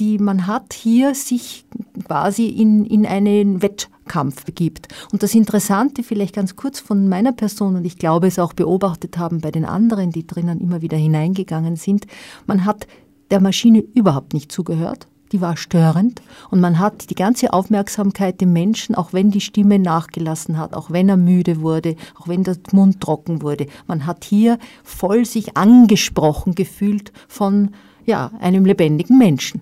die 0.00 0.18
man 0.18 0.46
hat, 0.46 0.72
hier 0.72 1.14
sich 1.14 1.64
quasi 2.06 2.46
in, 2.46 2.84
in 2.84 3.06
einen 3.06 3.62
Wettkampf 3.62 4.44
begibt. 4.44 4.88
Und 5.12 5.22
das 5.22 5.34
Interessante 5.34 6.02
vielleicht 6.02 6.34
ganz 6.34 6.56
kurz 6.56 6.80
von 6.80 7.08
meiner 7.08 7.32
Person, 7.32 7.76
und 7.76 7.84
ich 7.84 7.98
glaube 7.98 8.26
es 8.26 8.38
auch 8.38 8.52
beobachtet 8.52 9.18
haben 9.18 9.40
bei 9.40 9.50
den 9.50 9.64
anderen, 9.64 10.10
die 10.10 10.26
drinnen 10.26 10.60
immer 10.60 10.82
wieder 10.82 10.96
hineingegangen 10.96 11.76
sind, 11.76 12.06
man 12.46 12.64
hat 12.64 12.86
der 13.30 13.40
Maschine 13.40 13.80
überhaupt 13.80 14.34
nicht 14.34 14.52
zugehört, 14.52 15.08
die 15.32 15.40
war 15.40 15.56
störend 15.56 16.22
und 16.50 16.60
man 16.60 16.78
hat 16.78 17.10
die 17.10 17.16
ganze 17.16 17.52
Aufmerksamkeit 17.52 18.40
dem 18.40 18.52
Menschen, 18.52 18.94
auch 18.94 19.12
wenn 19.12 19.30
die 19.30 19.40
Stimme 19.40 19.80
nachgelassen 19.80 20.58
hat, 20.58 20.74
auch 20.74 20.90
wenn 20.90 21.08
er 21.08 21.16
müde 21.16 21.60
wurde, 21.60 21.96
auch 22.14 22.28
wenn 22.28 22.44
der 22.44 22.56
Mund 22.72 23.00
trocken 23.00 23.42
wurde, 23.42 23.66
man 23.88 24.06
hat 24.06 24.24
hier 24.24 24.58
voll 24.84 25.24
sich 25.24 25.56
angesprochen 25.56 26.54
gefühlt 26.54 27.12
von 27.26 27.70
ja, 28.06 28.30
einem 28.40 28.64
lebendigen 28.64 29.18
Menschen. 29.18 29.60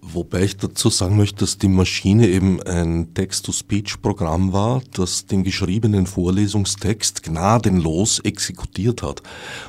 Wobei 0.00 0.44
ich 0.44 0.56
dazu 0.56 0.90
sagen 0.90 1.16
möchte, 1.16 1.40
dass 1.40 1.58
die 1.58 1.66
Maschine 1.68 2.28
eben 2.28 2.62
ein 2.62 3.12
Text-to-Speech-Programm 3.14 4.52
war, 4.54 4.80
das 4.94 5.26
den 5.26 5.44
geschriebenen 5.44 6.06
Vorlesungstext 6.06 7.22
gnadenlos 7.24 8.20
exekutiert 8.20 9.02
hat. 9.02 9.22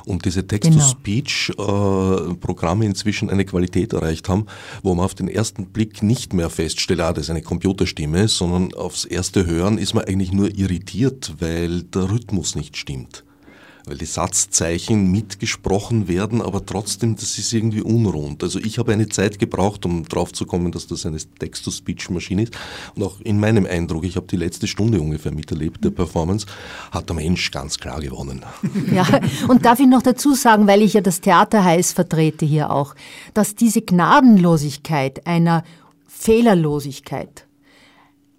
Und 0.06 0.24
diese 0.24 0.46
Text-to-Speech-Programme 0.46 2.86
inzwischen 2.86 3.28
eine 3.28 3.44
Qualität 3.44 3.92
erreicht 3.92 4.30
haben, 4.30 4.46
wo 4.82 4.94
man 4.94 5.04
auf 5.04 5.14
den 5.14 5.28
ersten 5.28 5.66
Blick 5.66 6.02
nicht 6.02 6.32
mehr 6.32 6.48
feststellt, 6.48 7.00
ah, 7.00 7.12
das 7.12 7.24
ist 7.24 7.30
eine 7.30 7.42
Computerstimme, 7.42 8.26
sondern 8.28 8.72
aufs 8.74 9.04
erste 9.04 9.44
Hören 9.46 9.76
ist 9.78 9.94
man 9.94 10.04
eigentlich 10.04 10.32
nur 10.32 10.56
irritiert, 10.56 11.34
weil 11.40 11.82
der 11.82 12.10
Rhythmus 12.10 12.54
nicht 12.54 12.78
stimmt 12.78 13.24
weil 13.86 13.96
die 13.96 14.06
Satzzeichen 14.06 15.10
mitgesprochen 15.10 16.08
werden, 16.08 16.42
aber 16.42 16.64
trotzdem, 16.64 17.16
das 17.16 17.38
ist 17.38 17.52
irgendwie 17.52 17.82
unrund. 17.82 18.42
Also 18.42 18.58
ich 18.58 18.78
habe 18.78 18.92
eine 18.92 19.08
Zeit 19.08 19.38
gebraucht, 19.38 19.84
um 19.84 20.04
drauf 20.04 20.32
zu 20.32 20.46
kommen, 20.46 20.72
dass 20.72 20.86
das 20.86 21.06
eine 21.06 21.18
Text-to-Speech-Maschine 21.18 22.44
ist. 22.44 22.56
Und 22.94 23.02
auch 23.02 23.20
in 23.20 23.40
meinem 23.40 23.66
Eindruck, 23.66 24.04
ich 24.04 24.16
habe 24.16 24.26
die 24.26 24.36
letzte 24.36 24.66
Stunde 24.66 25.00
ungefähr 25.00 25.32
miterlebt, 25.32 25.84
der 25.84 25.90
Performance, 25.90 26.46
hat 26.90 27.08
der 27.08 27.16
Mensch 27.16 27.50
ganz 27.50 27.78
klar 27.78 28.00
gewonnen. 28.00 28.44
Ja, 28.90 29.06
und 29.46 29.64
darf 29.64 29.78
ich 29.78 29.86
noch 29.86 30.02
dazu 30.02 30.34
sagen, 30.34 30.66
weil 30.66 30.82
ich 30.82 30.94
ja 30.94 31.00
das 31.00 31.20
Theater 31.20 31.62
heiß 31.62 31.92
vertrete 31.92 32.44
hier 32.44 32.70
auch, 32.70 32.94
dass 33.34 33.54
diese 33.54 33.82
Gnadenlosigkeit 33.82 35.26
einer 35.26 35.64
Fehlerlosigkeit, 36.08 37.46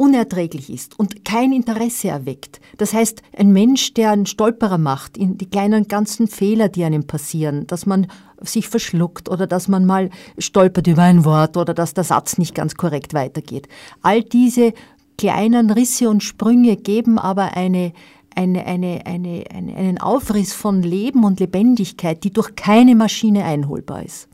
unerträglich 0.02 0.72
ist 0.72 0.98
und 0.98 1.24
kein 1.24 1.54
Interesse 1.54 2.08
erweckt. 2.08 2.60
Das 2.78 2.92
heißt, 2.92 3.22
ein 3.38 3.54
Mensch, 3.54 3.94
der 3.94 4.10
einen 4.10 4.26
Stolperer 4.26 4.80
macht, 4.80 5.16
in 5.16 5.38
die 5.38 5.46
kleinen 5.46 5.88
ganzen 5.88 6.28
Fehler, 6.28 6.70
die 6.70 6.84
einem 6.84 7.06
passieren, 7.06 7.68
dass 7.68 7.86
man 7.86 8.08
sich 8.42 8.68
verschluckt 8.68 9.30
oder 9.30 9.46
dass 9.46 9.68
man 9.68 9.86
mal 9.86 10.10
stolpert 10.40 10.88
über 10.88 11.04
ein 11.04 11.24
Wort 11.24 11.56
oder 11.56 11.76
dass 11.76 11.94
der 11.94 12.04
Satz 12.04 12.40
nicht 12.40 12.56
ganz 12.56 12.74
korrekt 12.74 13.14
weitergeht. 13.14 13.68
All 14.02 14.24
diese 14.24 14.74
kleinen 15.20 15.70
Risse 15.70 16.10
und 16.10 16.24
Sprünge 16.24 16.78
geben 16.78 17.20
aber 17.20 17.56
eine, 17.56 17.94
eine, 18.36 18.66
eine, 18.66 19.06
eine, 19.06 19.44
einen 19.52 20.00
Aufriss 20.00 20.52
von 20.52 20.82
Leben 20.82 21.24
und 21.24 21.40
Lebendigkeit, 21.40 22.24
die 22.24 22.34
durch 22.34 22.56
keine 22.56 22.96
Maschine 22.96 23.44
einholbar 23.44 24.02
ist. 24.02 24.28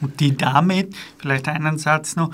Und 0.00 0.20
die 0.20 0.36
damit, 0.36 0.94
vielleicht 1.18 1.48
einen 1.48 1.78
Satz 1.78 2.16
noch, 2.16 2.30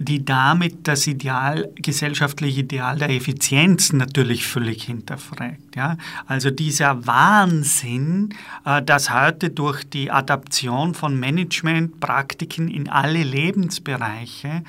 die 0.00 0.24
damit 0.24 0.88
das 0.88 1.06
Ideal, 1.06 1.68
gesellschaftliche 1.76 2.60
Ideal 2.60 2.96
der 2.96 3.10
Effizienz 3.10 3.92
natürlich 3.92 4.46
völlig 4.46 4.84
hinterfragt. 4.84 5.76
Ja? 5.76 5.98
Also 6.26 6.50
dieser 6.50 7.06
Wahnsinn, 7.06 8.30
äh, 8.64 8.82
dass 8.82 9.12
heute 9.12 9.50
durch 9.50 9.84
die 9.84 10.10
Adaption 10.10 10.94
von 10.94 11.20
Managementpraktiken 11.20 12.68
in 12.68 12.88
alle 12.88 13.22
Lebensbereiche 13.22 14.62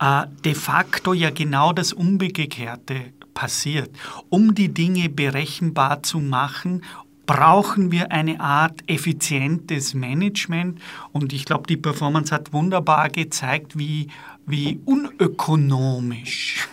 äh, 0.00 0.22
de 0.44 0.54
facto 0.54 1.12
ja 1.12 1.28
genau 1.30 1.74
das 1.74 1.92
Umgekehrte 1.92 3.12
passiert. 3.34 3.90
Um 4.30 4.54
die 4.54 4.72
Dinge 4.72 5.10
berechenbar 5.10 6.02
zu 6.02 6.18
machen, 6.18 6.82
brauchen 7.26 7.92
wir 7.92 8.10
eine 8.10 8.40
Art 8.40 8.80
effizientes 8.86 9.92
Management. 9.92 10.80
Und 11.12 11.34
ich 11.34 11.44
glaube, 11.44 11.66
die 11.68 11.76
Performance 11.76 12.34
hat 12.34 12.54
wunderbar 12.54 13.10
gezeigt, 13.10 13.78
wie, 13.78 14.08
wie 14.48 14.80
unökonomisch 14.84 16.68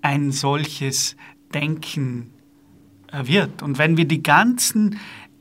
ein 0.00 0.32
solches 0.32 1.16
Denken 1.52 2.30
wird. 3.12 3.62
Und 3.62 3.76
wenn 3.78 3.96
wir 3.96 4.06
die 4.06 4.22
ganzen 4.22 4.98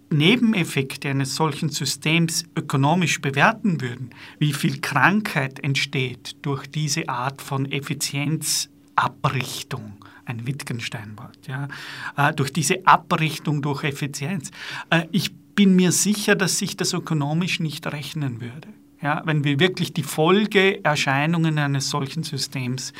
Nebeneffekte 0.09 1.09
eines 1.09 1.35
solchen 1.35 1.67
Systems 1.69 2.45
ökonomisch 2.55 3.21
bewerten 3.21 3.81
würden, 3.81 4.11
wie 4.39 4.53
viel 4.53 4.79
Krankheit 4.79 5.61
entsteht 5.63 6.37
durch 6.43 6.65
diese 6.67 7.09
Art 7.09 7.41
von 7.41 7.69
Effizienzabrichtung, 7.69 9.95
ein 10.23 10.47
Wittgenstein-Wort, 10.47 11.47
ja, 11.47 11.67
äh, 12.15 12.33
durch 12.33 12.53
diese 12.53 12.87
Abrichtung 12.87 13.61
durch 13.61 13.83
Effizienz. 13.83 14.51
Äh, 14.89 15.07
ich 15.11 15.35
bin 15.55 15.75
mir 15.75 15.91
sicher, 15.91 16.35
dass 16.35 16.57
sich 16.57 16.77
das 16.77 16.93
ökonomisch 16.93 17.59
nicht 17.59 17.85
rechnen 17.87 18.39
würde. 18.39 18.69
Ja, 19.01 19.21
wenn 19.25 19.43
wir 19.43 19.59
wirklich 19.59 19.93
die 19.93 20.03
Folgeerscheinungen 20.03 21.59
eines 21.59 21.89
solchen 21.89 22.23
Systems 22.23 22.93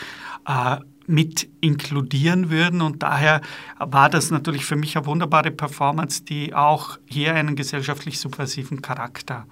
äh, 0.48 0.78
mit 1.08 1.50
inkludieren 1.62 2.50
würden. 2.50 2.82
Und 2.82 3.02
daher 3.02 3.42
war 3.80 4.10
das 4.10 4.30
natürlich 4.30 4.66
für 4.66 4.76
mich 4.76 4.96
eine 4.98 5.06
wunderbare 5.06 5.52
Performance, 5.52 6.24
die 6.24 6.54
auch 6.54 7.00
hier 7.06 7.34
einen 7.34 7.56
gesellschaftlich 7.56 8.20
subversiven 8.20 8.82
Charakter 8.82 9.48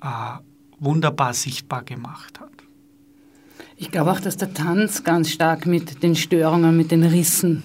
äh, 0.00 0.06
wunderbar 0.78 1.34
sichtbar 1.34 1.82
gemacht 1.82 2.40
hat. 2.40 2.48
Ich 3.76 3.90
glaube 3.90 4.12
auch, 4.12 4.20
dass 4.20 4.36
der 4.36 4.54
Tanz 4.54 5.04
ganz 5.04 5.30
stark 5.30 5.66
mit 5.66 6.02
den 6.02 6.14
Störungen, 6.14 6.76
mit 6.76 6.90
den 6.90 7.02
Rissen 7.02 7.62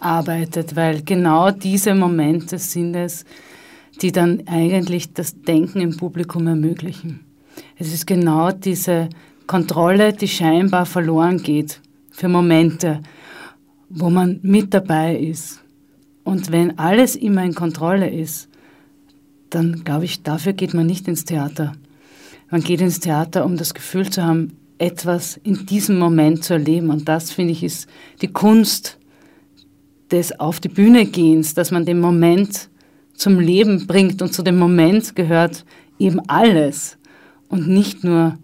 arbeitet, 0.00 0.76
weil 0.76 1.02
genau 1.02 1.50
diese 1.50 1.94
Momente 1.94 2.58
sind 2.58 2.94
es, 2.94 3.24
die 4.02 4.12
dann 4.12 4.42
eigentlich 4.46 5.14
das 5.14 5.40
Denken 5.40 5.80
im 5.80 5.96
Publikum 5.96 6.46
ermöglichen. 6.46 7.23
Es 7.76 7.92
ist 7.92 8.06
genau 8.06 8.50
diese 8.52 9.08
Kontrolle, 9.46 10.12
die 10.12 10.28
scheinbar 10.28 10.86
verloren 10.86 11.42
geht 11.42 11.80
für 12.10 12.28
Momente, 12.28 13.00
wo 13.88 14.10
man 14.10 14.40
mit 14.42 14.72
dabei 14.72 15.16
ist. 15.16 15.60
Und 16.22 16.50
wenn 16.50 16.78
alles 16.78 17.16
immer 17.16 17.44
in 17.44 17.54
Kontrolle 17.54 18.08
ist, 18.08 18.48
dann 19.50 19.84
glaube 19.84 20.06
ich, 20.06 20.22
dafür 20.22 20.52
geht 20.52 20.74
man 20.74 20.86
nicht 20.86 21.06
ins 21.06 21.24
Theater. 21.24 21.74
Man 22.50 22.62
geht 22.62 22.80
ins 22.80 23.00
Theater, 23.00 23.44
um 23.44 23.56
das 23.56 23.74
Gefühl 23.74 24.10
zu 24.10 24.22
haben, 24.22 24.56
etwas 24.78 25.38
in 25.44 25.66
diesem 25.66 25.98
Moment 25.98 26.44
zu 26.44 26.54
erleben. 26.54 26.90
Und 26.90 27.08
das, 27.08 27.30
finde 27.30 27.52
ich, 27.52 27.62
ist 27.62 27.88
die 28.20 28.32
Kunst 28.32 28.98
des 30.10 30.38
Auf 30.38 30.60
die 30.60 30.68
Bühne 30.68 31.06
gehens, 31.06 31.54
dass 31.54 31.70
man 31.70 31.84
den 31.84 32.00
Moment 32.00 32.68
zum 33.14 33.38
Leben 33.38 33.86
bringt. 33.86 34.22
Und 34.22 34.32
zu 34.32 34.42
dem 34.42 34.58
Moment 34.58 35.14
gehört 35.14 35.64
eben 35.98 36.20
alles 36.28 36.98
und 37.54 37.68
nicht 37.68 38.02
nur 38.02 38.36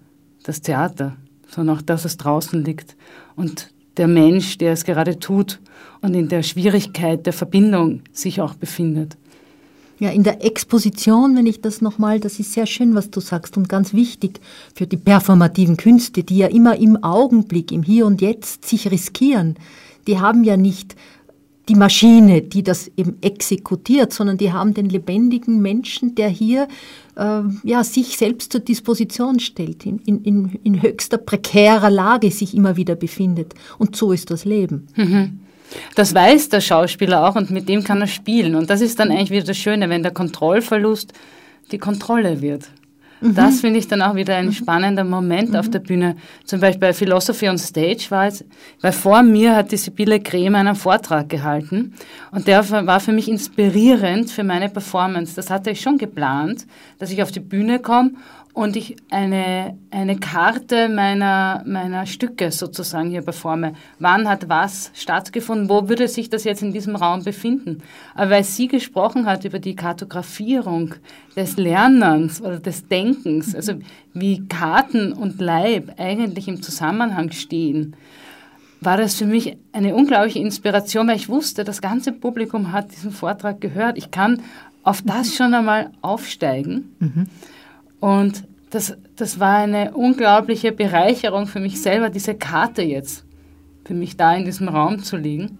das 0.45 0.63
Theater, 0.63 1.17
sondern 1.49 1.77
auch 1.77 1.83
das, 1.83 2.05
was 2.05 2.17
draußen 2.17 2.65
liegt. 2.65 2.97
Und 3.35 3.73
der 3.97 4.07
Mensch, 4.07 4.57
der 4.57 4.73
es 4.73 4.85
gerade 4.85 5.19
tut 5.19 5.59
und 6.01 6.15
in 6.15 6.29
der 6.29 6.45
Schwierigkeit 6.45 7.27
der 7.27 7.33
Verbindung 7.33 8.03
sich 8.13 8.41
auch 8.41 8.55
befindet. 8.55 9.17
Ja, 9.99 10.11
in 10.11 10.23
der 10.23 10.45
Exposition, 10.45 11.37
wenn 11.37 11.47
ich 11.47 11.61
das 11.61 11.81
nochmal, 11.81 12.21
das 12.21 12.39
ist 12.39 12.53
sehr 12.53 12.67
schön, 12.67 12.95
was 12.95 13.11
du 13.11 13.19
sagst 13.19 13.57
und 13.57 13.69
ganz 13.69 13.95
wichtig 13.95 14.39
für 14.77 14.87
die 14.87 14.97
performativen 14.97 15.77
Künste, 15.77 16.23
die 16.23 16.39
ja 16.39 16.47
immer 16.47 16.77
im 16.77 17.03
Augenblick, 17.03 17.73
im 17.73 17.83
Hier 17.83 18.07
und 18.07 18.21
Jetzt 18.21 18.65
sich 18.65 18.93
riskieren. 18.93 19.57
Die 20.07 20.21
haben 20.21 20.45
ja 20.45 20.57
nicht 20.57 20.95
die 21.71 21.77
Maschine, 21.77 22.43
die 22.43 22.65
das 22.65 22.91
eben 22.97 23.17
exekutiert, 23.21 24.13
sondern 24.13 24.37
die 24.37 24.53
haben 24.53 24.75
den 24.75 24.89
lebendigen 24.89 25.63
Menschen, 25.63 26.17
der 26.17 26.29
hier 26.29 26.67
äh, 27.17 27.43
ja, 27.63 27.85
sich 27.85 28.17
selbst 28.17 28.51
zur 28.51 28.61
Disposition 28.61 29.39
stellt, 29.39 29.87
in, 29.87 30.01
in, 30.01 30.59
in 30.65 30.83
höchster 30.83 31.17
prekärer 31.17 31.89
Lage 31.89 32.33
sich 32.33 32.57
immer 32.57 32.77
wieder 32.77 32.97
befindet. 32.97 33.55
Und 33.79 33.95
so 33.95 34.11
ist 34.11 34.33
das 34.33 34.45
Leben. 34.45 34.89
Mhm. 34.97 35.41
Das 35.95 36.13
weiß 36.13 36.49
der 36.49 36.61
Schauspieler 36.61 37.25
auch 37.29 37.37
und 37.37 37.53
mit 37.53 37.69
dem 37.69 37.85
kann 37.85 38.01
er 38.01 38.09
spielen. 38.09 38.57
Und 38.57 38.69
das 38.69 38.81
ist 38.81 38.99
dann 38.99 39.13
eigentlich 39.13 39.31
wieder 39.31 39.45
das 39.45 39.57
Schöne, 39.57 39.89
wenn 39.89 40.03
der 40.03 40.13
Kontrollverlust 40.13 41.13
die 41.71 41.79
Kontrolle 41.79 42.43
wird. 42.43 42.69
Mhm. 43.21 43.35
Das 43.35 43.61
finde 43.61 43.79
ich 43.79 43.89
dann 43.89 44.03
auch 44.03 44.15
wieder 44.15 44.37
ein 44.37 44.47
mhm. 44.47 44.53
spannender 44.53 45.05
Moment 45.05 45.51
mhm. 45.51 45.57
auf 45.57 45.69
der 45.69 45.81
Bühne. 45.81 46.17
Zum 46.45 46.61
Beispiel 46.61 46.81
bei 46.81 46.93
Philosophy 46.93 47.49
on 47.49 47.59
Stage 47.59 48.07
war 48.11 48.27
es, 48.27 48.45
weil 48.81 48.93
vor 48.93 49.23
mir 49.23 49.55
hat 49.57 49.73
die 49.73 49.77
Sibylle 49.77 50.21
Krem 50.21 50.55
einen 50.55 50.75
Vortrag 50.75 51.29
gehalten 51.29 51.95
und 52.31 52.47
der 52.47 52.69
war 52.71 53.01
für 53.01 53.13
mich 53.13 53.29
inspirierend 53.29 54.31
für 54.31 54.45
meine 54.45 54.69
Performance. 54.69 55.35
Das 55.37 55.51
hatte 55.51 55.71
ich 55.71 55.81
schon 55.81 55.99
geplant, 55.99 56.67
dass 56.99 57.11
ich 57.11 57.23
auf 57.23 57.31
die 57.31 57.41
Bühne 57.41 57.79
komme 57.79 58.13
und 58.53 58.75
ich 58.77 58.97
eine, 59.11 59.79
eine 59.91 60.19
Karte 60.19 60.89
meiner, 60.89 61.63
meiner 61.67 62.05
Stücke 62.07 62.51
sozusagen 62.51 63.11
hier 63.11 63.23
performe. 63.23 63.75
Wann 63.99 64.29
hat 64.29 64.49
was 64.49 64.91
stattgefunden? 64.95 65.69
Wo 65.69 65.89
würde 65.89 66.09
sich 66.09 66.31
das 66.31 66.45
jetzt 66.45 66.63
in 66.63 66.73
diesem 66.73 66.97
Raum 66.97 67.23
befinden? 67.23 67.83
Aber 68.15 68.31
weil 68.31 68.45
sie 68.45 68.67
gesprochen 68.67 69.27
hat 69.27 69.45
über 69.45 69.61
die 69.61 69.77
Kartografierung 69.77 70.95
des 71.37 71.57
Lernens 71.57 72.41
oder 72.41 72.59
des 72.59 72.89
Denkens, 72.89 73.55
also 73.55 73.75
wie 74.15 74.47
Karten 74.49 75.13
und 75.13 75.41
Leib 75.41 75.95
eigentlich 75.99 76.49
im 76.49 76.61
Zusammenhang 76.61 77.31
stehen, 77.31 77.95
war 78.81 78.97
das 78.97 79.15
für 79.15 79.27
mich 79.27 79.59
eine 79.73 79.95
unglaubliche 79.95 80.39
Inspiration, 80.41 81.07
weil 81.07 81.17
ich 81.17 81.29
wusste, 81.29 81.65
das 81.65 81.83
ganze 81.83 82.13
Publikum 82.13 82.73
hat 82.73 82.91
diesen 82.91 83.13
Vortrag 83.13 83.61
gehört. 83.61 83.97
Ich 83.97 84.11
kann 84.11 84.43
auf 84.83 85.03
das 85.03 85.37
schon 85.37 85.55
einmal 85.55 85.91
aufsteigen. 86.01 86.97
Mhm 86.99 87.27
und 88.01 88.45
das, 88.71 88.97
das 89.17 89.39
war 89.39 89.59
eine 89.59 89.93
unglaubliche 89.95 90.73
Bereicherung 90.73 91.47
für 91.47 91.61
mich 91.61 91.81
selber, 91.83 92.09
diese 92.09 92.35
Karte 92.35 92.83
jetzt 92.83 93.25
für 93.85 93.95
mich 93.95 94.17
da 94.17 94.35
in 94.35 94.45
diesem 94.45 94.69
Raum 94.69 95.03
zu 95.03 95.17
liegen. 95.17 95.59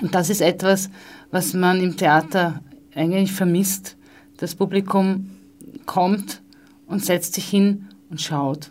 Und 0.00 0.14
das 0.14 0.28
ist 0.28 0.40
etwas, 0.40 0.90
was 1.30 1.54
man 1.54 1.80
im 1.80 1.96
Theater 1.96 2.60
eigentlich 2.94 3.32
vermisst. 3.32 3.96
Das 4.36 4.54
Publikum 4.54 5.30
kommt 5.86 6.42
und 6.86 7.04
setzt 7.04 7.34
sich 7.34 7.48
hin 7.48 7.86
und 8.10 8.20
schaut. 8.20 8.70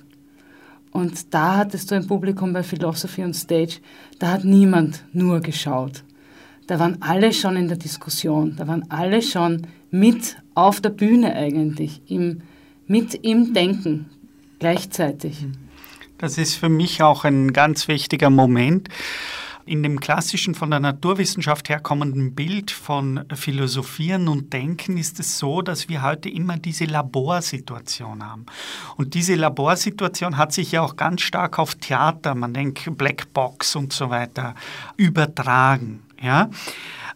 Und 0.92 1.34
da 1.34 1.58
hattest 1.58 1.92
du 1.92 1.96
ein 1.96 2.08
Publikum 2.08 2.54
bei 2.54 2.64
Philosophy 2.64 3.24
on 3.24 3.34
Stage, 3.34 3.80
da 4.20 4.32
hat 4.32 4.46
niemand 4.46 5.04
nur 5.12 5.42
geschaut. 5.42 6.04
Da 6.68 6.80
waren 6.80 7.02
alle 7.02 7.34
schon 7.34 7.56
in 7.56 7.68
der 7.68 7.78
Diskussion, 7.78 8.56
da 8.58 8.68
waren 8.68 8.86
alle 8.90 9.22
schon 9.22 9.68
mit 9.90 10.38
auf 10.54 10.82
der 10.82 10.90
Bühne 10.90 11.34
eigentlich, 11.34 12.02
im, 12.08 12.42
mit 12.88 13.14
im 13.14 13.54
Denken 13.54 14.10
gleichzeitig. 14.60 15.46
Das 16.18 16.38
ist 16.38 16.56
für 16.56 16.70
mich 16.70 17.04
auch 17.04 17.26
ein 17.26 17.54
ganz 17.54 17.88
wichtiger 17.88 18.30
Moment. 18.30 18.90
In 19.68 19.84
dem 19.84 20.00
klassischen 20.00 20.56
von 20.56 20.72
der 20.72 20.80
Naturwissenschaft 20.80 21.68
herkommenden 21.68 22.34
Bild 22.34 22.72
von 22.72 23.26
Philosophieren 23.34 24.30
und 24.30 24.54
Denken 24.54 24.98
ist 24.98 25.20
es 25.20 25.38
so, 25.38 25.62
dass 25.62 25.90
wir 25.90 26.04
heute 26.04 26.30
immer 26.30 26.56
diese 26.56 26.86
Laborsituation 26.86 28.26
haben. 28.26 28.46
Und 28.96 29.14
diese 29.14 29.36
Laborsituation 29.36 30.38
hat 30.38 30.54
sich 30.54 30.72
ja 30.72 30.82
auch 30.82 30.96
ganz 30.96 31.22
stark 31.22 31.60
auf 31.60 31.76
Theater, 31.76 32.34
man 32.34 32.54
denkt 32.54 32.90
Blackbox 32.98 33.76
und 33.76 33.92
so 33.92 34.10
weiter, 34.10 34.56
übertragen. 34.96 36.02
Ja? 36.22 36.50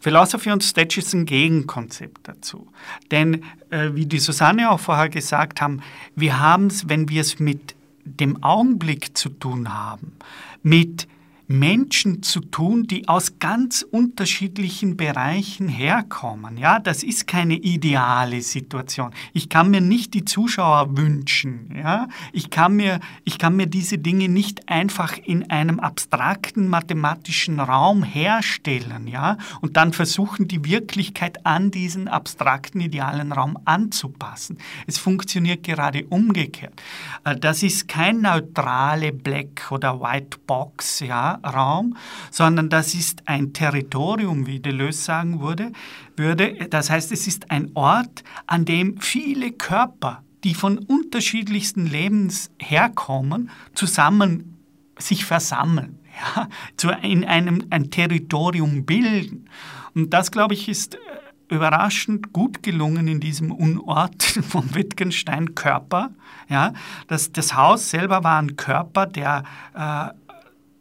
Philosophy 0.01 0.51
und 0.51 0.63
Stage 0.63 0.99
ist 0.99 1.13
ein 1.13 1.25
Gegenkonzept 1.25 2.27
dazu. 2.27 2.67
Denn, 3.11 3.43
äh, 3.69 3.91
wie 3.93 4.07
die 4.07 4.17
Susanne 4.17 4.71
auch 4.71 4.79
vorher 4.79 5.09
gesagt 5.09 5.61
haben, 5.61 5.81
wir 6.15 6.39
haben 6.39 6.67
es, 6.67 6.89
wenn 6.89 7.07
wir 7.07 7.21
es 7.21 7.39
mit 7.39 7.75
dem 8.03 8.43
Augenblick 8.43 9.15
zu 9.15 9.29
tun 9.29 9.71
haben, 9.71 10.13
mit 10.63 11.07
Menschen 11.51 12.23
zu 12.23 12.39
tun, 12.39 12.87
die 12.87 13.07
aus 13.07 13.37
ganz 13.39 13.81
unterschiedlichen 13.81 14.97
Bereichen 14.97 15.67
herkommen. 15.67 16.57
Ja, 16.57 16.79
das 16.79 17.03
ist 17.03 17.27
keine 17.27 17.55
ideale 17.55 18.41
Situation. 18.41 19.11
Ich 19.33 19.49
kann 19.49 19.69
mir 19.69 19.81
nicht 19.81 20.13
die 20.13 20.25
Zuschauer 20.25 20.97
wünschen. 20.97 21.75
Ja, 21.75 22.07
ich 22.31 22.49
kann 22.49 22.75
mir, 22.75 22.99
ich 23.25 23.37
kann 23.37 23.55
mir 23.55 23.67
diese 23.67 23.97
Dinge 23.97 24.29
nicht 24.29 24.69
einfach 24.69 25.17
in 25.17 25.49
einem 25.49 25.79
abstrakten 25.79 26.67
mathematischen 26.67 27.59
Raum 27.59 28.03
herstellen. 28.03 29.07
Ja, 29.07 29.37
und 29.61 29.77
dann 29.77 29.93
versuchen, 29.93 30.47
die 30.47 30.63
Wirklichkeit 30.65 31.45
an 31.45 31.71
diesen 31.71 32.07
abstrakten 32.07 32.79
idealen 32.81 33.31
Raum 33.31 33.57
anzupassen. 33.65 34.57
Es 34.87 34.97
funktioniert 34.97 35.63
gerade 35.63 36.05
umgekehrt. 36.05 36.81
Äh, 37.25 37.35
das 37.35 37.63
ist 37.63 37.87
kein 37.87 38.21
neutrale 38.21 39.11
Black 39.11 39.71
oder 39.71 39.99
White 39.99 40.37
Box. 40.47 41.01
Ja, 41.01 41.39
Raum, 41.43 41.95
sondern 42.29 42.69
das 42.69 42.93
ist 42.93 43.27
ein 43.27 43.53
Territorium, 43.53 44.47
wie 44.47 44.59
Deleuze 44.59 45.01
sagen 45.01 45.41
würde, 45.41 45.71
würde. 46.15 46.67
Das 46.69 46.89
heißt, 46.89 47.11
es 47.11 47.27
ist 47.27 47.51
ein 47.51 47.71
Ort, 47.73 48.23
an 48.47 48.65
dem 48.65 48.99
viele 48.99 49.51
Körper, 49.51 50.23
die 50.43 50.53
von 50.53 50.77
unterschiedlichsten 50.77 51.85
Lebens 51.85 52.51
herkommen, 52.59 53.49
zusammen 53.73 54.57
sich 54.97 55.25
versammeln, 55.25 55.99
ja, 56.35 56.47
in 57.01 57.25
einem 57.25 57.65
ein 57.69 57.91
Territorium 57.91 58.85
bilden. 58.85 59.49
Und 59.93 60.13
das, 60.13 60.31
glaube 60.31 60.53
ich, 60.53 60.69
ist 60.69 60.95
äh, 60.95 60.97
überraschend 61.49 62.33
gut 62.33 62.63
gelungen 62.63 63.07
in 63.07 63.19
diesem 63.19 63.51
Unort 63.51 64.23
von 64.47 64.73
Wittgenstein 64.73 65.53
Körper. 65.55 66.11
Ja, 66.49 66.73
das, 67.07 67.31
das 67.31 67.55
Haus 67.55 67.89
selber 67.89 68.23
war 68.23 68.41
ein 68.41 68.55
Körper, 68.55 69.05
der 69.05 69.43
äh, 69.73 70.09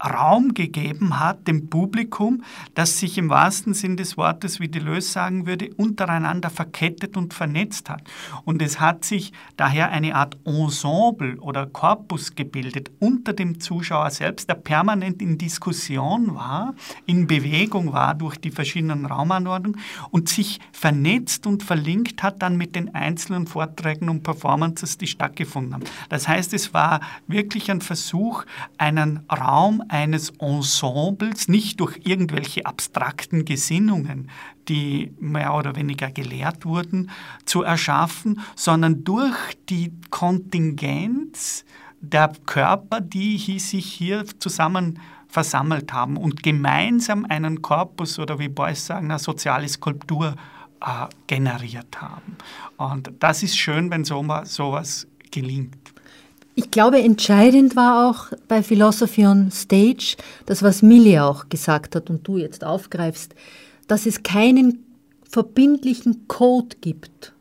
Raum 0.02 0.54
gegeben 0.54 1.20
hat 1.20 1.46
dem 1.46 1.68
Publikum, 1.68 2.42
das 2.74 2.98
sich 2.98 3.18
im 3.18 3.28
wahrsten 3.28 3.74
Sinn 3.74 3.96
des 3.96 4.16
Wortes, 4.16 4.60
wie 4.60 4.68
Deleuze 4.68 5.10
sagen 5.10 5.46
würde, 5.46 5.70
untereinander 5.76 6.50
verkettet 6.50 7.16
und 7.16 7.34
vernetzt 7.34 7.90
hat. 7.90 8.02
Und 8.44 8.62
es 8.62 8.80
hat 8.80 9.04
sich 9.04 9.32
daher 9.56 9.90
eine 9.90 10.14
Art 10.14 10.38
Ensemble 10.44 11.38
oder 11.40 11.66
Korpus 11.66 12.34
gebildet 12.34 12.90
unter 12.98 13.32
dem 13.32 13.60
Zuschauer 13.60 14.10
selbst, 14.10 14.48
der 14.48 14.54
permanent 14.54 15.20
in 15.20 15.38
Diskussion 15.38 16.34
war, 16.34 16.74
in 17.06 17.26
Bewegung 17.26 17.92
war 17.92 18.14
durch 18.14 18.36
die 18.38 18.50
verschiedenen 18.50 19.06
Raumanordnungen 19.06 19.80
und 20.10 20.28
sich 20.28 20.60
vernetzt 20.72 21.46
und 21.46 21.62
verlinkt 21.62 22.22
hat 22.22 22.42
dann 22.42 22.56
mit 22.56 22.74
den 22.74 22.94
einzelnen 22.94 23.46
Vorträgen 23.46 24.08
und 24.08 24.22
Performances, 24.22 24.98
die 24.98 25.06
stattgefunden 25.06 25.74
haben. 25.74 25.84
Das 26.08 26.28
heißt, 26.28 26.54
es 26.54 26.72
war 26.72 27.00
wirklich 27.26 27.70
ein 27.70 27.80
Versuch, 27.80 28.44
einen 28.78 29.20
Raum 29.30 29.82
eines 29.90 30.30
Ensembles, 30.38 31.48
nicht 31.48 31.80
durch 31.80 31.98
irgendwelche 32.04 32.64
abstrakten 32.64 33.44
Gesinnungen, 33.44 34.30
die 34.68 35.12
mehr 35.18 35.54
oder 35.54 35.74
weniger 35.74 36.10
gelehrt 36.10 36.64
wurden, 36.64 37.10
zu 37.44 37.62
erschaffen, 37.62 38.40
sondern 38.54 39.02
durch 39.02 39.36
die 39.68 39.92
Kontingenz 40.10 41.64
der 42.00 42.32
Körper, 42.46 43.00
die 43.00 43.36
sich 43.58 43.86
hier 43.86 44.24
zusammen 44.38 45.00
versammelt 45.28 45.92
haben 45.92 46.16
und 46.16 46.42
gemeinsam 46.42 47.24
einen 47.24 47.60
Korpus 47.60 48.18
oder 48.18 48.38
wie 48.38 48.48
Beuys 48.48 48.86
sagen, 48.86 49.10
eine 49.10 49.18
soziale 49.18 49.68
Skulptur 49.68 50.34
äh, 50.80 51.06
generiert 51.26 52.00
haben. 52.00 52.36
Und 52.76 53.12
das 53.18 53.42
ist 53.42 53.56
schön, 53.56 53.90
wenn 53.90 54.04
sowas, 54.04 54.54
sowas 54.54 55.06
gelingt. 55.30 55.79
Ich 56.62 56.70
glaube, 56.70 57.00
entscheidend 57.00 57.74
war 57.74 58.10
auch 58.10 58.36
bei 58.46 58.62
Philosophy 58.62 59.26
on 59.26 59.50
Stage, 59.50 60.16
das 60.44 60.62
was 60.62 60.82
Millie 60.82 61.24
auch 61.24 61.48
gesagt 61.48 61.96
hat 61.96 62.10
und 62.10 62.28
du 62.28 62.36
jetzt 62.36 62.64
aufgreifst, 62.64 63.34
dass 63.88 64.04
es 64.04 64.22
keinen 64.22 64.84
verbindlichen 65.26 66.28
Code 66.28 66.76
gibt. 66.82 67.32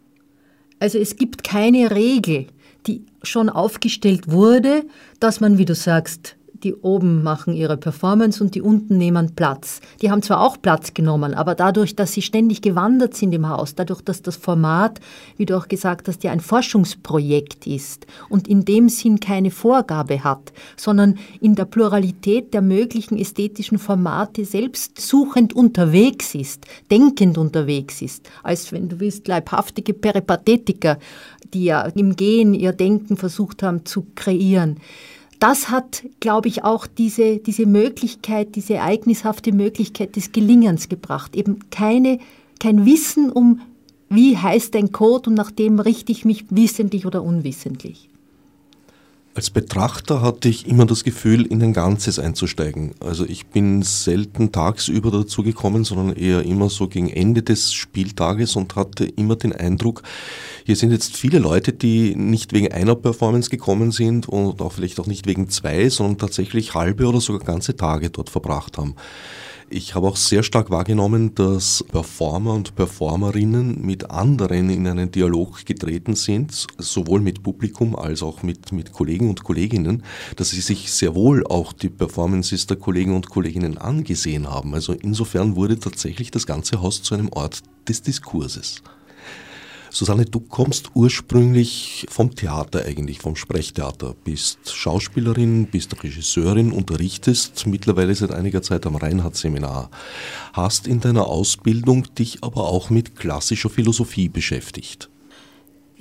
Also 0.80 1.00
es 1.00 1.18
gibt 1.18 1.44
keine 1.44 1.92
Regel, 1.92 2.48
die 2.88 3.04
schon 3.22 3.50
aufgestellt 3.50 4.32
wurde, 4.32 4.86
dass 5.20 5.42
man, 5.42 5.58
wie 5.58 5.66
du 5.66 5.76
sagst, 5.76 6.38
die 6.64 6.76
oben 6.76 7.24
machen 7.24 7.54
ihre 7.54 7.78
Performance 7.78 8.44
und 8.44 8.56
die 8.56 8.62
unten 8.62 8.98
nehmen 8.98 9.36
Platz. 9.36 9.82
Die 10.02 10.12
haben 10.12 10.22
zwar 10.22 10.42
auch 10.42 10.62
Platz 10.62 10.94
genommen, 10.94 11.34
aber 11.34 11.56
dadurch, 11.56 11.96
dass 11.96 12.14
sie 12.14 12.22
ständig 12.22 12.62
gewandert 12.62 13.16
sind 13.16 13.34
im 13.34 13.48
Haus, 13.48 13.76
dadurch, 13.76 14.02
dass 14.02 14.22
das 14.22 14.36
Format, 14.36 15.00
wie 15.38 15.46
du 15.46 15.58
auch 15.58 15.68
gesagt 15.68 16.08
hast, 16.08 16.24
ja 16.24 16.32
ein 16.32 16.40
Forschungsprojekt 16.40 17.68
ist 17.68 18.06
und 18.30 18.48
in 18.48 18.66
dem 18.66 18.90
Sinn 18.90 19.20
keine 19.20 19.52
Vorgabe 19.52 20.24
hat, 20.24 20.52
sondern 20.76 21.18
in 21.42 21.56
der 21.56 21.66
Pluralität 21.66 22.54
der 22.54 22.62
möglichen 22.62 23.18
ästhetischen 23.18 23.78
Formate 23.78 24.46
selbst 24.46 25.00
suchend 25.00 25.54
unterwegs 25.54 26.36
ist, 26.36 26.66
denkend 26.92 27.38
unterwegs 27.38 28.02
ist, 28.02 28.30
als 28.44 28.72
wenn 28.72 28.90
du 28.90 29.00
willst, 29.00 29.28
leibhaftige 29.28 29.94
Peripathetiker, 29.94 30.98
die 31.54 31.66
ja 31.66 31.82
im 31.82 32.16
Gehen 32.16 32.54
ihr 32.54 32.74
Denken 32.74 33.18
versucht 33.18 33.64
haben 33.64 33.86
zu 33.86 34.06
kreieren 34.16 34.78
das 35.40 35.70
hat, 35.70 36.04
glaube 36.20 36.50
ich, 36.50 36.64
auch 36.64 36.86
diese, 36.86 37.38
diese 37.38 37.66
Möglichkeit, 37.66 38.56
diese 38.56 38.76
ereignishafte 38.76 39.52
Möglichkeit 39.52 40.16
des 40.16 40.32
Gelingens 40.32 40.90
gebracht. 40.90 41.36
Eben 41.36 41.70
keine, 41.70 42.20
kein 42.60 42.86
Wissen 42.86 43.32
um, 43.32 43.62
wie 44.10 44.38
heißt 44.38 44.76
ein 44.76 44.92
Code 44.92 45.30
und 45.30 45.36
nach 45.36 45.52
dem 45.52 45.80
richte 45.80 46.12
ich 46.12 46.26
mich 46.26 46.46
wissentlich 46.50 47.06
oder 47.06 47.24
unwissentlich. 47.24 48.10
Als 49.36 49.52
Betrachter 49.52 50.22
hatte 50.22 50.50
ich 50.50 50.68
immer 50.68 50.86
das 50.86 51.04
Gefühl, 51.04 51.46
in 51.46 51.62
ein 51.62 51.72
Ganzes 51.72 52.20
einzusteigen. 52.20 52.96
Also 53.00 53.26
ich 53.26 53.46
bin 53.46 53.84
selten 53.84 54.52
tagsüber 54.52 55.12
dazu 55.12 55.44
gekommen, 55.44 55.84
sondern 55.84 56.16
eher 56.16 56.44
immer 56.44 56.70
so 56.70 56.88
gegen 56.88 57.10
Ende 57.10 57.44
des 57.44 57.72
Spieltages 57.72 58.56
und 58.56 58.76
hatte 58.76 59.06
immer 59.06 59.36
den 59.36 59.54
Eindruck, 59.54 60.02
hier 60.66 60.76
sind 60.76 60.92
jetzt 60.92 61.16
viele 61.16 61.40
Leute, 61.40 61.74
die 61.74 62.16
nicht 62.16 62.54
wegen 62.54 62.72
einer 62.72 62.96
Performance 62.96 63.50
gekommen 63.50 63.92
sind 63.92 64.28
und 64.28 64.62
auch 64.62 64.74
vielleicht 64.74 65.00
auch 65.00 65.08
nicht 65.08 65.26
wegen 65.26 65.48
zwei, 65.50 65.90
sondern 65.90 66.18
tatsächlich 66.18 66.74
halbe 66.74 67.08
oder 67.08 67.22
sogar 67.22 67.46
ganze 67.46 67.76
Tage 67.76 68.10
dort 68.10 68.30
verbracht 68.30 68.78
haben. 68.78 68.96
Ich 69.72 69.94
habe 69.94 70.08
auch 70.08 70.16
sehr 70.16 70.42
stark 70.42 70.72
wahrgenommen, 70.72 71.36
dass 71.36 71.86
Performer 71.88 72.54
und 72.54 72.74
Performerinnen 72.74 73.86
mit 73.86 74.10
anderen 74.10 74.68
in 74.72 74.88
einen 74.88 75.12
Dialog 75.12 75.64
getreten 75.64 76.16
sind, 76.16 76.66
sowohl 76.80 77.20
mit 77.20 77.44
Publikum 77.44 77.96
als 77.96 78.24
auch 78.24 78.42
mit, 78.42 78.72
mit 78.72 78.94
Kollegen 78.94 79.30
und 79.30 79.44
Kolleginnen, 79.44 80.02
dass 80.38 80.50
sie 80.50 80.62
sich 80.62 80.92
sehr 80.92 81.14
wohl 81.14 81.46
auch 81.46 81.72
die 81.72 81.90
Performances 81.90 82.66
der 82.66 82.78
Kollegen 82.78 83.16
und 83.16 83.30
Kolleginnen 83.30 83.78
angesehen 83.78 84.50
haben. 84.50 84.74
Also 84.74 84.94
insofern 84.94 85.56
wurde 85.56 85.78
tatsächlich 85.78 86.32
das 86.32 86.48
ganze 86.48 86.82
Haus 86.82 87.04
zu 87.04 87.14
einem 87.14 87.30
Ort 87.30 87.62
des 87.88 88.02
Diskurses. 88.02 88.82
Susanne, 89.92 90.26
du 90.26 90.40
kommst 90.40 90.92
ursprünglich 90.94 92.06
vom 92.10 92.36
Theater 92.36 92.86
eigentlich, 92.86 93.20
vom 93.20 93.36
Sprechtheater, 93.36 94.16
bist 94.24 94.72
Schauspielerin, 94.72 95.68
bist 95.68 96.04
Regisseurin, 96.04 96.72
unterrichtest 96.72 97.66
mittlerweile 97.66 98.14
seit 98.14 98.32
einiger 98.32 98.62
Zeit 98.62 98.86
am 98.86 98.96
Reinhardt-Seminar, 98.96 99.90
hast 100.54 100.88
in 100.88 101.00
deiner 101.00 101.28
Ausbildung 101.28 102.14
dich 102.16 102.44
aber 102.44 102.68
auch 102.68 102.90
mit 102.90 103.16
klassischer 103.16 103.70
Philosophie 103.70 104.30
beschäftigt. 104.30 105.09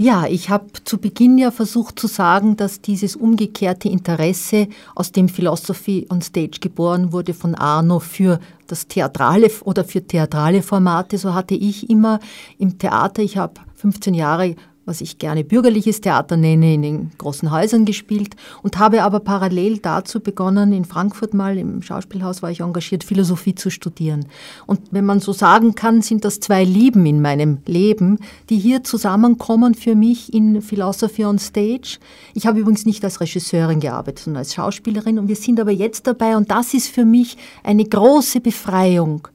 Ja, 0.00 0.26
ich 0.28 0.48
habe 0.48 0.66
zu 0.84 0.98
Beginn 0.98 1.38
ja 1.38 1.50
versucht 1.50 1.98
zu 1.98 2.06
sagen, 2.06 2.56
dass 2.56 2.80
dieses 2.80 3.16
umgekehrte 3.16 3.88
Interesse, 3.88 4.68
aus 4.94 5.10
dem 5.10 5.28
Philosophy 5.28 6.06
on 6.08 6.22
Stage 6.22 6.60
geboren 6.60 7.12
wurde 7.12 7.34
von 7.34 7.56
Arno 7.56 7.98
für 7.98 8.38
das 8.68 8.86
Theatrale 8.86 9.50
oder 9.64 9.82
für 9.82 10.06
theatrale 10.06 10.62
Formate, 10.62 11.18
so 11.18 11.34
hatte 11.34 11.56
ich 11.56 11.90
immer 11.90 12.20
im 12.58 12.78
Theater, 12.78 13.22
ich 13.22 13.38
habe 13.38 13.54
15 13.74 14.14
Jahre 14.14 14.54
was 14.88 15.02
ich 15.02 15.18
gerne 15.18 15.44
bürgerliches 15.44 16.00
Theater 16.00 16.38
nenne, 16.38 16.72
in 16.72 16.82
den 16.82 17.10
großen 17.18 17.50
Häusern 17.50 17.84
gespielt 17.84 18.34
und 18.62 18.78
habe 18.78 19.02
aber 19.02 19.20
parallel 19.20 19.78
dazu 19.78 20.20
begonnen, 20.20 20.72
in 20.72 20.86
Frankfurt 20.86 21.34
mal 21.34 21.58
im 21.58 21.82
Schauspielhaus 21.82 22.42
war 22.42 22.50
ich 22.50 22.60
engagiert, 22.60 23.04
Philosophie 23.04 23.54
zu 23.54 23.70
studieren. 23.70 24.24
Und 24.66 24.80
wenn 24.90 25.04
man 25.04 25.20
so 25.20 25.34
sagen 25.34 25.74
kann, 25.74 26.00
sind 26.00 26.24
das 26.24 26.40
zwei 26.40 26.64
Lieben 26.64 27.04
in 27.04 27.20
meinem 27.20 27.58
Leben, 27.66 28.18
die 28.48 28.58
hier 28.58 28.82
zusammenkommen 28.82 29.74
für 29.74 29.94
mich 29.94 30.32
in 30.32 30.62
Philosophy 30.62 31.26
on 31.26 31.38
Stage. 31.38 31.98
Ich 32.32 32.46
habe 32.46 32.58
übrigens 32.58 32.86
nicht 32.86 33.04
als 33.04 33.20
Regisseurin 33.20 33.80
gearbeitet, 33.80 34.24
sondern 34.24 34.40
als 34.40 34.54
Schauspielerin 34.54 35.18
und 35.18 35.28
wir 35.28 35.36
sind 35.36 35.60
aber 35.60 35.70
jetzt 35.70 36.06
dabei 36.06 36.34
und 36.34 36.50
das 36.50 36.72
ist 36.72 36.88
für 36.88 37.04
mich 37.04 37.36
eine 37.62 37.84
große 37.84 38.40
Befreiung, 38.40 39.28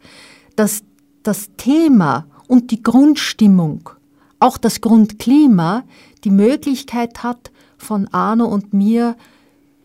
dass 0.55 0.83
das 1.21 1.51
Thema 1.57 2.25
und 2.47 2.71
die 2.71 2.81
Grundstimmung 2.81 3.91
auch 4.43 4.57
das 4.57 4.81
Grundklima 4.81 5.83
die 6.25 6.29
Möglichkeit 6.29 7.23
hat, 7.23 7.51
von 7.77 8.07
Arno 8.09 8.45
und 8.45 8.73
mir 8.73 9.15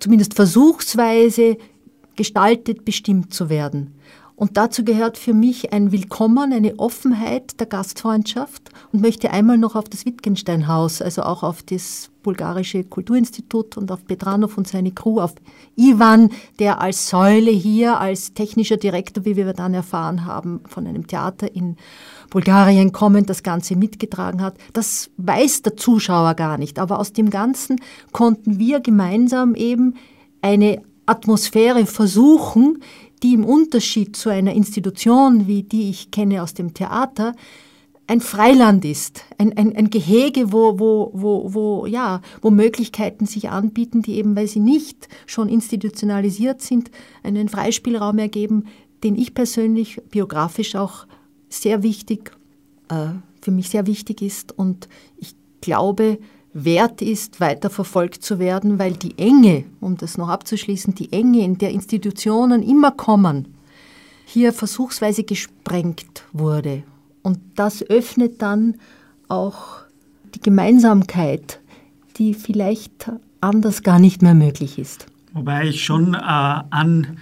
zumindest 0.01 0.35
versuchsweise 0.35 1.57
gestaltet, 2.17 2.85
bestimmt 2.85 3.33
zu 3.33 3.49
werden. 3.49 3.95
Und 4.35 4.57
dazu 4.57 4.85
gehört 4.85 5.19
für 5.19 5.35
mich 5.35 5.73
ein 5.73 5.91
Willkommen, 5.91 6.53
eine 6.53 6.79
Offenheit 6.79 7.59
der 7.59 7.67
Gastfreundschaft 7.67 8.71
und 8.93 9.01
möchte 9.03 9.31
einmal 9.31 9.59
noch 9.59 9.75
auf 9.75 9.89
das 9.89 10.07
Wittgenstein-Haus, 10.07 11.03
also 11.03 11.23
auch 11.23 11.43
auf 11.43 11.63
das 11.65 12.11
bulgarische 12.23 12.85
Kulturinstitut 12.85 13.77
und 13.77 13.91
auf 13.91 14.05
Petranov 14.05 14.57
und 14.57 14.69
seine 14.69 14.93
Crew, 14.93 15.21
auf 15.21 15.35
Ivan, 15.77 16.31
der 16.59 16.81
als 16.81 17.09
Säule 17.09 17.51
hier, 17.51 17.99
als 17.99 18.35
technischer 18.35 18.77
Direktor, 18.77 19.25
wie 19.25 19.37
wir 19.37 19.53
dann 19.55 19.75
erfahren 19.75 20.25
haben, 20.25 20.61
von 20.69 20.87
einem 20.87 21.07
Theater 21.07 21.53
in 21.53 21.77
Bulgarien 22.31 22.93
kommend, 22.93 23.31
das 23.31 23.43
Ganze 23.43 23.77
mitgetragen 23.77 24.43
hat. 24.43 24.57
Das 24.73 25.11
weiß 25.17 25.63
der 25.63 25.77
Zuschauer 25.77 26.35
gar 26.35 26.59
nicht. 26.59 26.79
Aber 26.79 26.99
aus 26.99 27.13
dem 27.13 27.31
Ganzen 27.31 27.81
konnten 28.13 28.59
wir 28.59 28.81
gemeinsam 28.81 29.55
eben 29.55 29.95
eine 30.43 30.83
Atmosphäre 31.07 31.87
versuchen, 31.87 32.83
die 33.23 33.35
im 33.35 33.45
Unterschied 33.45 34.15
zu 34.15 34.29
einer 34.29 34.53
Institution, 34.53 35.47
wie 35.47 35.63
die 35.63 35.91
ich 35.91 36.11
kenne 36.11 36.43
aus 36.43 36.55
dem 36.55 36.75
Theater, 36.75 37.35
ein 38.07 38.21
Freiland 38.23 38.87
ist, 38.87 39.25
ein, 39.37 39.57
ein, 39.59 39.77
ein 39.77 39.91
Gehege, 39.91 40.51
wo, 40.51 40.79
wo, 40.79 41.11
wo, 41.13 41.53
wo, 41.53 41.87
ja, 41.87 42.23
wo 42.41 42.51
Möglichkeiten 42.51 43.27
sich 43.27 43.51
anbieten, 43.51 44.01
die 44.01 44.15
eben, 44.15 44.35
weil 44.35 44.49
sie 44.49 44.61
nicht 44.61 45.09
schon 45.27 45.51
institutionalisiert 45.51 46.63
sind, 46.63 46.91
einen 47.23 47.51
Freispielraum 47.51 48.19
ergeben, 48.19 48.65
den 49.05 49.15
ich 49.15 49.35
persönlich 49.35 50.01
biografisch 50.11 50.75
auch 50.75 51.07
sehr 51.49 51.83
wichtig, 51.83 52.33
äh, 52.89 53.09
für 53.41 53.51
mich 53.51 53.69
sehr 53.71 53.87
wichtig 53.87 54.23
ist. 54.23 54.57
Und 54.57 54.89
ich 55.17 55.35
glaube, 55.61 56.19
wert 56.53 57.03
ist, 57.03 57.41
weiter 57.41 57.71
verfolgt 57.71 58.23
zu 58.23 58.39
werden, 58.39 58.79
weil 58.79 58.93
die 58.93 59.19
Enge, 59.19 59.65
um 59.81 59.97
das 59.97 60.19
noch 60.19 60.29
abzuschließen, 60.29 60.95
die 60.95 61.13
Enge, 61.13 61.45
in 61.45 61.59
der 61.59 61.71
Institutionen 61.71 62.63
immer 62.63 62.91
kommen, 62.91 63.55
hier 64.25 64.53
versuchsweise 64.53 65.25
gesprengt 65.25 66.25
wurde. 66.33 66.83
Und 67.23 67.39
das 67.57 67.83
öffnet 67.83 68.43
dann 68.43 68.77
auch 69.29 69.83
die 70.35 70.41
Gemeinsamkeit, 70.41 71.61
die 72.17 72.35
vielleicht 72.35 73.11
anders 73.41 73.83
gar 73.83 73.99
nicht 73.99 74.23
mehr 74.23 74.35
möglich 74.35 74.79
ist. 74.79 75.07
Wobei 75.33 75.69
ich 75.69 75.85
schon 75.85 76.15
äh, 76.15 76.19
an 76.19 77.19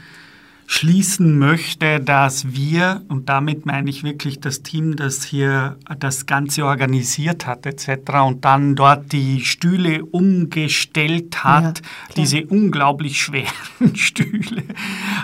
schließen 0.66 1.38
möchte, 1.38 2.00
dass 2.00 2.52
wir, 2.52 3.02
und 3.08 3.28
damit 3.28 3.66
meine 3.66 3.88
ich 3.88 4.02
wirklich 4.02 4.40
das 4.40 4.62
Team, 4.62 4.96
das 4.96 5.22
hier 5.22 5.78
das 5.98 6.26
Ganze 6.26 6.64
organisiert 6.64 7.46
hat 7.46 7.66
etc. 7.66 8.12
und 8.24 8.44
dann 8.44 8.74
dort 8.74 9.12
die 9.12 9.44
Stühle 9.44 10.04
umgestellt 10.04 11.44
hat, 11.44 11.82
ja, 11.82 12.14
diese 12.16 12.46
unglaublich 12.46 13.20
schweren 13.20 13.46
Stühle, 13.94 14.62
äh, 14.62 14.66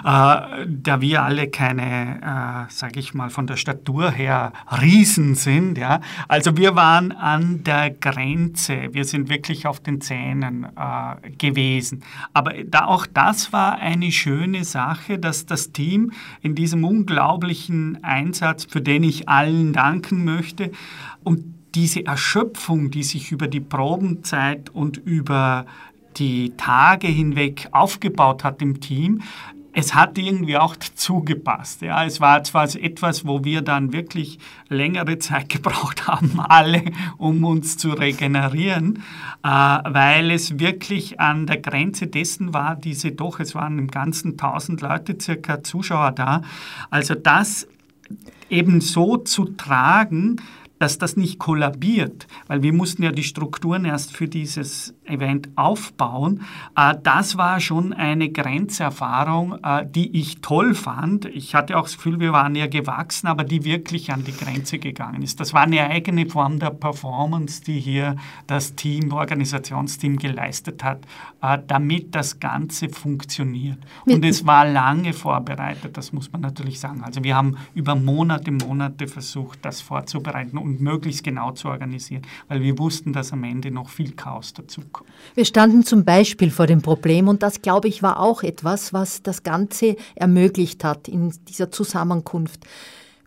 da 0.04 1.00
wir 1.00 1.22
alle 1.22 1.48
keine, 1.48 2.68
äh, 2.68 2.72
sage 2.72 3.00
ich 3.00 3.12
mal, 3.14 3.30
von 3.30 3.46
der 3.46 3.56
Statur 3.56 4.10
her 4.10 4.52
Riesen 4.80 5.34
sind. 5.34 5.76
Ja? 5.76 6.00
Also 6.28 6.56
wir 6.56 6.76
waren 6.76 7.12
an 7.12 7.64
der 7.64 7.90
Grenze, 7.90 8.90
wir 8.92 9.04
sind 9.04 9.28
wirklich 9.28 9.66
auf 9.66 9.80
den 9.80 10.00
Zähnen 10.00 10.66
äh, 10.76 11.30
gewesen. 11.32 12.04
Aber 12.32 12.52
da, 12.64 12.86
auch 12.86 13.06
das 13.06 13.52
war 13.52 13.78
eine 13.78 14.12
schöne 14.12 14.64
Sache, 14.64 15.18
dass 15.18 15.31
dass 15.32 15.46
das 15.46 15.72
Team 15.72 16.12
in 16.42 16.54
diesem 16.54 16.84
unglaublichen 16.84 18.04
Einsatz, 18.04 18.66
für 18.68 18.82
den 18.82 19.02
ich 19.02 19.30
allen 19.30 19.72
danken 19.72 20.26
möchte, 20.26 20.70
und 21.24 21.42
diese 21.74 22.04
Erschöpfung, 22.04 22.90
die 22.90 23.02
sich 23.02 23.32
über 23.32 23.48
die 23.48 23.60
Probenzeit 23.60 24.68
und 24.68 24.98
über 24.98 25.64
die 26.18 26.52
Tage 26.58 27.06
hinweg 27.06 27.68
aufgebaut 27.72 28.44
hat 28.44 28.60
im 28.60 28.80
Team, 28.80 29.22
es 29.74 29.94
hat 29.94 30.18
irgendwie 30.18 30.58
auch 30.58 30.76
dazu 30.76 31.20
gepasst. 31.20 31.82
Ja, 31.82 32.04
es 32.04 32.20
war 32.20 32.44
zwar 32.44 32.64
etwas, 32.74 33.26
wo 33.26 33.44
wir 33.44 33.62
dann 33.62 33.92
wirklich 33.92 34.38
längere 34.68 35.18
Zeit 35.18 35.48
gebraucht 35.48 36.06
haben, 36.06 36.40
alle, 36.40 36.84
um 37.18 37.44
uns 37.44 37.78
zu 37.78 37.90
regenerieren, 37.90 39.02
äh, 39.42 39.48
weil 39.48 40.30
es 40.30 40.58
wirklich 40.58 41.20
an 41.20 41.46
der 41.46 41.58
Grenze 41.58 42.06
dessen 42.06 42.52
war, 42.52 42.76
diese 42.76 43.12
doch, 43.12 43.40
es 43.40 43.54
waren 43.54 43.78
im 43.78 43.88
Ganzen 43.88 44.32
1000 44.32 44.80
Leute 44.82 45.16
circa 45.20 45.62
Zuschauer 45.62 46.12
da. 46.12 46.42
Also 46.90 47.14
das 47.14 47.66
eben 48.50 48.80
so 48.80 49.16
zu 49.16 49.46
tragen, 49.46 50.36
dass 50.82 50.98
das 50.98 51.16
nicht 51.16 51.38
kollabiert, 51.38 52.26
weil 52.48 52.62
wir 52.62 52.72
mussten 52.72 53.04
ja 53.04 53.12
die 53.12 53.22
Strukturen 53.22 53.84
erst 53.84 54.16
für 54.16 54.26
dieses 54.26 54.92
Event 55.04 55.50
aufbauen. 55.54 56.42
Äh, 56.76 56.96
das 57.04 57.36
war 57.36 57.60
schon 57.60 57.92
eine 57.92 58.30
Grenzerfahrung, 58.30 59.62
äh, 59.62 59.86
die 59.88 60.18
ich 60.18 60.40
toll 60.40 60.74
fand. 60.74 61.26
Ich 61.26 61.54
hatte 61.54 61.78
auch 61.78 61.84
das 61.84 61.96
Gefühl, 61.96 62.18
wir 62.18 62.32
waren 62.32 62.56
ja 62.56 62.66
gewachsen, 62.66 63.28
aber 63.28 63.44
die 63.44 63.62
wirklich 63.64 64.12
an 64.12 64.24
die 64.24 64.36
Grenze 64.36 64.80
gegangen 64.80 65.22
ist. 65.22 65.38
Das 65.38 65.54
war 65.54 65.62
eine 65.62 65.88
eigene 65.88 66.26
Form 66.26 66.58
der 66.58 66.70
Performance, 66.70 67.62
die 67.62 67.78
hier 67.78 68.16
das 68.48 68.74
Team, 68.74 69.12
Organisationsteam 69.12 70.16
geleistet 70.16 70.82
hat, 70.82 71.06
äh, 71.42 71.58
damit 71.64 72.14
das 72.14 72.40
Ganze 72.40 72.88
funktioniert. 72.88 73.78
Und 74.04 74.24
es 74.24 74.46
war 74.46 74.66
lange 74.66 75.12
vorbereitet, 75.12 75.96
das 75.96 76.12
muss 76.12 76.32
man 76.32 76.40
natürlich 76.40 76.80
sagen. 76.80 77.04
Also 77.04 77.22
wir 77.22 77.36
haben 77.36 77.56
über 77.74 77.94
Monate, 77.94 78.50
Monate 78.50 79.06
versucht, 79.06 79.60
das 79.62 79.80
vorzubereiten 79.80 80.58
und 80.58 80.71
möglichst 80.80 81.24
genau 81.24 81.52
zu 81.52 81.68
organisieren, 81.68 82.22
weil 82.48 82.62
wir 82.62 82.78
wussten, 82.78 83.12
dass 83.12 83.32
am 83.32 83.44
Ende 83.44 83.70
noch 83.70 83.88
viel 83.88 84.12
Chaos 84.12 84.52
dazukommt. 84.52 85.10
Wir 85.34 85.44
standen 85.44 85.84
zum 85.84 86.04
Beispiel 86.04 86.50
vor 86.50 86.66
dem 86.66 86.82
Problem 86.82 87.28
und 87.28 87.42
das, 87.42 87.62
glaube 87.62 87.88
ich, 87.88 88.02
war 88.02 88.20
auch 88.20 88.42
etwas, 88.42 88.92
was 88.92 89.22
das 89.22 89.42
Ganze 89.42 89.96
ermöglicht 90.14 90.84
hat 90.84 91.08
in 91.08 91.32
dieser 91.48 91.70
Zusammenkunft. 91.70 92.66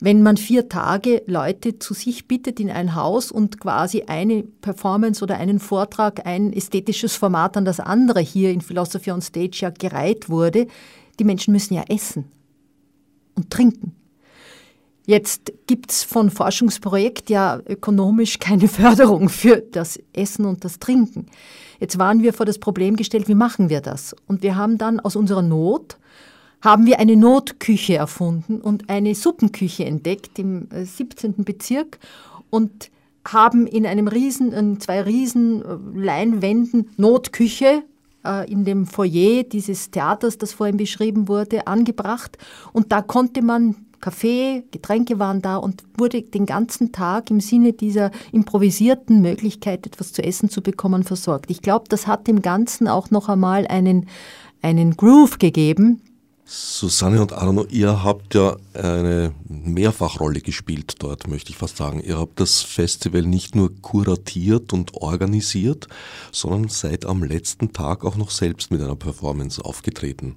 Wenn 0.01 0.21
man 0.21 0.35
vier 0.35 0.67
Tage 0.67 1.23
Leute 1.25 1.79
zu 1.79 1.93
sich 1.93 2.27
bittet 2.27 2.59
in 2.59 2.69
ein 2.69 2.95
Haus 2.95 3.31
und 3.31 3.61
quasi 3.61 4.03
eine 4.07 4.43
Performance 4.43 5.23
oder 5.23 5.37
einen 5.37 5.59
Vortrag, 5.59 6.25
ein 6.25 6.51
ästhetisches 6.51 7.15
Format 7.15 7.55
an 7.55 7.63
das 7.63 7.79
andere 7.79 8.19
hier 8.19 8.51
in 8.51 8.59
Philosophy 8.59 9.11
on 9.11 9.21
Stage 9.21 9.59
ja 9.61 9.69
gereiht 9.69 10.27
wurde, 10.29 10.67
die 11.17 11.23
Menschen 11.23 11.53
müssen 11.53 11.75
ja 11.75 11.83
essen 11.87 12.25
und 13.35 13.49
trinken. 13.49 13.95
Jetzt 15.05 15.53
gibt's 15.67 16.03
von 16.03 16.31
Forschungsprojekt 16.31 17.29
ja 17.29 17.59
ökonomisch 17.67 18.39
keine 18.39 18.67
Förderung 18.67 19.29
für 19.29 19.57
das 19.57 19.99
Essen 20.13 20.45
und 20.45 20.65
das 20.65 20.79
Trinken. 20.79 21.27
Jetzt 21.79 21.99
waren 21.99 22.23
wir 22.23 22.33
vor 22.33 22.45
das 22.45 22.57
Problem 22.57 22.95
gestellt, 22.95 23.27
wie 23.27 23.35
machen 23.35 23.69
wir 23.69 23.81
das? 23.81 24.15
Und 24.27 24.41
wir 24.41 24.55
haben 24.55 24.77
dann 24.77 24.99
aus 24.99 25.15
unserer 25.15 25.41
Not, 25.41 25.97
haben 26.61 26.85
wir 26.85 26.99
eine 26.99 27.15
Notküche 27.15 27.95
erfunden 27.95 28.59
und 28.61 28.89
eine 28.89 29.13
Suppenküche 29.13 29.85
entdeckt 29.85 30.39
im 30.39 30.67
17. 30.71 31.31
Äh, 31.39 31.43
Bezirk 31.43 31.99
und 32.49 32.89
haben 33.27 33.67
in 33.67 33.85
einem 33.85 34.07
riesen, 34.07 34.51
in 34.53 34.79
zwei 34.79 35.01
riesen 35.01 35.61
äh, 35.63 35.99
Leinwänden 35.99 36.89
Notküche 36.97 37.83
äh, 38.25 38.51
in 38.51 38.65
dem 38.65 38.85
Foyer 38.85 39.43
dieses 39.43 39.91
Theaters, 39.91 40.37
das 40.37 40.53
vorhin 40.53 40.77
beschrieben 40.77 41.27
wurde, 41.27 41.67
angebracht. 41.67 42.37
Und 42.73 42.91
da 42.91 43.01
konnte 43.01 43.41
man 43.41 43.75
Kaffee, 44.05 44.63
Getränke 44.69 45.17
waren 45.17 45.41
da 45.41 45.57
und 45.57 45.83
wurde 45.97 46.21
den 46.21 46.45
ganzen 46.45 46.91
Tag 46.91 47.31
im 47.31 47.39
Sinne 47.39 47.73
dieser 47.73 48.11
improvisierten 48.31 49.19
Möglichkeit, 49.19 49.87
etwas 49.87 50.13
zu 50.13 50.23
essen 50.23 50.47
zu 50.47 50.61
bekommen, 50.61 51.01
versorgt. 51.01 51.49
Ich 51.49 51.63
glaube, 51.63 51.85
das 51.89 52.05
hat 52.05 52.27
dem 52.27 52.43
Ganzen 52.43 52.87
auch 52.87 53.09
noch 53.09 53.29
einmal 53.29 53.65
einen, 53.65 54.07
einen 54.61 54.95
Groove 54.95 55.39
gegeben. 55.39 56.03
Susanne 56.45 57.19
und 57.19 57.33
Arno, 57.33 57.65
ihr 57.71 58.03
habt 58.03 58.35
ja 58.35 58.57
eine 58.75 59.33
Mehrfachrolle 59.47 60.41
gespielt 60.41 60.97
dort, 60.99 61.27
möchte 61.27 61.49
ich 61.49 61.57
fast 61.57 61.77
sagen. 61.77 61.99
Ihr 61.99 62.19
habt 62.19 62.39
das 62.39 62.61
Festival 62.61 63.23
nicht 63.23 63.55
nur 63.55 63.71
kuratiert 63.81 64.71
und 64.71 64.93
organisiert, 64.93 65.87
sondern 66.31 66.69
seid 66.69 67.07
am 67.07 67.23
letzten 67.23 67.73
Tag 67.73 68.05
auch 68.05 68.17
noch 68.17 68.29
selbst 68.29 68.69
mit 68.69 68.83
einer 68.83 68.95
Performance 68.95 69.65
aufgetreten. 69.65 70.35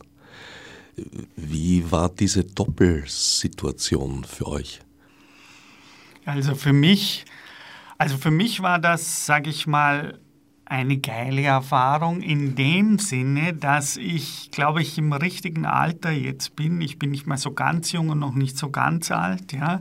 Wie 1.37 1.91
war 1.91 2.09
diese 2.09 2.45
Doppelsituation 2.45 4.25
für 4.25 4.47
euch? 4.47 4.81
Also 6.25 6.55
für 6.55 6.73
mich, 6.73 7.25
also 7.97 8.17
für 8.17 8.31
mich 8.31 8.61
war 8.61 8.79
das, 8.79 9.27
sage 9.27 9.51
ich 9.51 9.67
mal, 9.67 10.19
eine 10.69 10.99
geile 10.99 11.43
Erfahrung 11.43 12.21
in 12.21 12.55
dem 12.55 12.99
Sinne, 12.99 13.55
dass 13.55 13.97
ich, 13.97 14.51
glaube 14.51 14.83
ich, 14.83 14.99
im 14.99 15.15
richtigen 15.15 15.65
Alter 15.65 16.11
jetzt 16.11 16.57
bin. 16.57 16.83
Ich 16.83 16.99
bin 16.99 17.11
nicht 17.11 17.27
mehr 17.27 17.39
so 17.39 17.53
ganz 17.53 17.91
jung 17.93 18.11
und 18.11 18.19
noch 18.19 18.35
nicht 18.35 18.59
so 18.59 18.69
ganz 18.69 19.11
alt, 19.11 19.55
ja. 19.55 19.81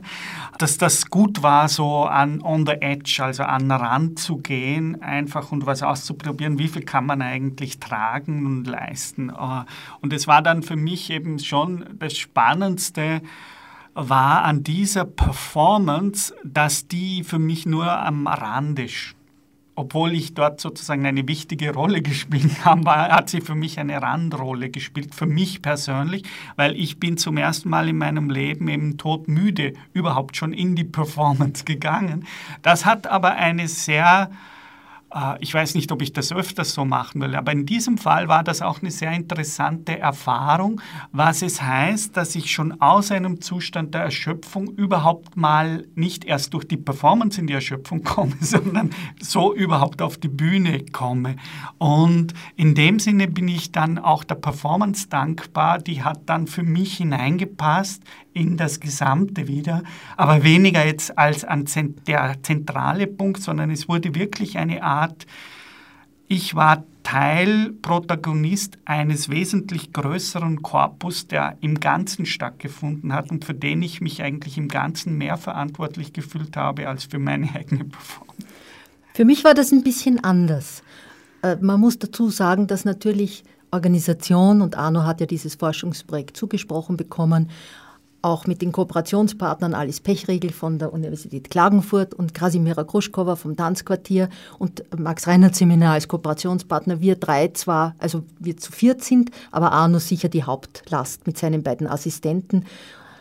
Dass 0.56 0.78
das 0.78 1.10
gut 1.10 1.42
war, 1.42 1.68
so 1.68 2.04
an 2.04 2.40
on 2.40 2.64
the 2.64 2.72
edge, 2.80 3.20
also 3.22 3.42
an 3.42 3.68
den 3.68 3.72
Rand 3.72 4.18
zu 4.18 4.38
gehen, 4.38 5.02
einfach 5.02 5.52
und 5.52 5.66
was 5.66 5.82
auszuprobieren, 5.82 6.58
wie 6.58 6.68
viel 6.68 6.82
kann 6.82 7.04
man 7.04 7.20
eigentlich 7.20 7.80
tragen 7.80 8.46
und 8.46 8.64
leisten. 8.64 9.28
Äh, 9.28 9.64
und 10.00 10.14
es 10.14 10.26
war 10.26 10.40
dann 10.40 10.62
für 10.62 10.76
mich 10.76 11.10
eben 11.10 11.38
schon 11.38 11.84
das 11.98 12.16
Spannendste, 12.16 13.20
war 13.92 14.44
an 14.44 14.62
dieser 14.62 15.04
Performance, 15.04 16.34
dass 16.44 16.88
die 16.88 17.24
für 17.24 17.38
mich 17.38 17.66
nur 17.66 17.90
am 17.90 18.26
Rande 18.26 18.88
obwohl 19.78 20.12
ich 20.12 20.34
dort 20.34 20.60
sozusagen 20.60 21.06
eine 21.06 21.28
wichtige 21.28 21.72
Rolle 21.72 22.02
gespielt 22.02 22.50
habe, 22.64 22.90
hat 22.90 23.30
sie 23.30 23.40
für 23.40 23.54
mich 23.54 23.78
eine 23.78 24.02
Randrolle 24.02 24.70
gespielt, 24.70 25.14
für 25.14 25.26
mich 25.26 25.62
persönlich, 25.62 26.24
weil 26.56 26.74
ich 26.74 26.98
bin 26.98 27.16
zum 27.16 27.36
ersten 27.36 27.68
Mal 27.68 27.88
in 27.88 27.96
meinem 27.96 28.28
Leben 28.28 28.66
eben 28.66 28.98
todmüde 28.98 29.74
überhaupt 29.92 30.36
schon 30.36 30.52
in 30.52 30.74
die 30.74 30.82
Performance 30.82 31.64
gegangen. 31.64 32.26
Das 32.62 32.86
hat 32.86 33.06
aber 33.06 33.36
eine 33.36 33.68
sehr 33.68 34.32
ich 35.40 35.54
weiß 35.54 35.74
nicht, 35.74 35.90
ob 35.90 36.02
ich 36.02 36.12
das 36.12 36.32
öfters 36.32 36.74
so 36.74 36.84
machen 36.84 37.22
will, 37.22 37.34
aber 37.34 37.52
in 37.52 37.64
diesem 37.64 37.96
Fall 37.96 38.28
war 38.28 38.44
das 38.44 38.60
auch 38.60 38.82
eine 38.82 38.90
sehr 38.90 39.12
interessante 39.12 39.98
Erfahrung, 39.98 40.82
was 41.12 41.40
es 41.40 41.62
heißt, 41.62 42.14
dass 42.16 42.34
ich 42.34 42.50
schon 42.52 42.80
aus 42.82 43.10
einem 43.10 43.40
Zustand 43.40 43.94
der 43.94 44.02
Erschöpfung 44.02 44.68
überhaupt 44.68 45.36
mal 45.36 45.86
nicht 45.94 46.26
erst 46.26 46.52
durch 46.52 46.68
die 46.68 46.76
Performance 46.76 47.40
in 47.40 47.46
die 47.46 47.54
Erschöpfung 47.54 48.02
komme, 48.02 48.34
sondern 48.40 48.90
so 49.18 49.54
überhaupt 49.54 50.02
auf 50.02 50.18
die 50.18 50.28
Bühne 50.28 50.84
komme. 50.92 51.36
Und 51.78 52.34
in 52.56 52.74
dem 52.74 52.98
Sinne 52.98 53.28
bin 53.28 53.48
ich 53.48 53.72
dann 53.72 53.98
auch 53.98 54.24
der 54.24 54.34
Performance 54.34 55.08
dankbar, 55.08 55.78
die 55.78 56.02
hat 56.02 56.20
dann 56.26 56.46
für 56.46 56.62
mich 56.62 56.98
hineingepasst 56.98 58.02
in 58.38 58.56
das 58.56 58.78
Gesamte 58.78 59.48
wieder, 59.48 59.82
aber 60.16 60.44
weniger 60.44 60.86
jetzt 60.86 61.18
als 61.18 61.44
an 61.44 61.64
der 62.06 62.36
zentrale 62.42 63.08
Punkt, 63.08 63.42
sondern 63.42 63.70
es 63.70 63.88
wurde 63.88 64.14
wirklich 64.14 64.58
eine 64.58 64.82
Art, 64.82 64.97
ich 66.28 66.54
war 66.54 66.84
Teil, 67.02 67.72
Protagonist 67.80 68.76
eines 68.84 69.30
wesentlich 69.30 69.94
größeren 69.94 70.60
Korpus, 70.60 71.26
der 71.26 71.56
im 71.62 71.80
Ganzen 71.80 72.26
stattgefunden 72.26 73.14
hat 73.14 73.30
und 73.30 73.46
für 73.46 73.54
den 73.54 73.80
ich 73.80 74.02
mich 74.02 74.22
eigentlich 74.22 74.58
im 74.58 74.68
Ganzen 74.68 75.16
mehr 75.16 75.38
verantwortlich 75.38 76.12
gefühlt 76.12 76.56
habe 76.56 76.86
als 76.86 77.04
für 77.04 77.18
meine 77.18 77.48
eigene 77.54 77.84
Performance. 77.84 78.46
Für 79.14 79.24
mich 79.24 79.42
war 79.42 79.54
das 79.54 79.72
ein 79.72 79.82
bisschen 79.82 80.22
anders. 80.22 80.82
Äh, 81.42 81.56
man 81.60 81.80
muss 81.80 81.98
dazu 81.98 82.28
sagen, 82.28 82.66
dass 82.66 82.84
natürlich 82.84 83.42
Organisation, 83.70 84.60
und 84.60 84.76
Arno 84.76 85.04
hat 85.04 85.20
ja 85.20 85.26
dieses 85.26 85.54
Forschungsprojekt 85.54 86.36
zugesprochen 86.36 86.96
bekommen, 86.96 87.50
auch 88.22 88.46
mit 88.46 88.62
den 88.62 88.72
Kooperationspartnern 88.72 89.74
Alice 89.74 90.00
Pechregel 90.00 90.50
von 90.50 90.78
der 90.78 90.92
Universität 90.92 91.50
Klagenfurt 91.50 92.14
und 92.14 92.34
Krasimira 92.34 92.84
Kruschkova 92.84 93.36
vom 93.36 93.56
Tanzquartier 93.56 94.28
und 94.58 94.82
Max 94.98 95.26
Reinhardt 95.26 95.54
Seminar 95.54 95.94
als 95.94 96.08
Kooperationspartner. 96.08 97.00
Wir 97.00 97.16
drei 97.16 97.48
zwar, 97.48 97.94
also 97.98 98.24
wir 98.38 98.56
zu 98.56 98.72
viert 98.72 99.02
sind, 99.04 99.30
aber 99.52 99.72
Arno 99.72 99.98
sicher 99.98 100.28
die 100.28 100.44
Hauptlast 100.44 101.26
mit 101.26 101.38
seinen 101.38 101.62
beiden 101.62 101.86
Assistenten, 101.86 102.64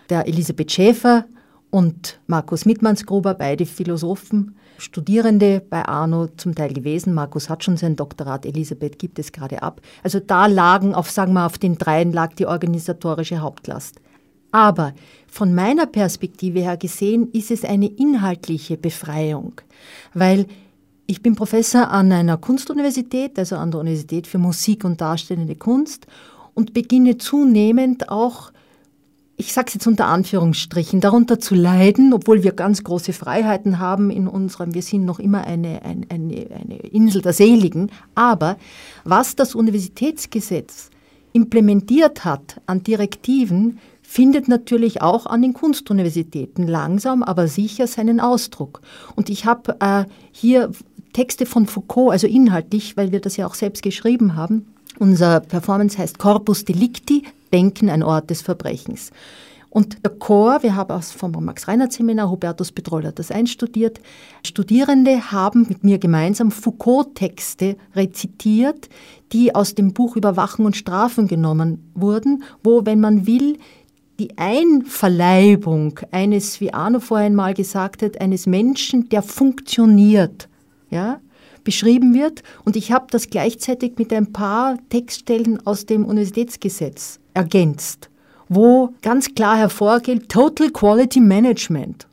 der 0.10 0.28
Elisabeth 0.28 0.72
Schäfer 0.72 1.26
und 1.70 2.20
Markus 2.28 2.66
Mittmannsgruber, 2.66 3.34
beide 3.34 3.66
Philosophen, 3.66 4.56
Studierende 4.80 5.62
bei 5.68 5.84
Arno 5.86 6.28
zum 6.38 6.54
Teil 6.54 6.72
gewesen. 6.72 7.14
Markus 7.14 7.50
hat 7.50 7.64
schon 7.64 7.78
sein 7.78 7.95
Doktorat, 7.95 8.45
Elisabeth 8.45 9.00
gibt 9.00 9.18
es 9.18 9.32
gerade 9.32 9.64
ab. 9.64 9.82
Also 10.04 10.20
da 10.20 10.45
lagen 10.45 10.93
auf, 10.93 11.10
sagen 11.10 11.34
wir, 11.34 11.45
auf 11.45 11.58
den 11.58 11.78
dreien 11.78 12.14
lag 12.14 12.34
die 12.34 12.45
organisatorische 12.45 13.39
Hauptlast. 13.39 14.00
Aber 14.52 14.93
von 15.28 15.54
meiner 15.54 15.86
Perspektive 15.86 16.60
her 16.60 16.78
gesehen 16.78 17.30
ist 17.32 17.52
es 17.52 17.64
eine 17.64 17.88
inhaltliche 17.88 18.78
Befreiung, 18.78 19.54
weil 20.14 20.48
ich 21.06 21.22
bin 21.22 21.36
Professor 21.36 21.89
an 21.89 22.12
einer 22.12 22.38
Kunstuniversität, 22.38 23.39
also 23.39 23.56
an 23.56 23.72
der 23.72 23.80
Universität 23.80 24.28
für 24.28 24.38
Musik 24.38 24.84
und 24.84 25.00
Darstellende 25.00 25.56
Kunst 25.56 26.06
und 26.54 26.74
beginne 26.74 27.18
zunehmend 27.18 28.10
auch, 28.10 28.52
ich 29.38 29.54
sage 29.54 29.68
es 29.68 29.76
jetzt 29.76 29.88
unter 29.88 30.08
Anführungsstrichen, 30.08 31.00
darunter 31.00 31.39
zu 31.39 31.56
leiden, 31.56 32.12
obwohl 32.14 32.43
wir 32.43 32.52
ganz 32.52 32.84
große 32.84 33.14
Freiheiten 33.14 33.80
haben 33.80 34.10
in 34.10 34.28
unserem, 34.28 34.74
wir 34.74 34.82
sind 34.82 35.06
noch 35.06 35.20
immer 35.20 35.45
eine, 35.45 35.84
eine, 35.84 36.08
eine, 36.10 36.48
eine 36.60 36.78
Insel 36.91 37.22
der 37.22 37.34
Seligen, 37.34 37.91
aber 38.16 38.58
was 39.06 39.36
das 39.36 39.56
Universitätsgesetz 39.56 40.89
implementiert 41.32 42.26
hat 42.26 42.60
an 42.66 42.84
Direktiven 42.84 43.78
findet 44.10 44.47
natürlich 44.47 45.01
auch 45.01 45.26
an 45.26 45.41
den 45.41 45.53
Kunstuniversitäten 45.53 46.66
langsam, 46.66 47.24
aber 47.24 47.49
sicher 47.49 47.88
seinen 47.88 48.22
Ausdruck. 48.22 48.80
Und 49.18 49.30
ich 49.30 49.45
habe 49.45 49.76
äh, 49.82 50.05
hier 50.32 50.72
Texte 51.12 51.45
von 51.45 51.68
Foucault, 51.68 52.14
also 52.14 52.26
inhaltlich, 52.26 52.95
weil 52.95 53.12
wir 53.12 53.20
das 53.20 53.36
ja 53.36 53.45
auch 53.45 53.53
selbst 53.53 53.84
geschrieben 53.84 54.38
haben. 54.38 54.66
Unser 54.97 55.41
Performance 55.41 55.97
heißt 55.97 56.20
Corpus 56.20 56.64
Delicti, 56.64 57.24
Denken 57.51 57.89
ein 57.89 58.01
Ort 58.01 58.30
des 58.30 58.41
Verbrechens. 58.41 59.12
Und 59.70 60.03
der 60.05 60.12
Chor, 60.12 60.64
wir 60.64 60.76
haben 60.76 60.91
aus 60.91 61.12
vom 61.12 61.32
Max-Reinhardt-Seminar, 61.32 62.32
Hubertus 62.32 62.72
Petrol 62.72 63.05
hat 63.05 63.20
das 63.20 63.30
einstudiert, 63.30 63.99
Studierende 64.45 65.32
haben 65.32 65.66
mit 65.68 65.84
mir 65.84 65.99
gemeinsam 65.99 66.51
Foucault-Texte 66.51 67.76
rezitiert, 67.93 68.88
die 69.34 69.53
aus 69.53 69.76
dem 69.76 69.93
Buch 69.93 70.16
Überwachen 70.16 70.66
und 70.66 70.78
Strafen 70.78 71.28
genommen 71.28 71.91
wurden, 71.93 72.43
wo, 72.64 72.86
wenn 72.86 73.01
man 73.01 73.28
will, 73.28 73.58
die 74.20 74.38
Einverleibung 74.38 75.99
eines, 76.11 76.59
wie 76.59 76.74
Arno 76.74 76.99
vorhin 76.99 77.36
mal 77.36 77.53
gesagt 77.53 78.01
hat, 78.01 78.20
eines 78.20 78.47
Menschen, 78.47 79.09
der 79.09 79.22
funktioniert, 79.22 80.49
ja, 80.89 81.20
beschrieben 81.63 82.13
wird. 82.13 82.43
Und 82.65 82.76
ich 82.76 82.91
habe 82.91 83.07
das 83.11 83.30
gleichzeitig 83.30 83.93
mit 83.97 84.11
ein 84.13 84.32
paar 84.32 84.78
Textstellen 84.89 85.65
aus 85.68 85.86
dem 85.86 86.05
Universitätsgesetz 86.05 87.20
ergänzt, 87.34 88.09
wo 88.49 88.93
ganz 89.01 89.36
klar 89.36 89.57
hervorgeht, 89.57 90.30
Total 90.30 90.70
Quality 90.70 91.20
Management. 91.20 92.07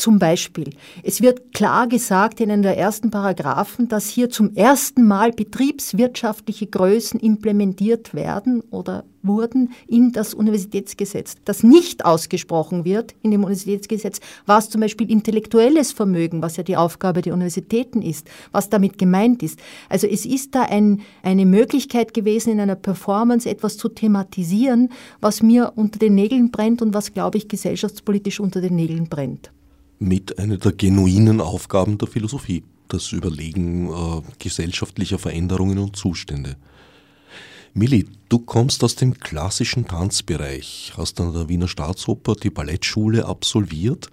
Zum 0.00 0.18
Beispiel, 0.18 0.70
es 1.02 1.20
wird 1.20 1.52
klar 1.52 1.86
gesagt 1.86 2.40
in 2.40 2.50
einem 2.50 2.62
der 2.62 2.78
ersten 2.78 3.10
Paragraphen, 3.10 3.86
dass 3.86 4.08
hier 4.08 4.30
zum 4.30 4.56
ersten 4.56 5.06
Mal 5.06 5.30
betriebswirtschaftliche 5.30 6.68
Größen 6.68 7.20
implementiert 7.20 8.14
werden 8.14 8.62
oder 8.70 9.04
wurden 9.22 9.74
in 9.86 10.12
das 10.12 10.32
Universitätsgesetz. 10.32 11.34
Das 11.44 11.62
nicht 11.62 12.06
ausgesprochen 12.06 12.86
wird 12.86 13.14
in 13.20 13.30
dem 13.30 13.44
Universitätsgesetz, 13.44 14.20
was 14.46 14.70
zum 14.70 14.80
Beispiel 14.80 15.10
intellektuelles 15.10 15.92
Vermögen, 15.92 16.40
was 16.40 16.56
ja 16.56 16.62
die 16.62 16.78
Aufgabe 16.78 17.20
der 17.20 17.34
Universitäten 17.34 18.00
ist, 18.00 18.26
was 18.52 18.70
damit 18.70 18.96
gemeint 18.96 19.42
ist. 19.42 19.58
Also 19.90 20.06
es 20.06 20.24
ist 20.24 20.54
da 20.54 20.62
ein, 20.62 21.02
eine 21.22 21.44
Möglichkeit 21.44 22.14
gewesen, 22.14 22.54
in 22.54 22.60
einer 22.60 22.74
Performance 22.74 23.46
etwas 23.46 23.76
zu 23.76 23.90
thematisieren, 23.90 24.88
was 25.20 25.42
mir 25.42 25.74
unter 25.76 25.98
den 25.98 26.14
Nägeln 26.14 26.50
brennt 26.50 26.80
und 26.80 26.94
was, 26.94 27.12
glaube 27.12 27.36
ich, 27.36 27.48
gesellschaftspolitisch 27.48 28.40
unter 28.40 28.62
den 28.62 28.76
Nägeln 28.76 29.06
brennt 29.06 29.50
mit 30.00 30.38
einer 30.38 30.56
der 30.56 30.72
genuinen 30.72 31.40
Aufgaben 31.40 31.98
der 31.98 32.08
Philosophie, 32.08 32.64
das 32.88 33.12
Überlegen 33.12 33.88
äh, 33.88 34.22
gesellschaftlicher 34.38 35.18
Veränderungen 35.18 35.78
und 35.78 35.94
Zustände. 35.94 36.56
Milli, 37.74 38.08
du 38.28 38.40
kommst 38.40 38.82
aus 38.82 38.96
dem 38.96 39.14
klassischen 39.20 39.86
Tanzbereich, 39.86 40.94
hast 40.96 41.20
an 41.20 41.32
der 41.32 41.48
Wiener 41.48 41.68
Staatsoper 41.68 42.34
die 42.34 42.50
Ballettschule 42.50 43.26
absolviert 43.26 44.10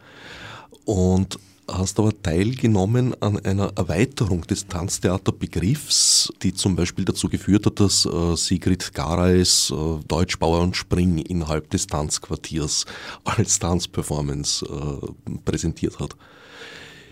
und 0.85 1.39
hast 1.69 1.99
aber 1.99 2.21
teilgenommen 2.21 3.13
an 3.21 3.37
einer 3.39 3.73
Erweiterung 3.75 4.41
des 4.41 4.67
Tanztheaterbegriffs, 4.67 6.31
die 6.41 6.53
zum 6.53 6.75
Beispiel 6.75 7.05
dazu 7.05 7.29
geführt 7.29 7.65
hat, 7.65 7.79
dass 7.79 8.05
äh, 8.05 8.35
Sigrid 8.35 8.93
Gareis 8.93 9.71
äh, 9.71 10.03
Deutschbauer 10.07 10.61
und 10.61 10.75
Spring 10.75 11.19
innerhalb 11.19 11.69
des 11.69 11.87
Tanzquartiers 11.87 12.85
als 13.23 13.59
Tanzperformance 13.59 14.65
äh, 14.65 15.31
präsentiert 15.43 15.99
hat. 15.99 16.15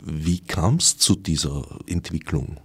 Wie 0.02 0.40
kam 0.40 0.76
es 0.76 0.98
zu 0.98 1.16
dieser 1.16 1.64
Entwicklung? 1.88 2.58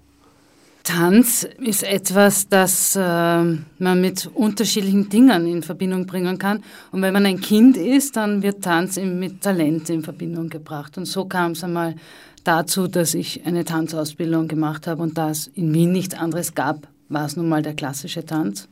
Tanz 0.83 1.47
ist 1.59 1.83
etwas, 1.83 2.49
das 2.49 2.97
äh, 2.97 3.01
man 3.01 4.01
mit 4.01 4.27
unterschiedlichen 4.35 5.09
Dingen 5.09 5.47
in 5.47 5.63
Verbindung 5.63 6.07
bringen 6.07 6.39
kann. 6.39 6.63
Und 6.91 7.03
wenn 7.03 7.13
man 7.13 7.27
ein 7.27 7.41
Kind 7.41 7.77
ist, 7.77 8.17
dann 8.17 8.43
wird 8.43 8.65
Tanz 8.65 8.97
mit 8.97 9.43
Talent 9.43 9.91
in 9.91 10.03
Verbindung 10.03 10.49
gebracht. 10.49 10.97
Und 10.97 11.05
so 11.05 11.27
kam 11.27 11.53
es 11.53 11.63
einmal 11.63 11.97
dazu, 12.45 12.89
dass 12.89 13.15
ich 13.15 13.45
eine 13.45 13.65
Tanzausbildung 13.65 14.49
gemacht 14.49 14.87
habe 14.87 15.03
und 15.03 15.19
da 15.19 15.31
es 15.31 15.49
in 15.49 15.73
Wien 15.75 15.93
nichts 15.93 16.15
anderes 16.15 16.55
gab, 16.55 16.89
war 17.09 17.27
es 17.27 17.37
nun 17.37 17.49
mal 17.49 17.63
der 17.63 17.75
klassische 17.75 18.25
Tanz. 18.25 18.69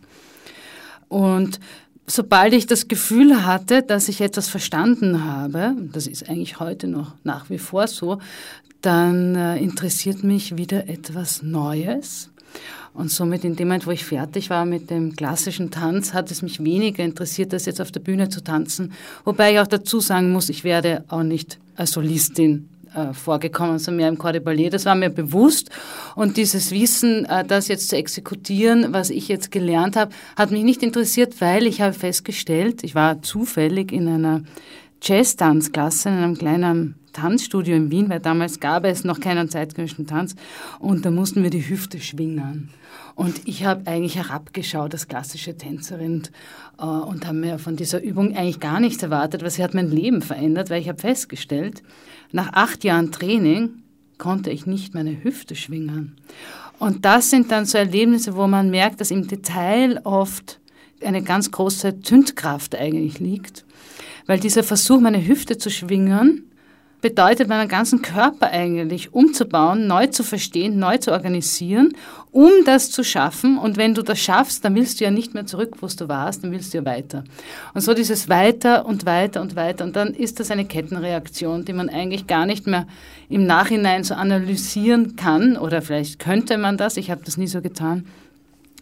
Und 1.08 1.60
sobald 2.10 2.54
ich 2.54 2.66
das 2.66 2.88
Gefühl 2.88 3.44
hatte, 3.44 3.82
dass 3.82 4.08
ich 4.08 4.20
etwas 4.20 4.48
verstanden 4.48 5.24
habe, 5.24 5.74
das 5.92 6.06
ist 6.06 6.28
eigentlich 6.28 6.58
heute 6.60 6.88
noch 6.88 7.14
nach 7.22 7.50
wie 7.50 7.58
vor 7.58 7.86
so, 7.86 8.18
dann 8.80 9.34
äh, 9.34 9.58
interessiert 9.58 10.24
mich 10.24 10.56
wieder 10.56 10.88
etwas 10.88 11.42
Neues. 11.42 12.30
Und 12.94 13.10
somit 13.10 13.44
in 13.44 13.54
dem 13.54 13.68
Moment, 13.68 13.86
wo 13.86 13.90
ich 13.90 14.04
fertig 14.04 14.50
war 14.50 14.64
mit 14.64 14.90
dem 14.90 15.14
klassischen 15.14 15.70
Tanz, 15.70 16.14
hat 16.14 16.30
es 16.30 16.42
mich 16.42 16.62
weniger 16.64 17.04
interessiert, 17.04 17.52
als 17.52 17.66
jetzt 17.66 17.80
auf 17.80 17.92
der 17.92 18.00
Bühne 18.00 18.28
zu 18.28 18.42
tanzen. 18.42 18.92
Wobei 19.24 19.52
ich 19.52 19.60
auch 19.60 19.66
dazu 19.66 20.00
sagen 20.00 20.32
muss, 20.32 20.48
ich 20.48 20.64
werde 20.64 21.04
auch 21.08 21.22
nicht 21.22 21.58
als 21.76 21.92
Solistin 21.92 22.68
äh, 22.98 23.14
vorgekommen, 23.14 23.78
sondern 23.78 23.96
mehr 23.96 24.08
im 24.08 24.18
Corps. 24.18 24.70
Das 24.70 24.84
war 24.84 24.94
mir 24.94 25.10
bewusst. 25.10 25.70
Und 26.14 26.36
dieses 26.36 26.70
Wissen, 26.70 27.24
äh, 27.26 27.44
das 27.44 27.68
jetzt 27.68 27.88
zu 27.88 27.96
exekutieren, 27.96 28.92
was 28.92 29.10
ich 29.10 29.28
jetzt 29.28 29.50
gelernt 29.50 29.96
habe, 29.96 30.12
hat 30.36 30.50
mich 30.50 30.64
nicht 30.64 30.82
interessiert, 30.82 31.40
weil 31.40 31.66
ich 31.66 31.80
habe 31.80 31.92
festgestellt, 31.92 32.82
ich 32.84 32.94
war 32.94 33.22
zufällig 33.22 33.92
in 33.92 34.08
einer 34.08 34.42
Jazz-Tanzklasse 35.02 36.08
in 36.08 36.14
einem 36.16 36.36
kleinen 36.36 36.96
Tanzstudio 37.12 37.74
in 37.76 37.90
Wien, 37.90 38.08
weil 38.08 38.20
damals 38.20 38.60
gab 38.60 38.84
es 38.84 39.04
noch 39.04 39.20
keinen 39.20 39.48
zeitgenössischen 39.48 40.06
Tanz 40.06 40.34
und 40.78 41.04
da 41.04 41.10
mussten 41.10 41.42
wir 41.42 41.50
die 41.50 41.68
Hüfte 41.68 42.00
schwingen. 42.00 42.70
Und 43.18 43.48
ich 43.48 43.64
habe 43.64 43.84
eigentlich 43.88 44.14
herabgeschaut 44.14 44.92
als 44.92 45.08
klassische 45.08 45.56
Tänzerin 45.56 46.22
äh, 46.78 46.84
und 46.84 47.26
habe 47.26 47.36
mir 47.36 47.58
von 47.58 47.74
dieser 47.74 48.00
Übung 48.00 48.36
eigentlich 48.36 48.60
gar 48.60 48.78
nichts 48.78 49.02
erwartet, 49.02 49.42
weil 49.42 49.50
sie 49.50 49.64
hat 49.64 49.74
mein 49.74 49.90
Leben 49.90 50.22
verändert, 50.22 50.70
weil 50.70 50.80
ich 50.80 50.88
habe 50.88 51.00
festgestellt, 51.00 51.82
nach 52.30 52.52
acht 52.52 52.84
Jahren 52.84 53.10
Training 53.10 53.82
konnte 54.18 54.50
ich 54.50 54.66
nicht 54.66 54.94
meine 54.94 55.24
Hüfte 55.24 55.56
schwingen. 55.56 56.14
Und 56.78 57.04
das 57.04 57.30
sind 57.30 57.50
dann 57.50 57.66
so 57.66 57.76
Erlebnisse, 57.76 58.36
wo 58.36 58.46
man 58.46 58.70
merkt, 58.70 59.00
dass 59.00 59.10
im 59.10 59.26
Detail 59.26 60.00
oft 60.04 60.60
eine 61.02 61.22
ganz 61.24 61.50
große 61.50 62.02
Zündkraft 62.02 62.76
eigentlich 62.76 63.18
liegt. 63.18 63.64
Weil 64.26 64.38
dieser 64.38 64.62
Versuch, 64.62 65.00
meine 65.00 65.26
Hüfte 65.26 65.58
zu 65.58 65.70
schwingen, 65.70 66.47
bedeutet, 67.00 67.48
meinen 67.48 67.68
ganzen 67.68 68.02
Körper 68.02 68.50
eigentlich 68.50 69.14
umzubauen, 69.14 69.86
neu 69.86 70.08
zu 70.08 70.24
verstehen, 70.24 70.78
neu 70.78 70.98
zu 70.98 71.12
organisieren, 71.12 71.94
um 72.32 72.50
das 72.64 72.90
zu 72.90 73.04
schaffen. 73.04 73.56
Und 73.56 73.76
wenn 73.76 73.94
du 73.94 74.02
das 74.02 74.18
schaffst, 74.18 74.64
dann 74.64 74.74
willst 74.74 74.98
du 74.98 75.04
ja 75.04 75.10
nicht 75.10 75.32
mehr 75.32 75.46
zurück, 75.46 75.76
wo 75.80 75.86
du 75.86 76.08
warst, 76.08 76.42
dann 76.42 76.50
willst 76.50 76.74
du 76.74 76.78
ja 76.78 76.84
weiter. 76.84 77.24
Und 77.72 77.82
so 77.82 77.94
dieses 77.94 78.28
weiter 78.28 78.84
und 78.84 79.06
weiter 79.06 79.40
und 79.40 79.54
weiter. 79.54 79.84
Und 79.84 79.94
dann 79.94 80.12
ist 80.12 80.40
das 80.40 80.50
eine 80.50 80.64
Kettenreaktion, 80.64 81.64
die 81.64 81.72
man 81.72 81.88
eigentlich 81.88 82.26
gar 82.26 82.46
nicht 82.46 82.66
mehr 82.66 82.86
im 83.28 83.46
Nachhinein 83.46 84.02
so 84.02 84.14
analysieren 84.14 85.14
kann. 85.14 85.56
Oder 85.56 85.82
vielleicht 85.82 86.18
könnte 86.18 86.58
man 86.58 86.76
das, 86.76 86.96
ich 86.96 87.10
habe 87.10 87.22
das 87.24 87.36
nie 87.36 87.46
so 87.46 87.60
getan. 87.60 88.06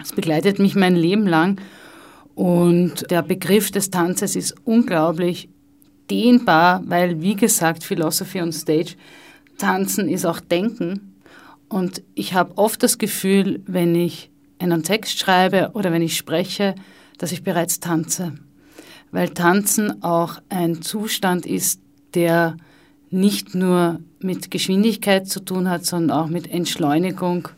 Es 0.03 0.13
begleitet 0.13 0.59
mich 0.59 0.75
mein 0.75 0.97
Leben 0.97 1.27
lang. 1.27 1.61
Und 2.35 3.11
der 3.11 3.23
Begriff 3.23 3.71
des 3.71 3.91
Tanzes 3.91 4.37
ist 4.37 4.55
unglaublich 4.65 5.49
dehnbar, 6.11 6.83
weil, 6.87 7.21
wie 7.21 7.37
gesagt, 7.37 7.85
Philosophy 7.85 8.41
on 8.41 8.53
Stage, 8.53 8.95
Tanzen 9.59 10.09
ist 10.09 10.25
auch 10.25 10.41
Denken. 10.41 11.17
Und 11.69 12.03
ich 12.15 12.35
habe 12.35 12.57
oft 12.57 12.83
das 12.83 12.99
Gefühl, 12.99 13.63
wenn 13.67 13.95
ich 13.95 14.31
einen 14.59 14.83
Text 14.83 15.19
schreibe 15.19 15.71
oder 15.75 15.93
wenn 15.93 16.03
ich 16.03 16.17
spreche, 16.17 16.75
dass 17.19 17.33
ich 17.33 17.43
bereits 17.43 17.81
tanze. 17.81 18.35
Weil 19.11 19.31
Tanzen 19.31 20.03
auch 20.03 20.41
ein 20.49 20.83
Zustand 20.83 21.47
ist, 21.47 21.81
der 22.15 22.57
nicht 23.11 23.55
nur 23.55 24.01
mit 24.21 24.51
Geschwindigkeit 24.51 25.29
zu 25.29 25.41
tun 25.41 25.69
hat, 25.69 25.85
sondern 25.85 26.17
auch 26.17 26.27
mit 26.29 26.51
Entschleunigung 26.51 27.49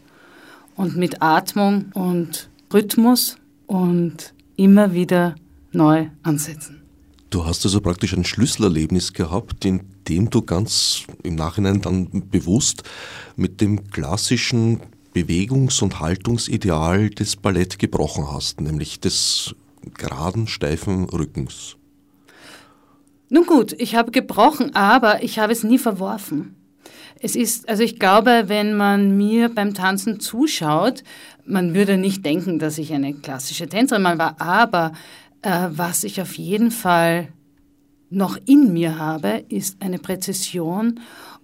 und 0.76 0.96
mit 0.96 1.22
Atmung 1.22 1.86
und 1.94 2.48
Rhythmus 2.72 3.36
und 3.66 4.34
immer 4.56 4.92
wieder 4.92 5.34
neu 5.72 6.08
ansetzen. 6.22 6.82
Du 7.30 7.44
hast 7.44 7.64
also 7.66 7.80
praktisch 7.80 8.14
ein 8.14 8.24
Schlüsselerlebnis 8.24 9.12
gehabt, 9.12 9.64
in 9.66 9.80
dem 10.08 10.30
du 10.30 10.40
ganz 10.40 11.02
im 11.22 11.34
Nachhinein 11.34 11.82
dann 11.82 12.28
bewusst 12.30 12.84
mit 13.36 13.60
dem 13.60 13.90
klassischen 13.90 14.80
Bewegungs- 15.12 15.82
und 15.82 16.00
Haltungsideal 16.00 17.10
des 17.10 17.36
Ballett 17.36 17.78
gebrochen 17.78 18.30
hast, 18.32 18.60
nämlich 18.60 19.00
des 19.00 19.54
geraden, 19.96 20.46
steifen 20.46 21.04
Rückens. 21.04 21.76
Nun 23.28 23.44
gut, 23.44 23.74
ich 23.78 23.94
habe 23.94 24.10
gebrochen, 24.10 24.74
aber 24.74 25.22
ich 25.22 25.38
habe 25.38 25.52
es 25.52 25.64
nie 25.64 25.78
verworfen. 25.78 26.54
Es 27.20 27.36
ist, 27.36 27.68
also 27.68 27.82
ich 27.82 27.98
glaube, 27.98 28.44
wenn 28.46 28.76
man 28.76 29.16
mir 29.16 29.48
beim 29.48 29.74
Tanzen 29.74 30.20
zuschaut, 30.20 31.02
man 31.44 31.74
würde 31.74 31.98
nicht 31.98 32.24
denken, 32.24 32.58
dass 32.58 32.78
ich 32.78 32.92
eine 32.92 33.12
klassische 33.12 33.68
Tänzerin 33.68 34.02
mal 34.02 34.18
war, 34.18 34.40
aber 34.40 34.92
äh, 35.42 35.68
was 35.70 36.04
ich 36.04 36.20
auf 36.20 36.34
jeden 36.34 36.70
Fall 36.70 37.28
noch 38.10 38.38
in 38.46 38.72
mir 38.72 38.98
habe, 38.98 39.44
ist 39.48 39.80
eine 39.80 39.98
Präzision 39.98 41.00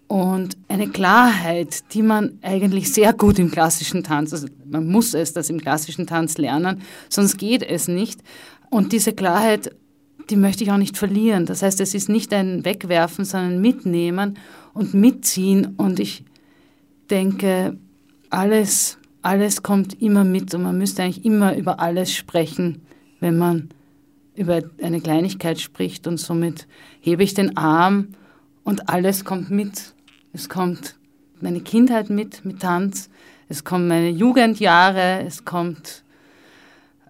und 0.06 0.56
eine 0.68 0.88
Klarheit, 0.88 1.92
die 1.92 2.02
man 2.02 2.38
eigentlich 2.42 2.92
sehr 2.92 3.12
gut 3.12 3.38
im 3.38 3.50
klassischen 3.50 4.04
Tanz, 4.04 4.32
also 4.32 4.48
man 4.64 4.86
muss 4.86 5.14
es 5.14 5.32
das 5.32 5.50
im 5.50 5.60
klassischen 5.60 6.06
Tanz 6.06 6.38
lernen, 6.38 6.82
sonst 7.08 7.38
geht 7.38 7.62
es 7.62 7.88
nicht. 7.88 8.20
Und 8.70 8.92
diese 8.92 9.12
Klarheit, 9.12 9.74
die 10.30 10.36
möchte 10.36 10.64
ich 10.64 10.70
auch 10.70 10.78
nicht 10.78 10.96
verlieren. 10.96 11.46
Das 11.46 11.62
heißt, 11.62 11.80
es 11.80 11.94
ist 11.94 12.08
nicht 12.08 12.32
ein 12.32 12.64
Wegwerfen, 12.64 13.24
sondern 13.24 13.60
mitnehmen 13.60 14.38
und 14.72 14.94
mitziehen. 14.94 15.74
Und 15.76 16.00
ich 16.00 16.24
denke, 17.10 17.78
alles, 18.30 18.98
alles 19.22 19.62
kommt 19.62 20.00
immer 20.02 20.24
mit 20.24 20.54
und 20.54 20.62
man 20.62 20.78
müsste 20.78 21.02
eigentlich 21.02 21.24
immer 21.24 21.56
über 21.56 21.80
alles 21.80 22.12
sprechen, 22.12 22.82
wenn 23.20 23.38
man 23.38 23.68
über 24.36 24.62
eine 24.82 25.00
Kleinigkeit 25.00 25.60
spricht 25.60 26.06
und 26.06 26.18
somit 26.18 26.66
hebe 27.00 27.22
ich 27.22 27.34
den 27.34 27.56
Arm 27.56 28.08
und 28.64 28.88
alles 28.88 29.24
kommt 29.24 29.50
mit. 29.50 29.94
Es 30.32 30.48
kommt 30.48 30.96
meine 31.40 31.60
Kindheit 31.60 32.10
mit, 32.10 32.44
mit 32.44 32.60
Tanz, 32.60 33.10
es 33.48 33.64
kommen 33.64 33.86
meine 33.86 34.10
Jugendjahre, 34.10 35.24
es 35.24 35.44
kommt 35.44 36.02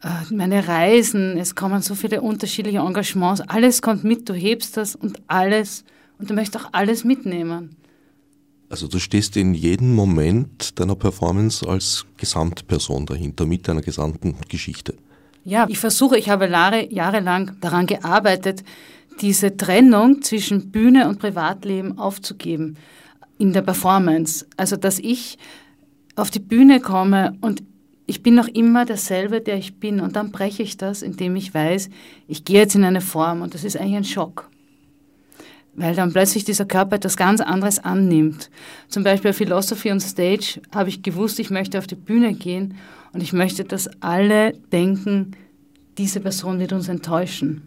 äh, 0.03 0.35
meine 0.35 0.67
Reisen, 0.69 1.39
es 1.39 1.55
kommen 1.55 1.81
so 1.81 1.95
viele 1.95 2.21
unterschiedliche 2.21 2.79
Engagements, 2.79 3.41
alles 3.41 3.81
kommt 3.81 4.05
mit, 4.05 4.29
du 4.29 4.35
hebst 4.35 4.77
das 4.77 4.95
und 4.95 5.19
alles 5.29 5.85
und 6.19 6.29
du 6.29 6.35
möchtest 6.35 6.65
auch 6.65 6.71
alles 6.73 7.05
mitnehmen. 7.05 7.77
Also 8.69 8.89
du 8.89 8.99
stehst 8.99 9.37
in 9.37 9.55
jedem 9.55 9.95
Moment 9.95 10.79
deiner 10.81 10.97
Performance 10.97 11.67
als 11.67 12.07
Gesamtperson 12.17 13.07
dahinter, 13.07 13.47
mit 13.47 13.69
deiner 13.69 13.83
gesamten 13.83 14.37
Geschichte. 14.49 14.95
Ja, 15.45 15.67
ich 15.69 15.79
versuche, 15.79 16.17
ich 16.17 16.31
habe 16.31 16.49
Jahre, 16.49 16.91
jahrelang 16.91 17.57
daran 17.61 17.87
gearbeitet, 17.87 18.65
diese 19.21 19.57
Trennung 19.57 20.23
zwischen 20.23 20.71
Bühne 20.71 21.09
und 21.09 21.19
Privatleben 21.19 21.99
aufzugeben 21.99 22.77
in 23.39 23.53
der 23.53 23.63
Performance. 23.63 24.47
Also, 24.57 24.77
dass 24.77 24.99
ich 24.99 25.39
auf 26.17 26.31
die 26.31 26.41
Bühne 26.41 26.81
komme 26.81 27.37
und 27.41 27.63
ich 28.07 28.23
bin 28.23 28.35
noch 28.35 28.49
immer 28.49 28.85
derselbe, 28.85 29.41
der 29.41 29.57
ich 29.57 29.81
bin. 29.81 30.01
Und 30.01 30.17
dann 30.17 30.31
breche 30.31 30.63
ich 30.63 30.77
das, 30.77 31.03
indem 31.03 31.37
ich 31.37 31.55
weiß, 31.55 31.89
ich 32.29 32.45
gehe 32.45 32.61
jetzt 32.61 32.75
in 32.75 32.85
eine 32.85 33.01
Form 33.01 33.43
und 33.43 33.55
das 33.55 33.65
ist 33.65 33.77
eigentlich 33.77 33.97
ein 33.97 34.05
Schock. 34.05 34.51
Weil 35.77 35.95
dann 35.95 36.13
plötzlich 36.13 36.45
dieser 36.45 36.67
Körper 36.67 36.97
etwas 36.97 37.17
ganz 37.17 37.41
anderes 37.41 37.79
annimmt. 37.81 38.51
Zum 38.89 39.03
Beispiel 39.03 39.33
Philosophy 39.33 39.91
on 39.91 40.01
Stage 40.01 40.61
habe 40.73 40.89
ich 40.89 41.03
gewusst, 41.03 41.41
ich 41.41 41.51
möchte 41.51 41.79
auf 41.79 41.87
die 41.87 41.97
Bühne 41.97 42.35
gehen 42.35 42.77
und 43.13 43.23
ich 43.23 43.33
möchte, 43.33 43.65
dass 43.65 43.89
alle 44.01 44.53
denken, 44.73 45.33
diese 45.99 46.21
Person 46.21 46.59
wird 46.59 46.73
uns 46.73 46.89
enttäuschen. 46.89 47.67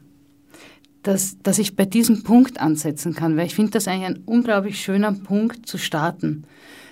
Dass, 1.04 1.38
dass 1.42 1.60
ich 1.60 1.76
bei 1.76 1.86
diesem 1.86 2.24
Punkt 2.24 2.60
ansetzen 2.60 3.14
kann, 3.14 3.38
weil 3.38 3.46
ich 3.46 3.56
finde 3.56 3.72
das 3.72 3.88
eigentlich 3.88 4.08
ein 4.08 4.24
unglaublich 4.26 4.82
schöner 4.82 5.14
Punkt 5.14 5.68
zu 5.68 5.78
starten. 5.78 6.44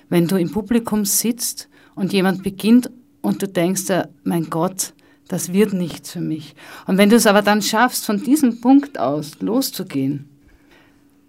Wenn 0.09 0.27
du 0.27 0.37
im 0.37 0.51
Publikum 0.51 1.05
sitzt 1.05 1.69
und 1.95 2.13
jemand 2.13 2.43
beginnt 2.43 2.89
und 3.21 3.41
du 3.41 3.47
denkst, 3.47 3.83
mein 4.23 4.49
Gott, 4.49 4.93
das 5.27 5.51
wird 5.51 5.73
nichts 5.73 6.11
für 6.11 6.21
mich. 6.21 6.55
Und 6.85 6.97
wenn 6.97 7.09
du 7.09 7.15
es 7.15 7.27
aber 7.27 7.41
dann 7.41 7.61
schaffst, 7.61 8.05
von 8.05 8.21
diesem 8.21 8.61
Punkt 8.61 8.99
aus 8.99 9.41
loszugehen, 9.41 10.29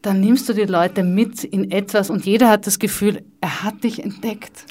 dann 0.07 0.20
nimmst 0.20 0.48
du 0.48 0.52
die 0.52 0.62
Leute 0.62 1.02
mit 1.02 1.42
in 1.42 1.72
etwas 1.72 2.11
und 2.11 2.24
jeder 2.24 2.48
hat 2.48 2.68
das 2.68 2.78
Gefühl, 2.78 3.24
er 3.40 3.64
hat 3.64 3.82
dich 3.82 4.04
entdeckt. 4.04 4.64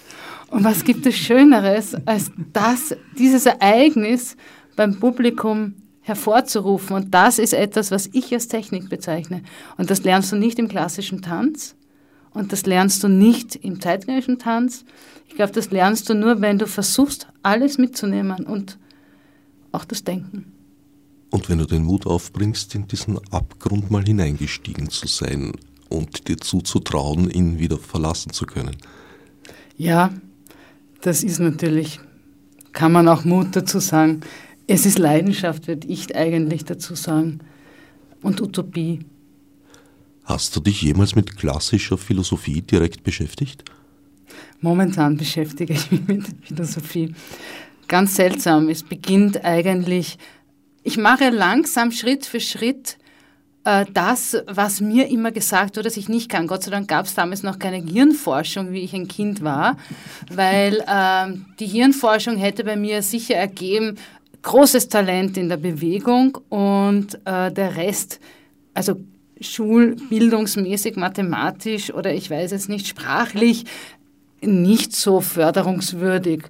Und 0.48 0.64
was 0.64 0.86
gibt 0.86 1.06
es 1.06 1.18
Schöneres, 1.18 1.94
als 2.06 2.32
das, 2.54 2.96
dieses 3.18 3.46
Ereignis 3.46 4.38
beim 4.78 4.98
Publikum 4.98 5.74
hervorzurufen? 6.00 6.96
Und 6.96 7.14
das 7.14 7.38
ist 7.38 7.54
etwas, 7.54 7.92
was 7.92 8.10
ich 8.14 8.34
als 8.34 8.48
Technik 8.48 8.90
bezeichne. 8.90 9.44
Und 9.78 9.90
das 9.90 10.06
lernst 10.06 10.32
du 10.32 10.38
nicht 10.38 10.58
im 10.58 10.70
klassischen 10.70 11.22
Tanz. 11.22 11.76
Und 12.34 12.54
das 12.54 12.66
lernst 12.66 13.04
du 13.04 13.10
nicht 13.10 13.58
im 13.58 13.82
zeitgenössischen 13.82 14.40
Tanz. 14.40 14.86
Ich 15.28 15.36
glaube, 15.36 15.52
das 15.52 15.70
lernst 15.70 16.10
du 16.10 16.14
nur, 16.14 16.40
wenn 16.40 16.60
du 16.60 16.66
versuchst, 16.66 17.28
alles 17.44 17.78
mitzunehmen 17.78 18.46
und 18.46 18.78
auch 19.74 19.84
das 19.84 20.06
Denken. 20.06 20.55
Und 21.36 21.50
wenn 21.50 21.58
du 21.58 21.66
den 21.66 21.84
Mut 21.84 22.06
aufbringst, 22.06 22.76
in 22.76 22.88
diesen 22.88 23.20
Abgrund 23.30 23.92
mal 23.92 24.06
hineingestiegen 24.06 24.90
zu 24.90 25.06
sein 25.06 25.52
und 25.90 26.30
dir 26.30 26.38
zuzutrauen, 26.38 27.30
ihn 27.30 27.60
wieder 27.60 27.78
verlassen 27.78 28.32
zu 28.32 28.46
können. 28.46 28.78
Ja, 29.76 30.14
das 31.02 31.26
ist 31.26 31.40
natürlich, 31.40 32.00
kann 32.72 32.94
man 32.94 33.10
auch 33.10 33.26
Mut 33.26 33.48
dazu 33.52 33.80
sagen. 33.80 34.22
Es 34.66 34.86
ist 34.86 34.98
Leidenschaft, 34.98 35.68
würde 35.68 35.86
ich 35.90 36.16
eigentlich 36.16 36.64
dazu 36.64 36.96
sagen. 36.96 37.40
Und 38.22 38.40
Utopie. 38.40 39.00
Hast 40.24 40.56
du 40.56 40.62
dich 40.62 40.84
jemals 40.84 41.16
mit 41.16 41.36
klassischer 41.36 41.98
Philosophie 41.98 42.62
direkt 42.62 43.04
beschäftigt? 43.04 43.66
Momentan 44.62 45.18
beschäftige 45.18 45.74
ich 45.74 45.92
mich 45.92 46.08
mit 46.08 46.26
Philosophie. 46.44 47.14
Ganz 47.90 48.16
seltsam. 48.16 48.70
Es 48.70 48.84
beginnt 48.84 49.44
eigentlich, 49.44 50.18
ich 50.86 50.98
mache 50.98 51.32
langsam 51.32 51.92
Schritt 51.92 52.26
für 52.28 52.40
Schritt 52.40 52.98
äh, 53.66 53.86
das, 53.92 54.38
was 54.46 54.80
mir 54.80 55.10
immer 55.10 55.32
gesagt 55.32 55.76
wurde, 55.76 55.90
dass 55.90 55.98
ich 55.98 56.08
nicht 56.08 56.30
kann. 56.30 56.46
Gott 56.46 56.64
sei 56.64 56.70
Dank 56.70 56.88
gab 56.88 57.08
es 57.08 57.16
damals 57.16 57.42
noch 57.42 57.58
keine 57.58 57.78
Hirnforschung, 57.78 58.72
wie 58.72 58.82
ich 58.82 58.94
ein 58.94 59.08
Kind 59.08 59.44
war, 59.44 59.78
weil 60.32 60.84
äh, 60.88 61.36
die 61.60 61.66
Hirnforschung 61.66 62.38
hätte 62.38 62.64
bei 62.64 62.76
mir 62.76 63.02
sicher 63.02 63.36
ergeben, 63.36 63.98
großes 64.44 64.88
Talent 64.88 65.38
in 65.38 65.50
der 65.50 65.58
Bewegung 65.58 66.38
und 66.50 67.16
äh, 67.26 67.52
der 67.52 67.76
Rest, 67.78 68.20
also 68.76 68.98
schulbildungsmäßig, 69.42 70.98
mathematisch 70.98 71.92
oder 71.92 72.14
ich 72.14 72.30
weiß 72.30 72.52
es 72.52 72.68
nicht, 72.68 72.88
sprachlich 72.88 73.66
nicht 74.42 74.96
so 74.96 75.20
förderungswürdig. 75.20 76.44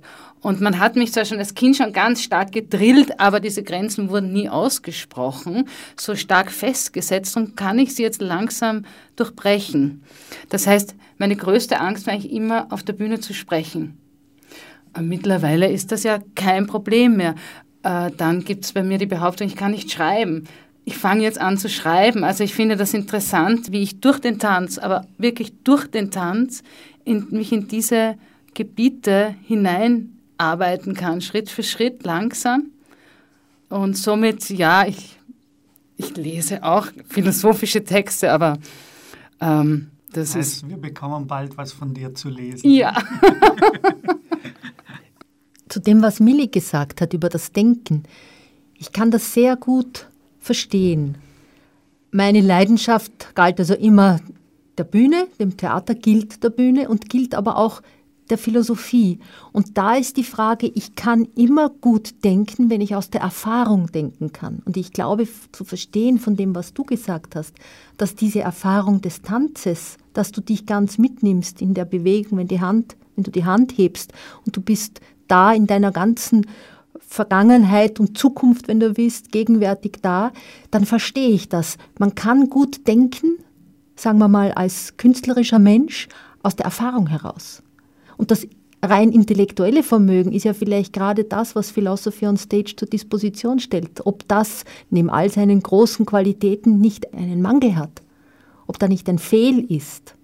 Und 0.46 0.62
man 0.62 0.78
hat 0.78 0.96
mich 0.96 1.12
zwar 1.12 1.26
schon 1.26 1.40
als 1.40 1.56
Kind 1.56 1.76
schon 1.76 1.92
ganz 1.92 2.22
stark 2.22 2.52
gedrillt, 2.52 3.20
aber 3.20 3.40
diese 3.40 3.64
Grenzen 3.64 4.12
wurden 4.12 4.32
nie 4.32 4.48
ausgesprochen, 4.48 5.68
so 5.98 6.16
stark 6.16 6.52
festgesetzt 6.52 7.36
und 7.36 7.58
kann 7.58 7.80
ich 7.80 7.96
sie 7.96 8.04
jetzt 8.04 8.22
langsam 8.22 8.86
durchbrechen. 9.16 10.04
Das 10.50 10.68
heißt, 10.68 10.94
meine 11.18 11.36
größte 11.36 11.80
Angst 11.80 12.06
war 12.06 12.14
eigentlich 12.14 12.32
immer, 12.32 12.68
auf 12.72 12.84
der 12.84 12.94
Bühne 12.94 13.20
zu 13.20 13.34
sprechen. 13.34 13.98
Und 14.96 15.08
mittlerweile 15.08 15.68
ist 15.68 15.92
das 15.92 16.04
ja 16.04 16.20
kein 16.36 16.68
Problem 16.68 17.18
mehr. 17.18 17.34
Äh, 17.82 18.12
dann 18.16 18.44
gibt 18.44 18.66
es 18.66 18.74
bei 18.74 18.84
mir 18.84 19.00
die 19.00 19.08
Behauptung, 19.08 19.48
ich 19.48 19.56
kann 19.56 19.72
nicht 19.72 19.92
schreiben. 19.92 20.44
Ich 20.84 20.96
fange 20.96 21.24
jetzt 21.24 21.42
an 21.42 21.58
zu 21.58 21.70
schreiben. 21.70 22.24
Also 22.24 22.44
ich 22.44 22.54
finde 22.54 22.78
das 22.78 22.94
interessant, 22.94 23.72
wie 23.72 23.82
ich 23.82 24.00
durch 24.00 24.20
den 24.20 24.38
Tanz, 24.38 24.78
aber 24.78 25.08
wirklich 25.18 25.64
durch 25.64 25.88
den 25.88 26.12
Tanz, 26.12 26.62
in, 27.04 27.30
mich 27.32 27.52
in 27.52 27.68
diese 27.68 28.16
Gebiete 28.54 29.34
hinein 29.48 30.15
arbeiten 30.38 30.94
kann, 30.94 31.22
Schritt 31.22 31.50
für 31.50 31.64
Schritt, 31.64 32.04
langsam. 32.04 32.72
Und 33.70 33.98
somit, 33.98 34.50
ja, 34.50 34.86
ich, 34.86 35.18
ich 35.98 36.16
lese 36.16 36.64
auch 36.64 36.88
philosophische 37.08 37.84
Texte, 37.84 38.32
aber 38.32 38.58
ähm, 39.42 39.92
das, 40.12 40.30
das 40.30 40.36
heißt, 40.36 40.54
ist. 40.64 40.70
Wir 40.70 40.78
bekommen 40.78 41.28
bald 41.28 41.58
was 41.58 41.74
von 41.74 41.94
dir 41.94 42.14
zu 42.14 42.30
lesen. 42.30 42.70
Ja. 42.70 42.96
zu 45.70 45.80
dem, 45.80 46.02
was 46.02 46.20
Millie 46.20 46.48
gesagt 46.48 47.02
hat 47.02 47.14
über 47.14 47.30
das 47.30 47.52
Denken. 47.52 48.04
Ich 48.78 48.92
kann 48.92 49.12
das 49.12 49.34
sehr 49.34 49.56
gut 49.56 50.08
verstehen. 50.40 51.18
Meine 52.12 52.42
Leidenschaft 52.42 53.36
galt 53.36 53.60
also 53.60 53.74
immer 53.74 54.20
der 54.78 54.84
Bühne, 54.84 55.28
dem 55.40 55.58
Theater 55.58 55.96
gilt 55.96 56.44
der 56.44 56.50
Bühne 56.50 56.88
und 56.88 57.10
gilt 57.10 57.36
aber 57.36 57.58
auch 57.58 57.82
der 58.30 58.38
Philosophie. 58.38 59.20
Und 59.52 59.78
da 59.78 59.96
ist 59.96 60.18
die 60.18 60.24
Frage, 60.24 60.68
ich 60.68 60.96
kann 60.96 61.28
immer 61.36 61.70
gut 61.70 62.24
denken, 62.24 62.70
wenn 62.70 62.82
ich 62.82 62.96
aus 62.96 63.10
der 63.10 63.22
Erfahrung 63.22 63.92
denken 63.92 64.32
kann. 64.32 64.62
Und 64.66 64.78
ich 64.78 64.94
glaube 64.94 65.28
zu 65.52 65.64
verstehen 65.64 66.20
von 66.20 66.36
dem, 66.36 66.56
was 66.56 66.74
du 66.74 66.84
gesagt 66.84 67.36
hast, 67.36 67.54
dass 67.98 68.16
diese 68.16 68.42
Erfahrung 68.42 69.02
des 69.02 69.22
Tanzes, 69.22 69.98
dass 70.14 70.32
du 70.32 70.42
dich 70.42 70.66
ganz 70.66 70.98
mitnimmst 70.98 71.62
in 71.62 71.74
der 71.74 71.86
Bewegung, 71.86 72.40
wenn 72.40 72.48
die 72.48 72.62
Hand, 72.62 72.96
wenn 73.16 73.24
du 73.24 73.32
die 73.32 73.46
Hand 73.46 73.78
hebst 73.78 74.12
und 74.46 74.56
du 74.56 74.62
bist 74.62 75.02
da 75.28 75.54
in 75.54 75.68
deiner 75.68 75.92
ganzen 75.92 76.46
Vergangenheit 77.00 78.00
und 78.00 78.18
Zukunft, 78.18 78.68
wenn 78.68 78.80
du 78.80 78.98
willst, 78.98 79.32
gegenwärtig 79.32 80.00
da, 80.02 80.32
dann 80.72 80.86
verstehe 80.86 81.30
ich 81.30 81.50
das. 81.50 81.78
Man 82.00 82.16
kann 82.16 82.50
gut 82.50 82.88
denken, 82.88 83.38
sagen 83.96 84.18
wir 84.18 84.28
mal 84.28 84.52
als 84.52 84.98
künstlerischer 84.98 85.60
Mensch, 85.60 86.08
aus 86.44 86.56
der 86.56 86.66
Erfahrung 86.66 87.08
heraus. 87.08 87.64
Und 88.18 88.32
das 88.32 88.48
rein 88.82 89.12
intellektuelle 89.12 89.84
Vermögen 89.84 90.32
ist 90.32 90.44
ja 90.44 90.54
vielleicht 90.54 90.94
gerade 90.94 91.24
das, 91.24 91.56
was 91.56 91.72
Philosophy 91.72 92.28
on 92.28 92.38
Stage 92.38 92.76
zur 92.76 92.88
Disposition 92.88 93.60
stellt. 93.60 94.06
Ob 94.06 94.28
das 94.28 94.64
neben 94.90 95.10
all 95.10 95.30
seinen 95.30 95.62
großen 95.62 96.06
Qualitäten 96.06 96.80
nicht 96.80 97.14
einen 97.14 97.42
Mangel 97.42 97.76
hat. 97.76 98.02
Ob 98.68 98.80
da 98.80 98.88
nicht 98.88 99.08
ein 99.10 99.20
Fehl 99.20 99.60
ist, 99.72 100.16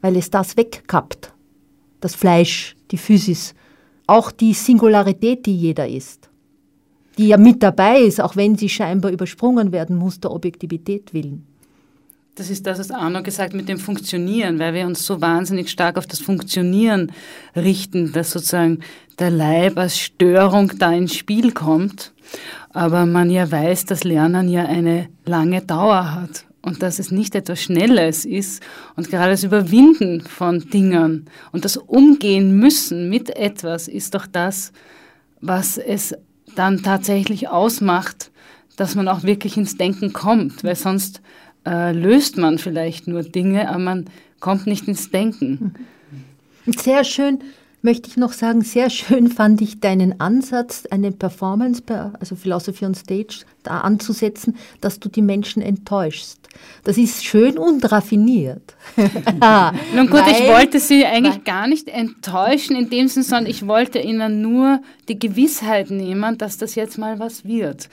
weil 0.00 0.16
es 0.16 0.30
das 0.30 0.56
wegkappt. 0.56 1.32
Das 2.00 2.14
Fleisch, 2.14 2.76
die 2.90 2.96
Physis, 2.96 3.54
auch 4.06 4.30
die 4.30 4.54
Singularität, 4.54 5.46
die 5.46 5.56
jeder 5.56 5.88
ist. 5.88 6.30
Die 7.18 7.28
ja 7.28 7.36
mit 7.36 7.62
dabei 7.62 8.00
ist, 8.00 8.20
auch 8.20 8.36
wenn 8.36 8.56
sie 8.56 8.68
scheinbar 8.68 9.10
übersprungen 9.10 9.72
werden 9.72 9.96
muss, 9.96 10.20
der 10.20 10.32
Objektivität 10.32 11.12
willen. 11.12 11.46
Das 12.40 12.48
ist 12.48 12.66
das, 12.66 12.78
was 12.78 12.90
Arno 12.90 13.22
gesagt 13.22 13.52
mit 13.52 13.68
dem 13.68 13.78
Funktionieren, 13.78 14.58
weil 14.58 14.72
wir 14.72 14.86
uns 14.86 15.04
so 15.04 15.20
wahnsinnig 15.20 15.68
stark 15.68 15.98
auf 15.98 16.06
das 16.06 16.20
Funktionieren 16.20 17.12
richten, 17.54 18.12
dass 18.14 18.30
sozusagen 18.30 18.78
der 19.18 19.30
Leib 19.30 19.76
als 19.76 19.98
Störung 19.98 20.72
da 20.78 20.90
ins 20.90 21.14
Spiel 21.14 21.52
kommt. 21.52 22.14
Aber 22.70 23.04
man 23.04 23.28
ja 23.28 23.52
weiß, 23.52 23.84
dass 23.84 24.04
Lernen 24.04 24.48
ja 24.48 24.64
eine 24.64 25.10
lange 25.26 25.60
Dauer 25.60 26.14
hat 26.14 26.46
und 26.62 26.82
dass 26.82 26.98
es 26.98 27.10
nicht 27.10 27.34
etwas 27.34 27.60
Schnelles 27.60 28.24
ist 28.24 28.62
und 28.96 29.10
gerade 29.10 29.32
das 29.32 29.44
Überwinden 29.44 30.22
von 30.22 30.60
Dingen 30.60 31.26
und 31.52 31.66
das 31.66 31.76
Umgehen 31.76 32.58
müssen 32.58 33.10
mit 33.10 33.36
etwas 33.36 33.86
ist 33.86 34.14
doch 34.14 34.26
das, 34.26 34.72
was 35.42 35.76
es 35.76 36.14
dann 36.56 36.82
tatsächlich 36.82 37.50
ausmacht, 37.50 38.30
dass 38.78 38.94
man 38.94 39.08
auch 39.08 39.24
wirklich 39.24 39.58
ins 39.58 39.76
Denken 39.76 40.14
kommt, 40.14 40.64
weil 40.64 40.74
sonst 40.74 41.20
äh, 41.66 41.92
löst 41.92 42.36
man 42.36 42.58
vielleicht 42.58 43.06
nur 43.06 43.22
Dinge, 43.22 43.68
aber 43.68 43.78
man 43.78 44.06
kommt 44.40 44.66
nicht 44.66 44.88
ins 44.88 45.10
Denken. 45.10 45.74
Sehr 46.66 47.04
schön 47.04 47.40
möchte 47.82 48.08
ich 48.08 48.16
noch 48.16 48.32
sagen, 48.32 48.62
sehr 48.62 48.90
schön 48.90 49.28
fand 49.28 49.60
ich 49.60 49.80
deinen 49.80 50.20
Ansatz, 50.20 50.86
eine 50.90 51.12
Performance, 51.12 51.82
also 52.18 52.36
Philosophy 52.36 52.84
on 52.84 52.94
Stage, 52.94 53.44
da 53.62 53.80
anzusetzen, 53.80 54.56
dass 54.80 55.00
du 55.00 55.08
die 55.08 55.22
Menschen 55.22 55.62
enttäuschst. 55.62 56.38
Das 56.84 56.98
ist 56.98 57.24
schön 57.24 57.56
und 57.56 57.90
raffiniert. 57.90 58.74
Nun 59.94 60.08
gut, 60.08 60.20
weil, 60.20 60.32
ich 60.32 60.48
wollte 60.48 60.80
sie 60.80 61.06
eigentlich 61.06 61.36
weil, 61.36 61.44
gar 61.44 61.66
nicht 61.66 61.88
enttäuschen 61.88 62.76
in 62.76 62.90
dem 62.90 63.08
Sinne, 63.08 63.24
sondern 63.24 63.46
ich 63.46 63.66
wollte 63.66 63.98
ihnen 63.98 64.42
nur 64.42 64.80
die 65.08 65.18
Gewissheit 65.18 65.90
nehmen, 65.90 66.36
dass 66.38 66.58
das 66.58 66.74
jetzt 66.74 66.98
mal 66.98 67.18
was 67.18 67.44
wird. 67.44 67.88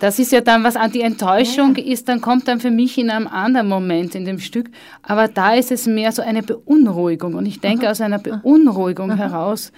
Das 0.00 0.18
ist 0.18 0.32
ja 0.32 0.40
dann, 0.40 0.62
was 0.62 0.76
an 0.76 0.92
die 0.92 1.00
Enttäuschung 1.00 1.74
ja. 1.76 1.84
ist, 1.84 2.08
dann 2.08 2.20
kommt 2.20 2.48
dann 2.48 2.60
für 2.60 2.70
mich 2.70 2.98
in 2.98 3.10
einem 3.10 3.26
anderen 3.26 3.68
Moment 3.68 4.14
in 4.14 4.24
dem 4.24 4.38
Stück. 4.38 4.70
Aber 5.02 5.28
da 5.28 5.54
ist 5.54 5.72
es 5.72 5.86
mehr 5.86 6.12
so 6.12 6.22
eine 6.22 6.42
Beunruhigung. 6.42 7.34
Und 7.34 7.46
ich 7.46 7.60
denke, 7.60 7.86
Aha. 7.86 7.92
aus 7.92 8.00
einer 8.00 8.18
Beunruhigung 8.18 9.12
Aha. 9.12 9.18
heraus 9.18 9.72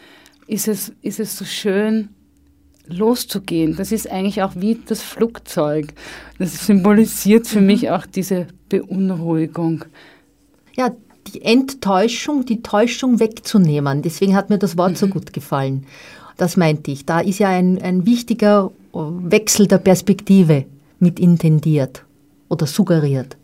ist 0.47 0.67
es, 0.67 0.93
ist 1.03 1.21
es 1.21 1.39
so 1.39 1.45
schön, 1.45 2.09
loszugehen. 2.89 3.77
Das 3.77 3.93
ist 3.93 4.11
eigentlich 4.11 4.43
auch 4.43 4.53
wie 4.57 4.79
das 4.87 5.03
Flugzeug. 5.03 5.93
Das 6.39 6.67
symbolisiert 6.67 7.47
für 7.47 7.61
mhm. 7.61 7.67
mich 7.67 7.91
auch 7.91 8.07
diese 8.07 8.47
Beunruhigung. 8.69 9.85
Ja, 10.77 10.91
die 11.33 11.43
Enttäuschung, 11.43 12.47
die 12.47 12.63
Täuschung 12.63 13.21
wegzunehmen. 13.21 14.03
Deswegen 14.03 14.35
hat 14.35 14.51
mir 14.51 14.59
das 14.59 14.77
Wort 14.79 14.93
mhm. 14.93 14.97
so 14.97 15.09
gut 15.09 15.33
gefallen. 15.33 15.87
Das 16.37 16.57
meinte 16.57 16.91
ich. 16.91 17.05
Da 17.05 17.21
ist 17.21 17.39
ja 17.39 17.49
ein, 17.49 17.81
ein 17.83 18.07
wichtiger 18.07 18.71
Wechsel 19.07 19.67
der 19.67 19.79
Perspektive 19.79 20.65
mit 20.99 21.21
intendiert 21.21 22.05
oder 22.49 22.67
suggeriert. 22.67 23.37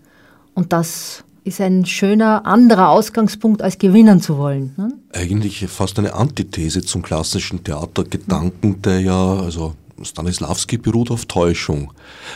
Und 0.54 0.72
das 0.72 1.24
ist 1.44 1.60
ein 1.60 1.84
schöner 1.84 2.46
anderer 2.46 2.88
Ausgangspunkt, 2.88 3.62
als 3.62 3.78
gewinnen 3.78 4.20
zu 4.20 4.38
wollen. 4.38 4.72
Ne? 4.76 4.92
Eigentlich 5.12 5.66
fast 5.68 5.98
eine 5.98 6.14
Antithese 6.14 6.82
zum 6.82 7.02
klassischen 7.02 7.62
Theatergedanken, 7.62 8.80
der 8.82 9.00
ja, 9.00 9.34
also 9.34 9.74
Stanislavski 10.02 10.78
beruht 10.78 11.10
auf 11.10 11.26
Täuschung, 11.26 11.92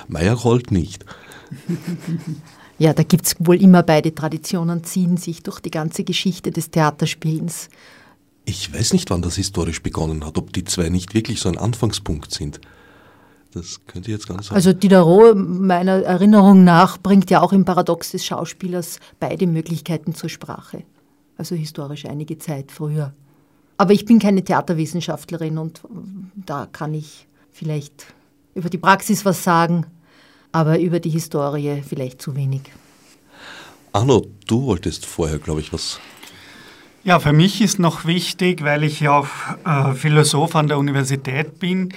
Meyerhold 0.08 0.70
nicht. 0.70 1.04
Ja, 2.80 2.92
da 2.92 3.02
gibt 3.02 3.26
es 3.26 3.34
wohl 3.40 3.60
immer 3.60 3.82
beide 3.82 4.14
Traditionen, 4.14 4.84
ziehen 4.84 5.16
sich 5.16 5.42
durch 5.42 5.58
die 5.58 5.70
ganze 5.72 6.04
Geschichte 6.04 6.52
des 6.52 6.70
Theaterspielens. 6.70 7.70
Ich 8.44 8.72
weiß 8.72 8.92
nicht, 8.92 9.10
wann 9.10 9.20
das 9.20 9.34
historisch 9.34 9.82
begonnen 9.82 10.24
hat, 10.24 10.38
ob 10.38 10.52
die 10.52 10.62
zwei 10.62 10.88
nicht 10.88 11.12
wirklich 11.12 11.40
so 11.40 11.48
ein 11.48 11.58
Anfangspunkt 11.58 12.32
sind. 12.32 12.60
Das 13.58 13.80
könnte 13.86 14.10
ich 14.10 14.16
jetzt 14.16 14.28
gar 14.28 14.36
nicht 14.36 14.46
sagen. 14.46 14.54
Also 14.54 14.72
Diderot, 14.72 15.36
meiner 15.36 16.02
Erinnerung 16.02 16.64
nach, 16.64 16.98
bringt 16.98 17.30
ja 17.30 17.40
auch 17.40 17.52
im 17.52 17.64
Paradox 17.64 18.12
des 18.12 18.24
Schauspielers 18.24 19.00
beide 19.18 19.46
Möglichkeiten 19.46 20.14
zur 20.14 20.28
Sprache. 20.28 20.84
Also 21.36 21.54
historisch 21.54 22.04
einige 22.04 22.38
Zeit 22.38 22.70
früher. 22.70 23.12
Aber 23.76 23.92
ich 23.92 24.04
bin 24.04 24.18
keine 24.18 24.42
Theaterwissenschaftlerin 24.42 25.58
und 25.58 25.82
da 26.34 26.66
kann 26.66 26.94
ich 26.94 27.26
vielleicht 27.50 28.06
über 28.54 28.70
die 28.70 28.78
Praxis 28.78 29.24
was 29.24 29.42
sagen, 29.44 29.86
aber 30.52 30.78
über 30.78 31.00
die 31.00 31.10
Historie 31.10 31.82
vielleicht 31.86 32.22
zu 32.22 32.34
wenig. 32.34 32.62
Arno, 33.92 34.26
du 34.46 34.64
wolltest 34.64 35.06
vorher, 35.06 35.38
glaube 35.38 35.60
ich, 35.60 35.72
was 35.72 36.00
ja, 37.04 37.20
für 37.20 37.32
mich 37.32 37.62
ist 37.62 37.78
noch 37.78 38.04
wichtig, 38.04 38.62
weil 38.64 38.84
ich 38.84 39.00
ja 39.00 39.18
auch 39.18 39.28
äh, 39.64 39.94
Philosoph 39.94 40.54
an 40.56 40.66
der 40.66 40.78
Universität 40.78 41.58
bin, 41.58 41.94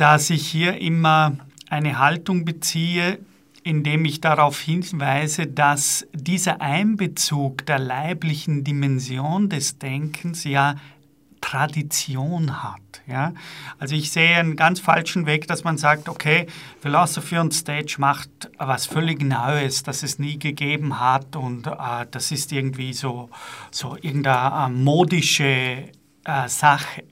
dass 0.00 0.30
ich 0.30 0.46
hier 0.46 0.80
immer 0.80 1.36
eine 1.68 1.98
Haltung 1.98 2.46
beziehe, 2.46 3.18
indem 3.62 4.06
ich 4.06 4.22
darauf 4.22 4.58
hinweise, 4.58 5.46
dass 5.46 6.06
dieser 6.14 6.62
Einbezug 6.62 7.66
der 7.66 7.78
leiblichen 7.78 8.64
Dimension 8.64 9.50
des 9.50 9.78
Denkens 9.78 10.44
ja 10.44 10.76
Tradition 11.42 12.62
hat. 12.62 13.02
Ja? 13.06 13.34
Also 13.78 13.94
ich 13.94 14.10
sehe 14.10 14.36
einen 14.36 14.56
ganz 14.56 14.80
falschen 14.80 15.26
Weg, 15.26 15.46
dass 15.46 15.64
man 15.64 15.76
sagt, 15.76 16.08
okay, 16.08 16.46
Philosophy 16.80 17.36
on 17.36 17.50
Stage 17.50 17.96
macht 17.98 18.30
was 18.56 18.86
völlig 18.86 19.22
Neues, 19.22 19.82
das 19.82 20.02
es 20.02 20.18
nie 20.18 20.38
gegeben 20.38 20.98
hat 20.98 21.36
und 21.36 21.66
äh, 21.66 22.06
das 22.10 22.30
ist 22.32 22.52
irgendwie 22.52 22.94
so, 22.94 23.28
so 23.70 23.96
irgendeine 24.00 24.72
modische 24.72 25.90
äh, 26.24 26.48
Sache. 26.48 27.04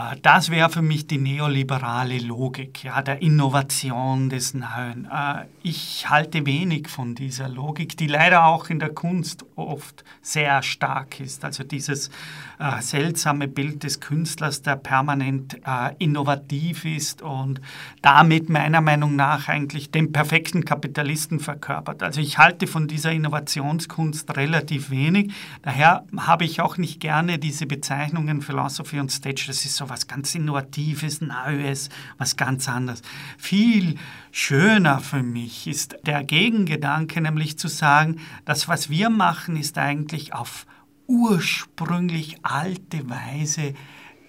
Äh, 0.00 0.16
das 0.22 0.50
wäre 0.50 0.70
für 0.70 0.82
mich 0.82 1.06
die 1.06 1.18
neoliberale 1.18 2.18
Logik, 2.18 2.84
ja, 2.84 3.02
der 3.02 3.22
Innovation 3.22 4.28
des 4.30 4.54
Neuen. 4.54 5.06
Äh, 5.06 5.46
ich 5.62 6.08
halte 6.08 6.46
wenig 6.46 6.88
von 6.88 7.14
dieser 7.14 7.48
Logik, 7.48 7.96
die 7.96 8.06
leider 8.06 8.46
auch 8.46 8.70
in 8.70 8.78
der 8.78 8.90
Kunst 8.90 9.44
oft 9.56 10.04
sehr 10.22 10.62
stark 10.62 11.20
ist. 11.20 11.44
Also 11.44 11.64
dieses 11.64 12.08
äh, 12.58 12.80
seltsame 12.80 13.48
Bild 13.48 13.82
des 13.82 14.00
Künstlers, 14.00 14.62
der 14.62 14.76
permanent 14.76 15.58
innovativ 15.98 16.84
ist 16.84 17.22
und 17.22 17.60
damit 18.02 18.48
meiner 18.48 18.80
Meinung 18.80 19.16
nach 19.16 19.48
eigentlich 19.48 19.90
den 19.90 20.12
perfekten 20.12 20.64
Kapitalisten 20.64 21.40
verkörpert. 21.40 22.02
Also 22.02 22.20
ich 22.20 22.38
halte 22.38 22.66
von 22.66 22.88
dieser 22.88 23.12
Innovationskunst 23.12 24.36
relativ 24.36 24.90
wenig. 24.90 25.32
Daher 25.62 26.04
habe 26.16 26.44
ich 26.44 26.60
auch 26.60 26.76
nicht 26.76 27.00
gerne 27.00 27.38
diese 27.38 27.66
Bezeichnungen 27.66 28.42
Philosophy 28.42 28.98
und 29.00 29.10
Stage. 29.10 29.44
Das 29.48 29.64
ist 29.64 29.76
so 29.76 29.89
was 29.90 30.06
ganz 30.06 30.34
Innovatives, 30.34 31.20
Neues, 31.20 31.90
was 32.16 32.36
ganz 32.36 32.68
anderes. 32.68 33.02
Viel 33.36 33.96
schöner 34.30 35.00
für 35.00 35.22
mich 35.22 35.66
ist 35.66 35.96
der 36.04 36.24
Gegengedanke, 36.24 37.20
nämlich 37.20 37.58
zu 37.58 37.68
sagen, 37.68 38.20
das, 38.44 38.68
was 38.68 38.88
wir 38.88 39.10
machen, 39.10 39.56
ist 39.56 39.76
eigentlich 39.76 40.32
auf 40.32 40.66
ursprünglich 41.06 42.38
alte 42.44 43.10
Weise 43.10 43.74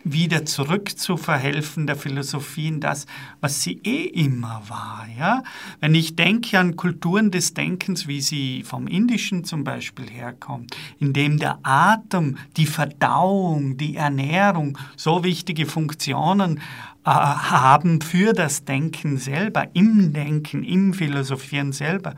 wieder 0.04 0.45
zurück 0.45 0.97
zu 0.97 1.18
verhelfen 1.18 1.88
der 1.88 1.95
Philosophie 1.95 2.68
in 2.68 2.80
das, 2.80 3.06
was 3.39 3.62
sie 3.62 3.80
eh 3.84 4.06
immer 4.06 4.62
war. 4.68 5.08
Ja? 5.18 5.43
Wenn 5.80 5.95
ich 5.95 6.16
denke 6.16 6.60
an 6.60 6.76
Kulturen 6.76 7.32
des 7.32 7.54
Denkens, 7.54 8.08
wie 8.08 8.22
sie 8.22 8.64
vom 8.64 8.88
Indischen 8.88 9.43
zum 9.43 9.64
Beispiel 9.64 10.10
herkommt, 10.10 10.76
in 10.99 11.14
dem 11.14 11.38
der 11.38 11.60
Atem, 11.64 12.38
die 12.58 12.66
Verdauung, 12.66 13.78
die 13.78 13.95
Ernährung 13.95 14.78
so 14.95 15.24
wichtige 15.24 15.66
Funktionen 15.66 16.60
äh, 17.04 17.10
haben 17.10 18.02
für 18.02 18.34
das 18.34 18.64
Denken 18.64 19.18
selber, 19.18 19.68
im 19.74 20.14
Denken, 20.14 20.64
im 20.64 20.93
Philosophieren 20.93 21.72
selber, 21.72 22.16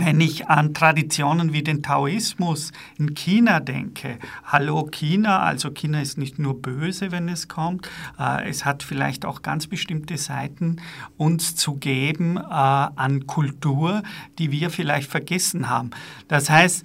wenn 0.00 0.20
ich 0.20 0.48
an 0.48 0.74
Traditionen 0.74 1.52
wie 1.52 1.62
den 1.62 1.82
Taoismus 1.82 2.72
in 2.98 3.14
China 3.14 3.60
denke, 3.60 4.18
hallo 4.44 4.88
China, 4.90 5.40
also 5.40 5.70
China 5.70 6.00
ist 6.00 6.18
nicht 6.18 6.38
nur 6.38 6.60
böse, 6.60 7.12
wenn 7.12 7.28
es 7.28 7.48
kommt, 7.48 7.88
äh, 8.18 8.48
es 8.48 8.64
hat 8.64 8.82
vielleicht 8.82 9.24
auch 9.24 9.42
ganz 9.42 9.66
bestimmte 9.66 10.16
Seiten 10.16 10.76
uns 11.16 11.56
zu 11.56 11.74
geben 11.74 12.36
äh, 12.36 12.40
an 12.40 13.26
Kultur, 13.26 14.02
die 14.38 14.50
wir 14.50 14.70
vielleicht 14.70 15.10
vergessen 15.10 15.68
haben. 15.68 15.90
Das 16.28 16.50
heißt, 16.50 16.84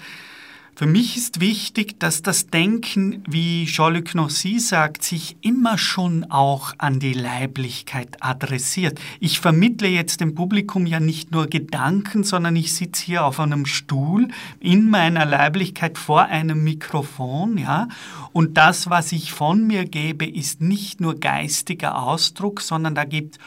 für 0.77 0.85
mich 0.85 1.17
ist 1.17 1.39
wichtig, 1.39 1.99
dass 1.99 2.21
das 2.21 2.45
Denken, 2.45 3.23
wie 3.27 3.65
Jean-Luc 3.65 4.13
Nancy 4.13 4.59
sagt, 4.59 5.03
sich 5.03 5.35
immer 5.41 5.79
schon 5.79 6.25
auch 6.29 6.75
an 6.77 6.99
die 6.99 7.13
Leiblichkeit 7.13 8.17
adressiert. 8.19 8.99
Ich 9.19 9.39
vermittle 9.39 9.87
jetzt 9.87 10.21
dem 10.21 10.35
Publikum 10.35 10.85
ja 10.85 10.99
nicht 10.99 11.31
nur 11.31 11.47
Gedanken, 11.47 12.23
sondern 12.23 12.55
ich 12.55 12.75
sitze 12.75 13.05
hier 13.05 13.25
auf 13.25 13.39
einem 13.39 13.65
Stuhl 13.65 14.27
in 14.59 14.87
meiner 14.87 15.25
Leiblichkeit 15.25 15.97
vor 15.97 16.25
einem 16.25 16.63
Mikrofon, 16.63 17.57
ja. 17.57 17.87
Und 18.31 18.55
das, 18.55 18.87
was 18.87 19.11
ich 19.13 19.31
von 19.31 19.65
mir 19.65 19.83
gebe, 19.83 20.27
ist 20.27 20.61
nicht 20.61 21.01
nur 21.01 21.15
geistiger 21.15 22.03
Ausdruck, 22.03 22.61
sondern 22.61 22.93
da 22.93 23.03
gibt 23.03 23.39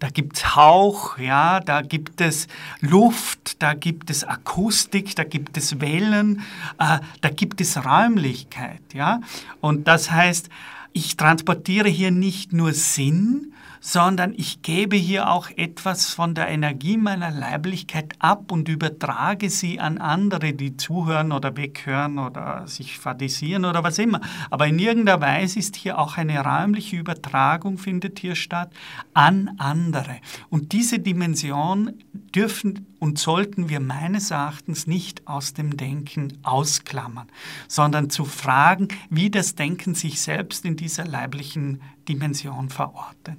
da 0.00 0.08
gibt 0.08 0.38
es 0.38 0.56
Hauch, 0.56 1.18
ja, 1.18 1.60
da 1.60 1.82
gibt 1.82 2.20
es 2.22 2.48
Luft, 2.80 3.62
da 3.62 3.74
gibt 3.74 4.10
es 4.10 4.24
Akustik, 4.24 5.14
da 5.14 5.24
gibt 5.24 5.56
es 5.58 5.80
Wellen, 5.80 6.40
äh, 6.78 6.98
da 7.20 7.28
gibt 7.28 7.60
es 7.60 7.76
Räumlichkeit. 7.84 8.82
Ja? 8.94 9.20
Und 9.60 9.86
das 9.86 10.10
heißt, 10.10 10.48
ich 10.94 11.16
transportiere 11.18 11.88
hier 11.88 12.10
nicht 12.10 12.52
nur 12.54 12.72
Sinn, 12.72 13.52
sondern 13.80 14.34
ich 14.36 14.62
gebe 14.62 14.96
hier 14.96 15.30
auch 15.30 15.48
etwas 15.56 16.10
von 16.10 16.34
der 16.34 16.48
Energie 16.48 16.98
meiner 16.98 17.30
Leiblichkeit 17.30 18.14
ab 18.18 18.52
und 18.52 18.68
übertrage 18.68 19.48
sie 19.48 19.80
an 19.80 19.98
andere, 19.98 20.52
die 20.52 20.76
zuhören 20.76 21.32
oder 21.32 21.56
weghören 21.56 22.18
oder 22.18 22.66
sich 22.66 22.98
fadisieren 22.98 23.64
oder 23.64 23.82
was 23.82 23.98
immer. 23.98 24.20
Aber 24.50 24.66
in 24.66 24.78
irgendeiner 24.78 25.20
Weise 25.20 25.58
ist 25.58 25.76
hier 25.76 25.98
auch 25.98 26.18
eine 26.18 26.44
räumliche 26.44 26.96
Übertragung, 26.96 27.78
findet 27.78 28.18
hier 28.18 28.34
statt, 28.34 28.70
an 29.14 29.52
andere. 29.58 30.18
Und 30.50 30.72
diese 30.72 30.98
Dimension 30.98 31.94
dürfen 32.12 32.86
und 32.98 33.18
sollten 33.18 33.70
wir 33.70 33.80
meines 33.80 34.30
Erachtens 34.30 34.86
nicht 34.86 35.26
aus 35.26 35.54
dem 35.54 35.76
Denken 35.78 36.38
ausklammern, 36.42 37.28
sondern 37.66 38.10
zu 38.10 38.26
fragen, 38.26 38.88
wie 39.08 39.30
das 39.30 39.54
Denken 39.54 39.94
sich 39.94 40.20
selbst 40.20 40.66
in 40.66 40.76
dieser 40.76 41.06
leiblichen 41.06 41.80
Dimension 42.06 42.68
verortet. 42.68 43.38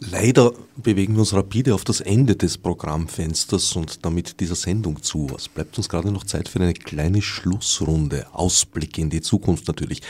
Leider 0.00 0.52
bewegen 0.76 1.14
wir 1.14 1.20
uns 1.20 1.34
rapide 1.34 1.74
auf 1.74 1.82
das 1.82 2.00
Ende 2.00 2.36
des 2.36 2.56
Programmfensters 2.56 3.74
und 3.74 4.04
damit 4.04 4.38
dieser 4.38 4.54
Sendung 4.54 5.02
zu. 5.02 5.28
Es 5.36 5.48
bleibt 5.48 5.76
uns 5.76 5.88
gerade 5.88 6.12
noch 6.12 6.22
Zeit 6.22 6.48
für 6.48 6.60
eine 6.60 6.72
kleine 6.72 7.20
Schlussrunde. 7.20 8.26
Ausblick 8.32 8.96
in 8.98 9.10
die 9.10 9.20
Zukunft 9.20 9.66
natürlich. 9.66 10.00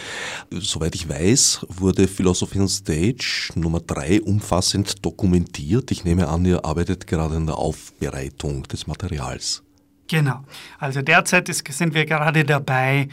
Soweit 0.50 0.94
ich 0.94 1.08
weiß, 1.08 1.66
wurde 1.68 2.06
Philosophy 2.06 2.60
on 2.60 2.68
Stage 2.68 3.50
Nummer 3.54 3.80
3 3.80 4.22
umfassend 4.22 5.04
dokumentiert. 5.04 5.90
Ich 5.90 6.04
nehme 6.04 6.28
an, 6.28 6.44
ihr 6.44 6.66
arbeitet 6.66 7.06
gerade 7.06 7.36
an 7.36 7.46
der 7.46 7.56
Aufbereitung 7.56 8.64
des 8.64 8.86
Materials. 8.86 9.62
Genau. 10.08 10.42
Also 10.78 11.02
derzeit 11.02 11.48
ist, 11.48 11.70
sind 11.70 11.94
wir 11.94 12.06
gerade 12.06 12.44
dabei, 12.44 13.08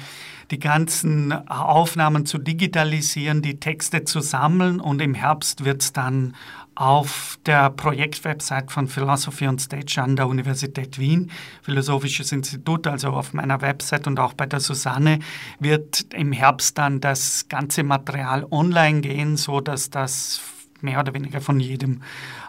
die 0.51 0.59
ganzen 0.59 1.31
Aufnahmen 1.49 2.25
zu 2.25 2.37
digitalisieren, 2.37 3.41
die 3.41 3.59
Texte 3.59 4.05
zu 4.05 4.21
sammeln 4.21 4.79
und 4.79 5.01
im 5.01 5.13
Herbst 5.13 5.65
wird 5.65 5.81
es 5.81 5.93
dann 5.93 6.35
auf 6.75 7.39
der 7.45 7.69
Projektwebsite 7.69 8.67
von 8.69 8.87
Philosophy 8.87 9.47
on 9.47 9.57
Stage 9.57 10.01
an 10.01 10.15
der 10.15 10.27
Universität 10.27 10.99
Wien, 10.99 11.31
Philosophisches 11.61 12.31
Institut, 12.31 12.85
also 12.85 13.09
auf 13.09 13.33
meiner 13.33 13.61
Website 13.61 14.07
und 14.07 14.19
auch 14.19 14.33
bei 14.33 14.45
der 14.45 14.59
Susanne, 14.59 15.19
wird 15.59 16.13
im 16.13 16.33
Herbst 16.33 16.77
dann 16.77 16.99
das 16.99 17.47
ganze 17.47 17.83
Material 17.83 18.45
online 18.51 19.01
gehen, 19.01 19.37
so 19.37 19.61
dass 19.61 19.89
das 19.89 20.41
mehr 20.81 20.99
oder 20.99 21.13
weniger 21.13 21.39
von 21.39 21.59
jedem 21.59 22.01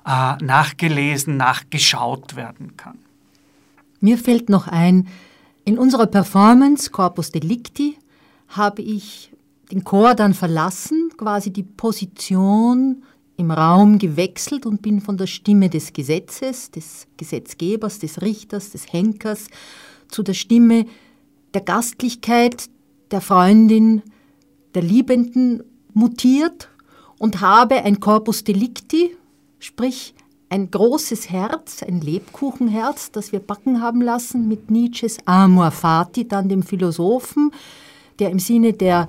äh, 0.04 0.36
nachgelesen, 0.42 1.36
nachgeschaut 1.36 2.34
werden 2.34 2.76
kann. 2.76 2.98
Mir 4.00 4.18
fällt 4.18 4.48
noch 4.48 4.66
ein, 4.66 5.08
in 5.64 5.78
unserer 5.78 6.06
Performance 6.06 6.90
Corpus 6.90 7.30
Delicti 7.30 7.96
habe 8.48 8.82
ich 8.82 9.32
den 9.72 9.84
Chor 9.84 10.14
dann 10.14 10.34
verlassen, 10.34 11.10
quasi 11.16 11.52
die 11.52 11.64
Position 11.64 13.02
im 13.36 13.50
Raum 13.50 13.98
gewechselt 13.98 14.66
und 14.66 14.82
bin 14.82 15.00
von 15.00 15.16
der 15.16 15.26
Stimme 15.26 15.68
des 15.68 15.92
Gesetzes, 15.92 16.70
des 16.70 17.06
Gesetzgebers, 17.16 17.98
des 17.98 18.22
Richters, 18.22 18.70
des 18.70 18.92
Henkers 18.92 19.48
zu 20.08 20.22
der 20.22 20.34
Stimme 20.34 20.86
der 21.54 21.60
Gastlichkeit, 21.62 22.68
der 23.10 23.20
Freundin, 23.20 24.02
der 24.74 24.82
Liebenden 24.82 25.62
mutiert 25.92 26.68
und 27.18 27.40
habe 27.40 27.76
ein 27.82 28.00
Corpus 28.00 28.44
Delicti, 28.44 29.16
sprich 29.58 30.14
ein 30.48 30.70
großes 30.70 31.30
Herz, 31.30 31.82
ein 31.82 32.00
Lebkuchenherz, 32.00 33.10
das 33.10 33.32
wir 33.32 33.40
backen 33.40 33.80
haben 33.80 34.00
lassen 34.00 34.48
mit 34.48 34.70
Nietzsches 34.70 35.18
Amor 35.24 35.70
Fati, 35.70 36.28
dann 36.28 36.48
dem 36.48 36.62
Philosophen, 36.62 37.50
der 38.18 38.30
im 38.30 38.38
Sinne 38.38 38.72
der 38.72 39.08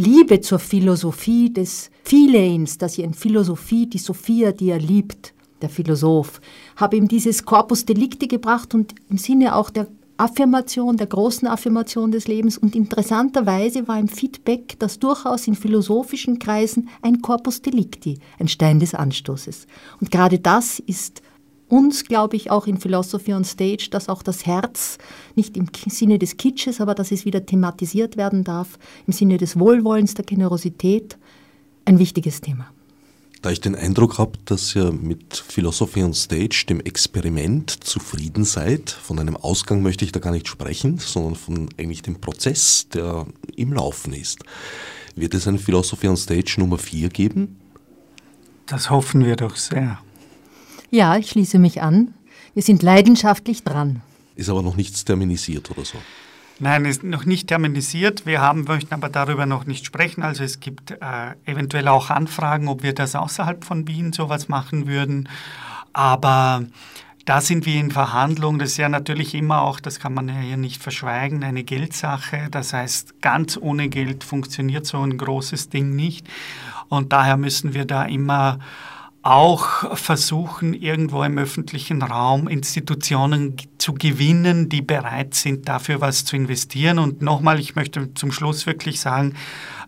Liebe 0.00 0.40
zur 0.40 0.58
Philosophie 0.58 1.52
des 1.52 1.90
Phileins, 2.04 2.78
dass 2.78 2.94
sie 2.94 3.02
in 3.02 3.12
Philosophie, 3.12 3.86
die 3.86 3.98
Sophia, 3.98 4.50
die 4.52 4.70
er 4.70 4.78
liebt, 4.78 5.34
der 5.60 5.68
Philosoph, 5.68 6.40
habe 6.76 6.96
ihm 6.96 7.06
dieses 7.06 7.44
Corpus 7.44 7.84
Delicti 7.84 8.26
gebracht 8.26 8.74
und 8.74 8.94
im 9.10 9.18
Sinne 9.18 9.54
auch 9.54 9.68
der 9.68 9.88
Affirmation, 10.16 10.96
der 10.96 11.06
großen 11.06 11.46
Affirmation 11.46 12.12
des 12.12 12.28
Lebens. 12.28 12.56
Und 12.56 12.74
interessanterweise 12.74 13.88
war 13.88 13.98
im 13.98 14.08
Feedback, 14.08 14.78
dass 14.78 14.98
durchaus 14.98 15.46
in 15.46 15.54
philosophischen 15.54 16.38
Kreisen 16.38 16.88
ein 17.02 17.20
Corpus 17.20 17.60
Delicti, 17.60 18.18
ein 18.38 18.48
Stein 18.48 18.80
des 18.80 18.94
Anstoßes. 18.94 19.66
Und 20.00 20.10
gerade 20.10 20.38
das 20.38 20.78
ist 20.78 21.20
uns, 21.70 22.04
glaube 22.04 22.36
ich, 22.36 22.50
auch 22.50 22.66
in 22.66 22.78
Philosophy 22.78 23.32
on 23.32 23.44
Stage, 23.44 23.88
dass 23.90 24.08
auch 24.08 24.22
das 24.22 24.44
Herz, 24.44 24.98
nicht 25.36 25.56
im 25.56 25.68
Sinne 25.88 26.18
des 26.18 26.36
Kitsches, 26.36 26.80
aber 26.80 26.94
dass 26.94 27.12
es 27.12 27.24
wieder 27.24 27.46
thematisiert 27.46 28.16
werden 28.16 28.44
darf, 28.44 28.78
im 29.06 29.12
Sinne 29.12 29.38
des 29.38 29.58
Wohlwollens, 29.58 30.14
der 30.14 30.24
Generosität, 30.24 31.16
ein 31.84 31.98
wichtiges 31.98 32.40
Thema. 32.40 32.66
Da 33.42 33.50
ich 33.50 33.60
den 33.60 33.74
Eindruck 33.74 34.18
habe, 34.18 34.32
dass 34.44 34.76
ihr 34.76 34.92
mit 34.92 35.34
Philosophy 35.34 36.02
on 36.02 36.12
Stage, 36.12 36.66
dem 36.68 36.80
Experiment, 36.80 37.70
zufrieden 37.84 38.44
seid, 38.44 38.90
von 38.90 39.18
einem 39.18 39.36
Ausgang 39.36 39.82
möchte 39.82 40.04
ich 40.04 40.12
da 40.12 40.20
gar 40.20 40.32
nicht 40.32 40.46
sprechen, 40.46 40.98
sondern 40.98 41.36
von 41.36 41.68
eigentlich 41.78 42.02
dem 42.02 42.20
Prozess, 42.20 42.88
der 42.92 43.26
im 43.56 43.72
Laufen 43.72 44.12
ist. 44.12 44.40
Wird 45.14 45.32
es 45.32 45.48
ein 45.48 45.58
Philosophy 45.58 46.08
on 46.08 46.18
Stage 46.18 46.56
Nummer 46.58 46.76
4 46.76 47.08
geben? 47.08 47.56
Das 48.66 48.90
hoffen 48.90 49.24
wir 49.24 49.36
doch 49.36 49.56
sehr. 49.56 50.00
Ja, 50.90 51.16
ich 51.16 51.30
schließe 51.30 51.58
mich 51.58 51.82
an. 51.82 52.14
Wir 52.54 52.62
sind 52.62 52.82
leidenschaftlich 52.82 53.62
dran. 53.62 54.02
Ist 54.34 54.48
aber 54.48 54.62
noch 54.62 54.76
nichts 54.76 55.04
terminisiert 55.04 55.70
oder 55.70 55.84
so. 55.84 55.98
Nein, 56.58 56.84
ist 56.84 57.02
noch 57.04 57.24
nicht 57.24 57.48
terminisiert. 57.48 58.26
Wir 58.26 58.42
haben, 58.42 58.64
möchten 58.64 58.92
aber 58.92 59.08
darüber 59.08 59.46
noch 59.46 59.64
nicht 59.64 59.86
sprechen. 59.86 60.22
Also 60.22 60.44
es 60.44 60.60
gibt 60.60 60.90
äh, 60.90 60.96
eventuell 61.46 61.88
auch 61.88 62.10
Anfragen, 62.10 62.68
ob 62.68 62.82
wir 62.82 62.92
das 62.92 63.14
außerhalb 63.14 63.64
von 63.64 63.88
Wien 63.88 64.12
sowas 64.12 64.48
machen 64.48 64.86
würden. 64.86 65.28
Aber 65.92 66.64
da 67.24 67.40
sind 67.40 67.64
wir 67.64 67.80
in 67.80 67.90
Verhandlungen. 67.90 68.58
Das 68.58 68.70
ist 68.70 68.76
ja 68.76 68.88
natürlich 68.88 69.34
immer 69.34 69.62
auch, 69.62 69.80
das 69.80 70.00
kann 70.00 70.12
man 70.12 70.28
ja 70.28 70.34
hier 70.34 70.56
nicht 70.56 70.82
verschweigen, 70.82 71.42
eine 71.44 71.64
Geldsache. 71.64 72.48
Das 72.50 72.72
heißt, 72.72 73.22
ganz 73.22 73.56
ohne 73.56 73.88
Geld 73.88 74.24
funktioniert 74.24 74.84
so 74.84 74.98
ein 74.98 75.16
großes 75.16 75.70
Ding 75.70 75.96
nicht. 75.96 76.26
Und 76.88 77.12
daher 77.12 77.36
müssen 77.36 77.72
wir 77.72 77.86
da 77.86 78.04
immer 78.04 78.58
auch 79.22 79.96
versuchen, 79.98 80.72
irgendwo 80.72 81.22
im 81.22 81.36
öffentlichen 81.36 82.02
Raum 82.02 82.48
Institutionen 82.48 83.56
zu 83.76 83.92
gewinnen, 83.92 84.68
die 84.70 84.80
bereit 84.80 85.34
sind, 85.34 85.68
dafür 85.68 86.00
was 86.00 86.24
zu 86.24 86.36
investieren. 86.36 86.98
Und 86.98 87.20
nochmal, 87.20 87.60
ich 87.60 87.74
möchte 87.74 88.14
zum 88.14 88.32
Schluss 88.32 88.64
wirklich 88.66 89.00
sagen, 89.00 89.34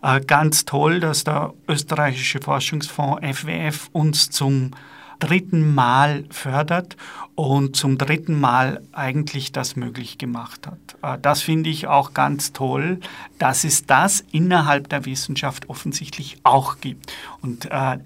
äh, 0.03 0.21
ganz 0.21 0.65
toll, 0.65 0.99
dass 0.99 1.23
der 1.23 1.53
österreichische 1.67 2.41
Forschungsfonds 2.41 3.21
FWF 3.23 3.89
uns 3.91 4.29
zum 4.29 4.71
dritten 5.17 5.73
Mal 5.73 6.25
fördert 6.29 6.97
und 7.35 7.75
zum 7.75 7.97
dritten 7.97 8.39
Mal 8.39 8.83
eigentlich 8.91 9.51
das 9.51 9.75
möglich 9.75 10.17
gemacht 10.17 10.67
hat. 10.67 10.77
Äh, 11.01 11.19
das 11.19 11.41
finde 11.41 11.71
ich 11.71 11.87
auch 11.87 12.13
ganz 12.13 12.53
toll, 12.53 12.99
dass 13.39 13.63
es 13.63 13.87
das 13.87 14.23
innerhalb 14.31 14.89
der 14.89 15.05
Wissenschaft 15.05 15.69
offensichtlich 15.69 16.37
auch 16.43 16.77
gibt. 16.81 17.11
Und 17.41 17.65
äh, 17.71 17.97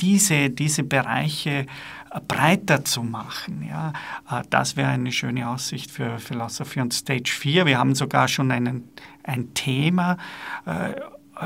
diese, 0.00 0.50
diese 0.50 0.82
Bereiche 0.82 1.66
äh, 2.10 2.20
breiter 2.26 2.84
zu 2.84 3.02
machen. 3.02 3.66
Ja, 3.68 3.92
äh, 4.30 4.42
das 4.50 4.76
wäre 4.76 4.88
eine 4.88 5.12
schöne 5.12 5.48
Aussicht 5.48 5.90
für 5.90 6.18
Philosophy 6.18 6.80
und 6.80 6.92
Stage 6.92 7.30
4. 7.30 7.66
Wir 7.66 7.78
haben 7.78 7.94
sogar 7.94 8.28
schon 8.28 8.50
einen, 8.50 8.88
ein 9.22 9.54
Thema, 9.54 10.16
äh, 10.66 10.94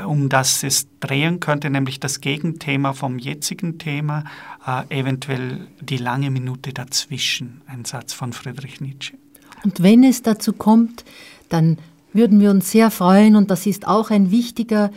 um 0.03 0.27
das 0.27 0.63
es 0.63 0.87
drehen 0.99 1.39
könnte, 1.39 1.69
nämlich 1.69 1.99
das 1.99 2.19
Gegenthema 2.19 2.91
vom 2.91 3.17
jetzigen 3.17 3.77
Thema, 3.77 4.25
eventuell 4.89 5.67
die 5.79 5.95
lange 5.95 6.31
Minute 6.31 6.73
dazwischen, 6.73 7.61
ein 7.65 7.85
Satz 7.85 8.11
von 8.11 8.33
Friedrich 8.33 8.81
Nietzsche. 8.81 9.13
Und 9.63 9.81
wenn 9.81 10.03
es 10.03 10.21
dazu 10.21 10.51
kommt, 10.51 11.05
dann 11.47 11.77
würden 12.11 12.41
wir 12.41 12.51
uns 12.51 12.71
sehr 12.71 12.91
freuen, 12.91 13.37
und 13.37 13.49
das 13.49 13.65
ist 13.65 13.87
auch 13.87 14.11
ein 14.11 14.31
wichtiger 14.31 14.91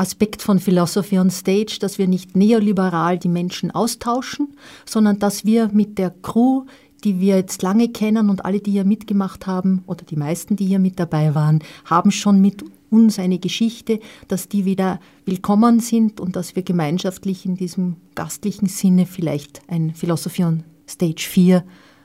Aspekt 0.00 0.40
von 0.40 0.58
Philosophy 0.58 1.18
on 1.18 1.30
Stage, 1.30 1.76
dass 1.78 1.98
wir 1.98 2.08
nicht 2.08 2.34
neoliberal 2.34 3.18
die 3.18 3.28
Menschen 3.28 3.70
austauschen, 3.70 4.56
sondern 4.86 5.18
dass 5.18 5.44
wir 5.44 5.68
mit 5.74 5.98
der 5.98 6.08
Crew, 6.08 6.64
die 7.04 7.20
wir 7.20 7.36
jetzt 7.36 7.60
lange 7.60 7.90
kennen 7.90 8.30
und 8.30 8.46
alle, 8.46 8.60
die 8.60 8.70
hier 8.70 8.86
mitgemacht 8.86 9.46
haben, 9.46 9.84
oder 9.86 10.02
die 10.04 10.16
meisten, 10.16 10.56
die 10.56 10.64
hier 10.64 10.78
mit 10.78 10.98
dabei 10.98 11.34
waren, 11.34 11.62
haben 11.84 12.12
schon 12.12 12.40
mit 12.40 12.64
uns 12.88 13.18
eine 13.18 13.38
Geschichte, 13.38 14.00
dass 14.26 14.48
die 14.48 14.64
wieder 14.64 15.00
willkommen 15.26 15.80
sind 15.80 16.18
und 16.18 16.34
dass 16.34 16.56
wir 16.56 16.62
gemeinschaftlich 16.62 17.44
in 17.44 17.56
diesem 17.56 17.96
gastlichen 18.14 18.68
Sinne 18.68 19.04
vielleicht 19.04 19.60
ein 19.68 19.94
Philosophy 19.94 20.44
on 20.44 20.64
Stage 20.88 21.26
4 21.28 21.62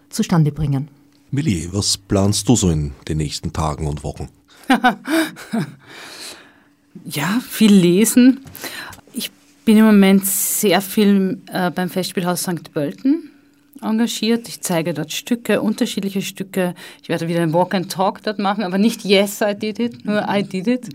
zustande 0.09 0.51
bringen. 0.51 0.89
Millie, 1.31 1.69
was 1.71 1.97
planst 1.97 2.49
du 2.49 2.57
so 2.57 2.69
in 2.69 2.91
den 3.07 3.17
nächsten 3.17 3.53
Tagen 3.53 3.87
und 3.87 4.03
Wochen? 4.03 4.27
Ja, 7.03 7.39
viel 7.47 7.73
lesen. 7.73 8.39
Ich 9.13 9.31
bin 9.65 9.77
im 9.77 9.85
Moment 9.85 10.25
sehr 10.25 10.81
viel 10.81 11.39
äh, 11.51 11.71
beim 11.71 11.89
Festspielhaus 11.89 12.43
St. 12.43 12.71
Pölten 12.73 13.31
engagiert. 13.81 14.47
Ich 14.47 14.61
zeige 14.61 14.93
dort 14.93 15.11
Stücke, 15.11 15.61
unterschiedliche 15.61 16.21
Stücke. 16.21 16.73
Ich 17.01 17.09
werde 17.09 17.27
wieder 17.27 17.41
ein 17.41 17.53
Walk 17.53 17.75
and 17.75 17.91
Talk 17.91 18.23
dort 18.23 18.39
machen, 18.39 18.63
aber 18.63 18.77
nicht 18.77 19.03
Yes, 19.03 19.41
I 19.41 19.53
did 19.53 19.79
it, 19.79 20.05
nur 20.05 20.25
I 20.29 20.43
did 20.43 20.67
it. 20.67 20.89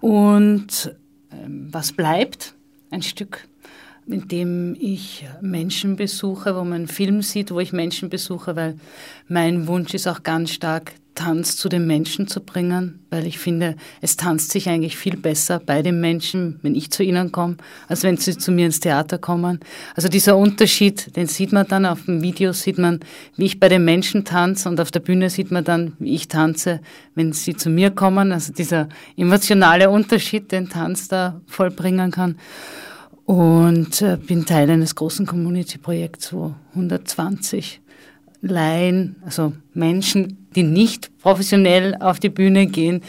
Und 0.00 0.94
ähm, 1.32 1.68
was 1.70 1.92
bleibt? 1.92 2.54
Ein 2.90 3.02
Stück, 3.02 3.48
in 4.06 4.28
dem 4.28 4.76
ich 4.78 5.24
Menschen 5.40 5.96
besuche, 5.96 6.54
wo 6.54 6.60
man 6.60 6.72
einen 6.72 6.88
Film 6.88 7.22
sieht, 7.22 7.50
wo 7.50 7.60
ich 7.60 7.72
Menschen 7.72 8.10
besuche, 8.10 8.54
weil 8.54 8.76
mein 9.28 9.66
Wunsch 9.66 9.94
ist 9.94 10.06
auch 10.06 10.22
ganz 10.22 10.50
stark, 10.50 10.92
Tanz 11.14 11.56
zu 11.56 11.68
den 11.68 11.86
Menschen 11.86 12.26
zu 12.26 12.40
bringen, 12.40 13.00
weil 13.10 13.26
ich 13.26 13.38
finde, 13.38 13.76
es 14.00 14.16
tanzt 14.16 14.50
sich 14.50 14.68
eigentlich 14.68 14.96
viel 14.96 15.16
besser 15.16 15.60
bei 15.60 15.82
den 15.82 16.00
Menschen, 16.00 16.58
wenn 16.62 16.74
ich 16.74 16.90
zu 16.90 17.02
ihnen 17.02 17.32
komme, 17.32 17.58
als 17.88 18.02
wenn 18.02 18.16
sie 18.16 18.36
zu 18.36 18.50
mir 18.50 18.66
ins 18.66 18.80
Theater 18.80 19.18
kommen. 19.18 19.60
Also 19.94 20.08
dieser 20.08 20.36
Unterschied, 20.36 21.14
den 21.14 21.26
sieht 21.26 21.52
man 21.52 21.68
dann 21.68 21.84
auf 21.84 22.06
dem 22.06 22.22
Video, 22.22 22.52
sieht 22.52 22.78
man, 22.78 23.00
wie 23.36 23.44
ich 23.44 23.60
bei 23.60 23.68
den 23.68 23.84
Menschen 23.84 24.24
tanze 24.24 24.68
und 24.68 24.80
auf 24.80 24.90
der 24.90 25.00
Bühne 25.00 25.28
sieht 25.28 25.50
man 25.50 25.64
dann, 25.64 25.92
wie 25.98 26.14
ich 26.14 26.28
tanze, 26.28 26.80
wenn 27.14 27.32
sie 27.32 27.54
zu 27.54 27.68
mir 27.68 27.90
kommen. 27.90 28.32
Also 28.32 28.52
dieser 28.52 28.88
emotionale 29.16 29.90
Unterschied, 29.90 30.50
den 30.50 30.70
Tanz 30.70 31.08
da 31.08 31.40
vollbringen 31.46 32.10
kann. 32.10 32.36
Und 33.24 34.02
äh, 34.02 34.16
bin 34.16 34.46
Teil 34.46 34.68
eines 34.68 34.94
großen 34.96 35.26
Community-Projekts, 35.26 36.32
wo 36.32 36.54
120 36.70 37.81
Laien, 38.42 39.16
also 39.24 39.52
Menschen, 39.72 40.48
die 40.54 40.64
nicht 40.64 41.16
professionell 41.18 41.94
auf 42.00 42.20
die 42.20 42.28
Bühne 42.28 42.66
gehen, 42.66 43.02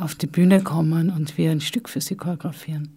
auf 0.00 0.14
die 0.14 0.26
Bühne 0.26 0.62
kommen 0.62 1.10
und 1.10 1.36
wir 1.38 1.50
ein 1.50 1.60
Stück 1.60 1.88
für 1.88 2.00
sie 2.00 2.16
choreografieren. 2.16 2.88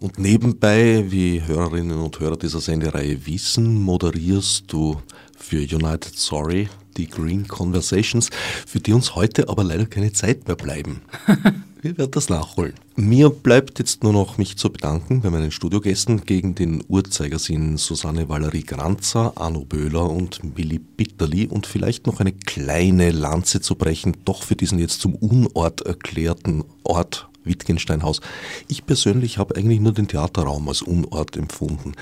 Und 0.00 0.18
nebenbei, 0.18 1.04
wie 1.08 1.42
Hörerinnen 1.46 1.98
und 1.98 2.18
Hörer 2.18 2.36
dieser 2.36 2.60
Sendereihe 2.60 3.26
wissen, 3.26 3.74
moderierst 3.74 4.64
du 4.66 5.00
für 5.38 5.58
United 5.58 6.16
Sorry 6.16 6.68
die 6.96 7.06
Green 7.06 7.46
Conversations, 7.46 8.30
für 8.66 8.80
die 8.80 8.92
uns 8.92 9.14
heute 9.14 9.48
aber 9.48 9.62
leider 9.62 9.86
keine 9.86 10.12
Zeit 10.12 10.46
mehr 10.46 10.56
bleiben. 10.56 11.02
Wir 11.82 11.96
werden 11.96 12.10
das 12.10 12.28
nachholen. 12.28 12.74
Mir 12.96 13.30
bleibt 13.30 13.78
jetzt 13.78 14.02
nur 14.02 14.12
noch 14.12 14.36
mich 14.36 14.58
zu 14.58 14.70
bedanken 14.70 15.22
bei 15.22 15.30
meinen 15.30 15.50
Studiogästen 15.50 16.26
gegen 16.26 16.54
den 16.54 16.84
Uhrzeigersinn 16.88 17.78
Susanne 17.78 18.28
Valerie 18.28 18.64
Granzer, 18.64 19.32
Arno 19.36 19.64
Böhler 19.64 20.10
und 20.10 20.40
Willi 20.56 20.78
Bitterli 20.78 21.46
und 21.46 21.66
vielleicht 21.66 22.06
noch 22.06 22.20
eine 22.20 22.32
kleine 22.32 23.12
Lanze 23.12 23.62
zu 23.62 23.76
brechen, 23.76 24.18
doch 24.26 24.42
für 24.42 24.56
diesen 24.56 24.78
jetzt 24.78 25.00
zum 25.00 25.14
Unort 25.14 25.80
erklärten 25.80 26.64
Ort 26.82 27.30
Wittgensteinhaus. 27.44 28.20
Ich 28.68 28.84
persönlich 28.84 29.38
habe 29.38 29.56
eigentlich 29.56 29.80
nur 29.80 29.94
den 29.94 30.06
Theaterraum 30.06 30.68
als 30.68 30.82
Unort 30.82 31.38
empfunden. 31.38 31.94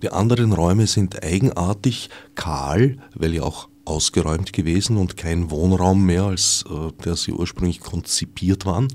Die 0.00 0.12
anderen 0.12 0.54
Räume 0.54 0.86
sind 0.86 1.22
eigenartig, 1.22 2.08
kahl, 2.36 2.96
weil 3.14 3.34
ja 3.34 3.42
auch 3.42 3.68
ausgeräumt 3.86 4.52
gewesen 4.52 4.96
und 4.96 5.16
kein 5.16 5.50
Wohnraum 5.50 6.04
mehr, 6.04 6.24
als 6.24 6.64
äh, 6.68 6.92
der 7.04 7.16
sie 7.16 7.32
ursprünglich 7.32 7.80
konzipiert 7.80 8.66
waren. 8.66 8.88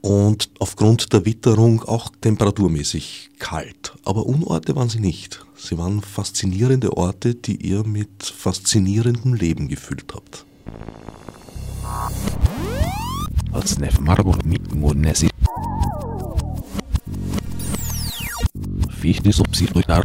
Und 0.00 0.50
aufgrund 0.58 1.12
der 1.12 1.26
Witterung 1.26 1.82
auch 1.82 2.10
temperaturmäßig 2.20 3.30
kalt. 3.38 3.92
Aber 4.04 4.24
Unorte 4.24 4.74
waren 4.74 4.88
sie 4.88 5.00
nicht. 5.00 5.44
Sie 5.56 5.76
waren 5.76 6.00
faszinierende 6.00 6.96
Orte, 6.96 7.34
die 7.34 7.56
ihr 7.56 7.84
mit 7.84 8.22
faszinierendem 8.22 9.34
Leben 9.34 9.68
gefüllt 9.68 10.14
habt. 10.14 10.46
Fichte 19.00 19.32
subsidiar 19.32 20.04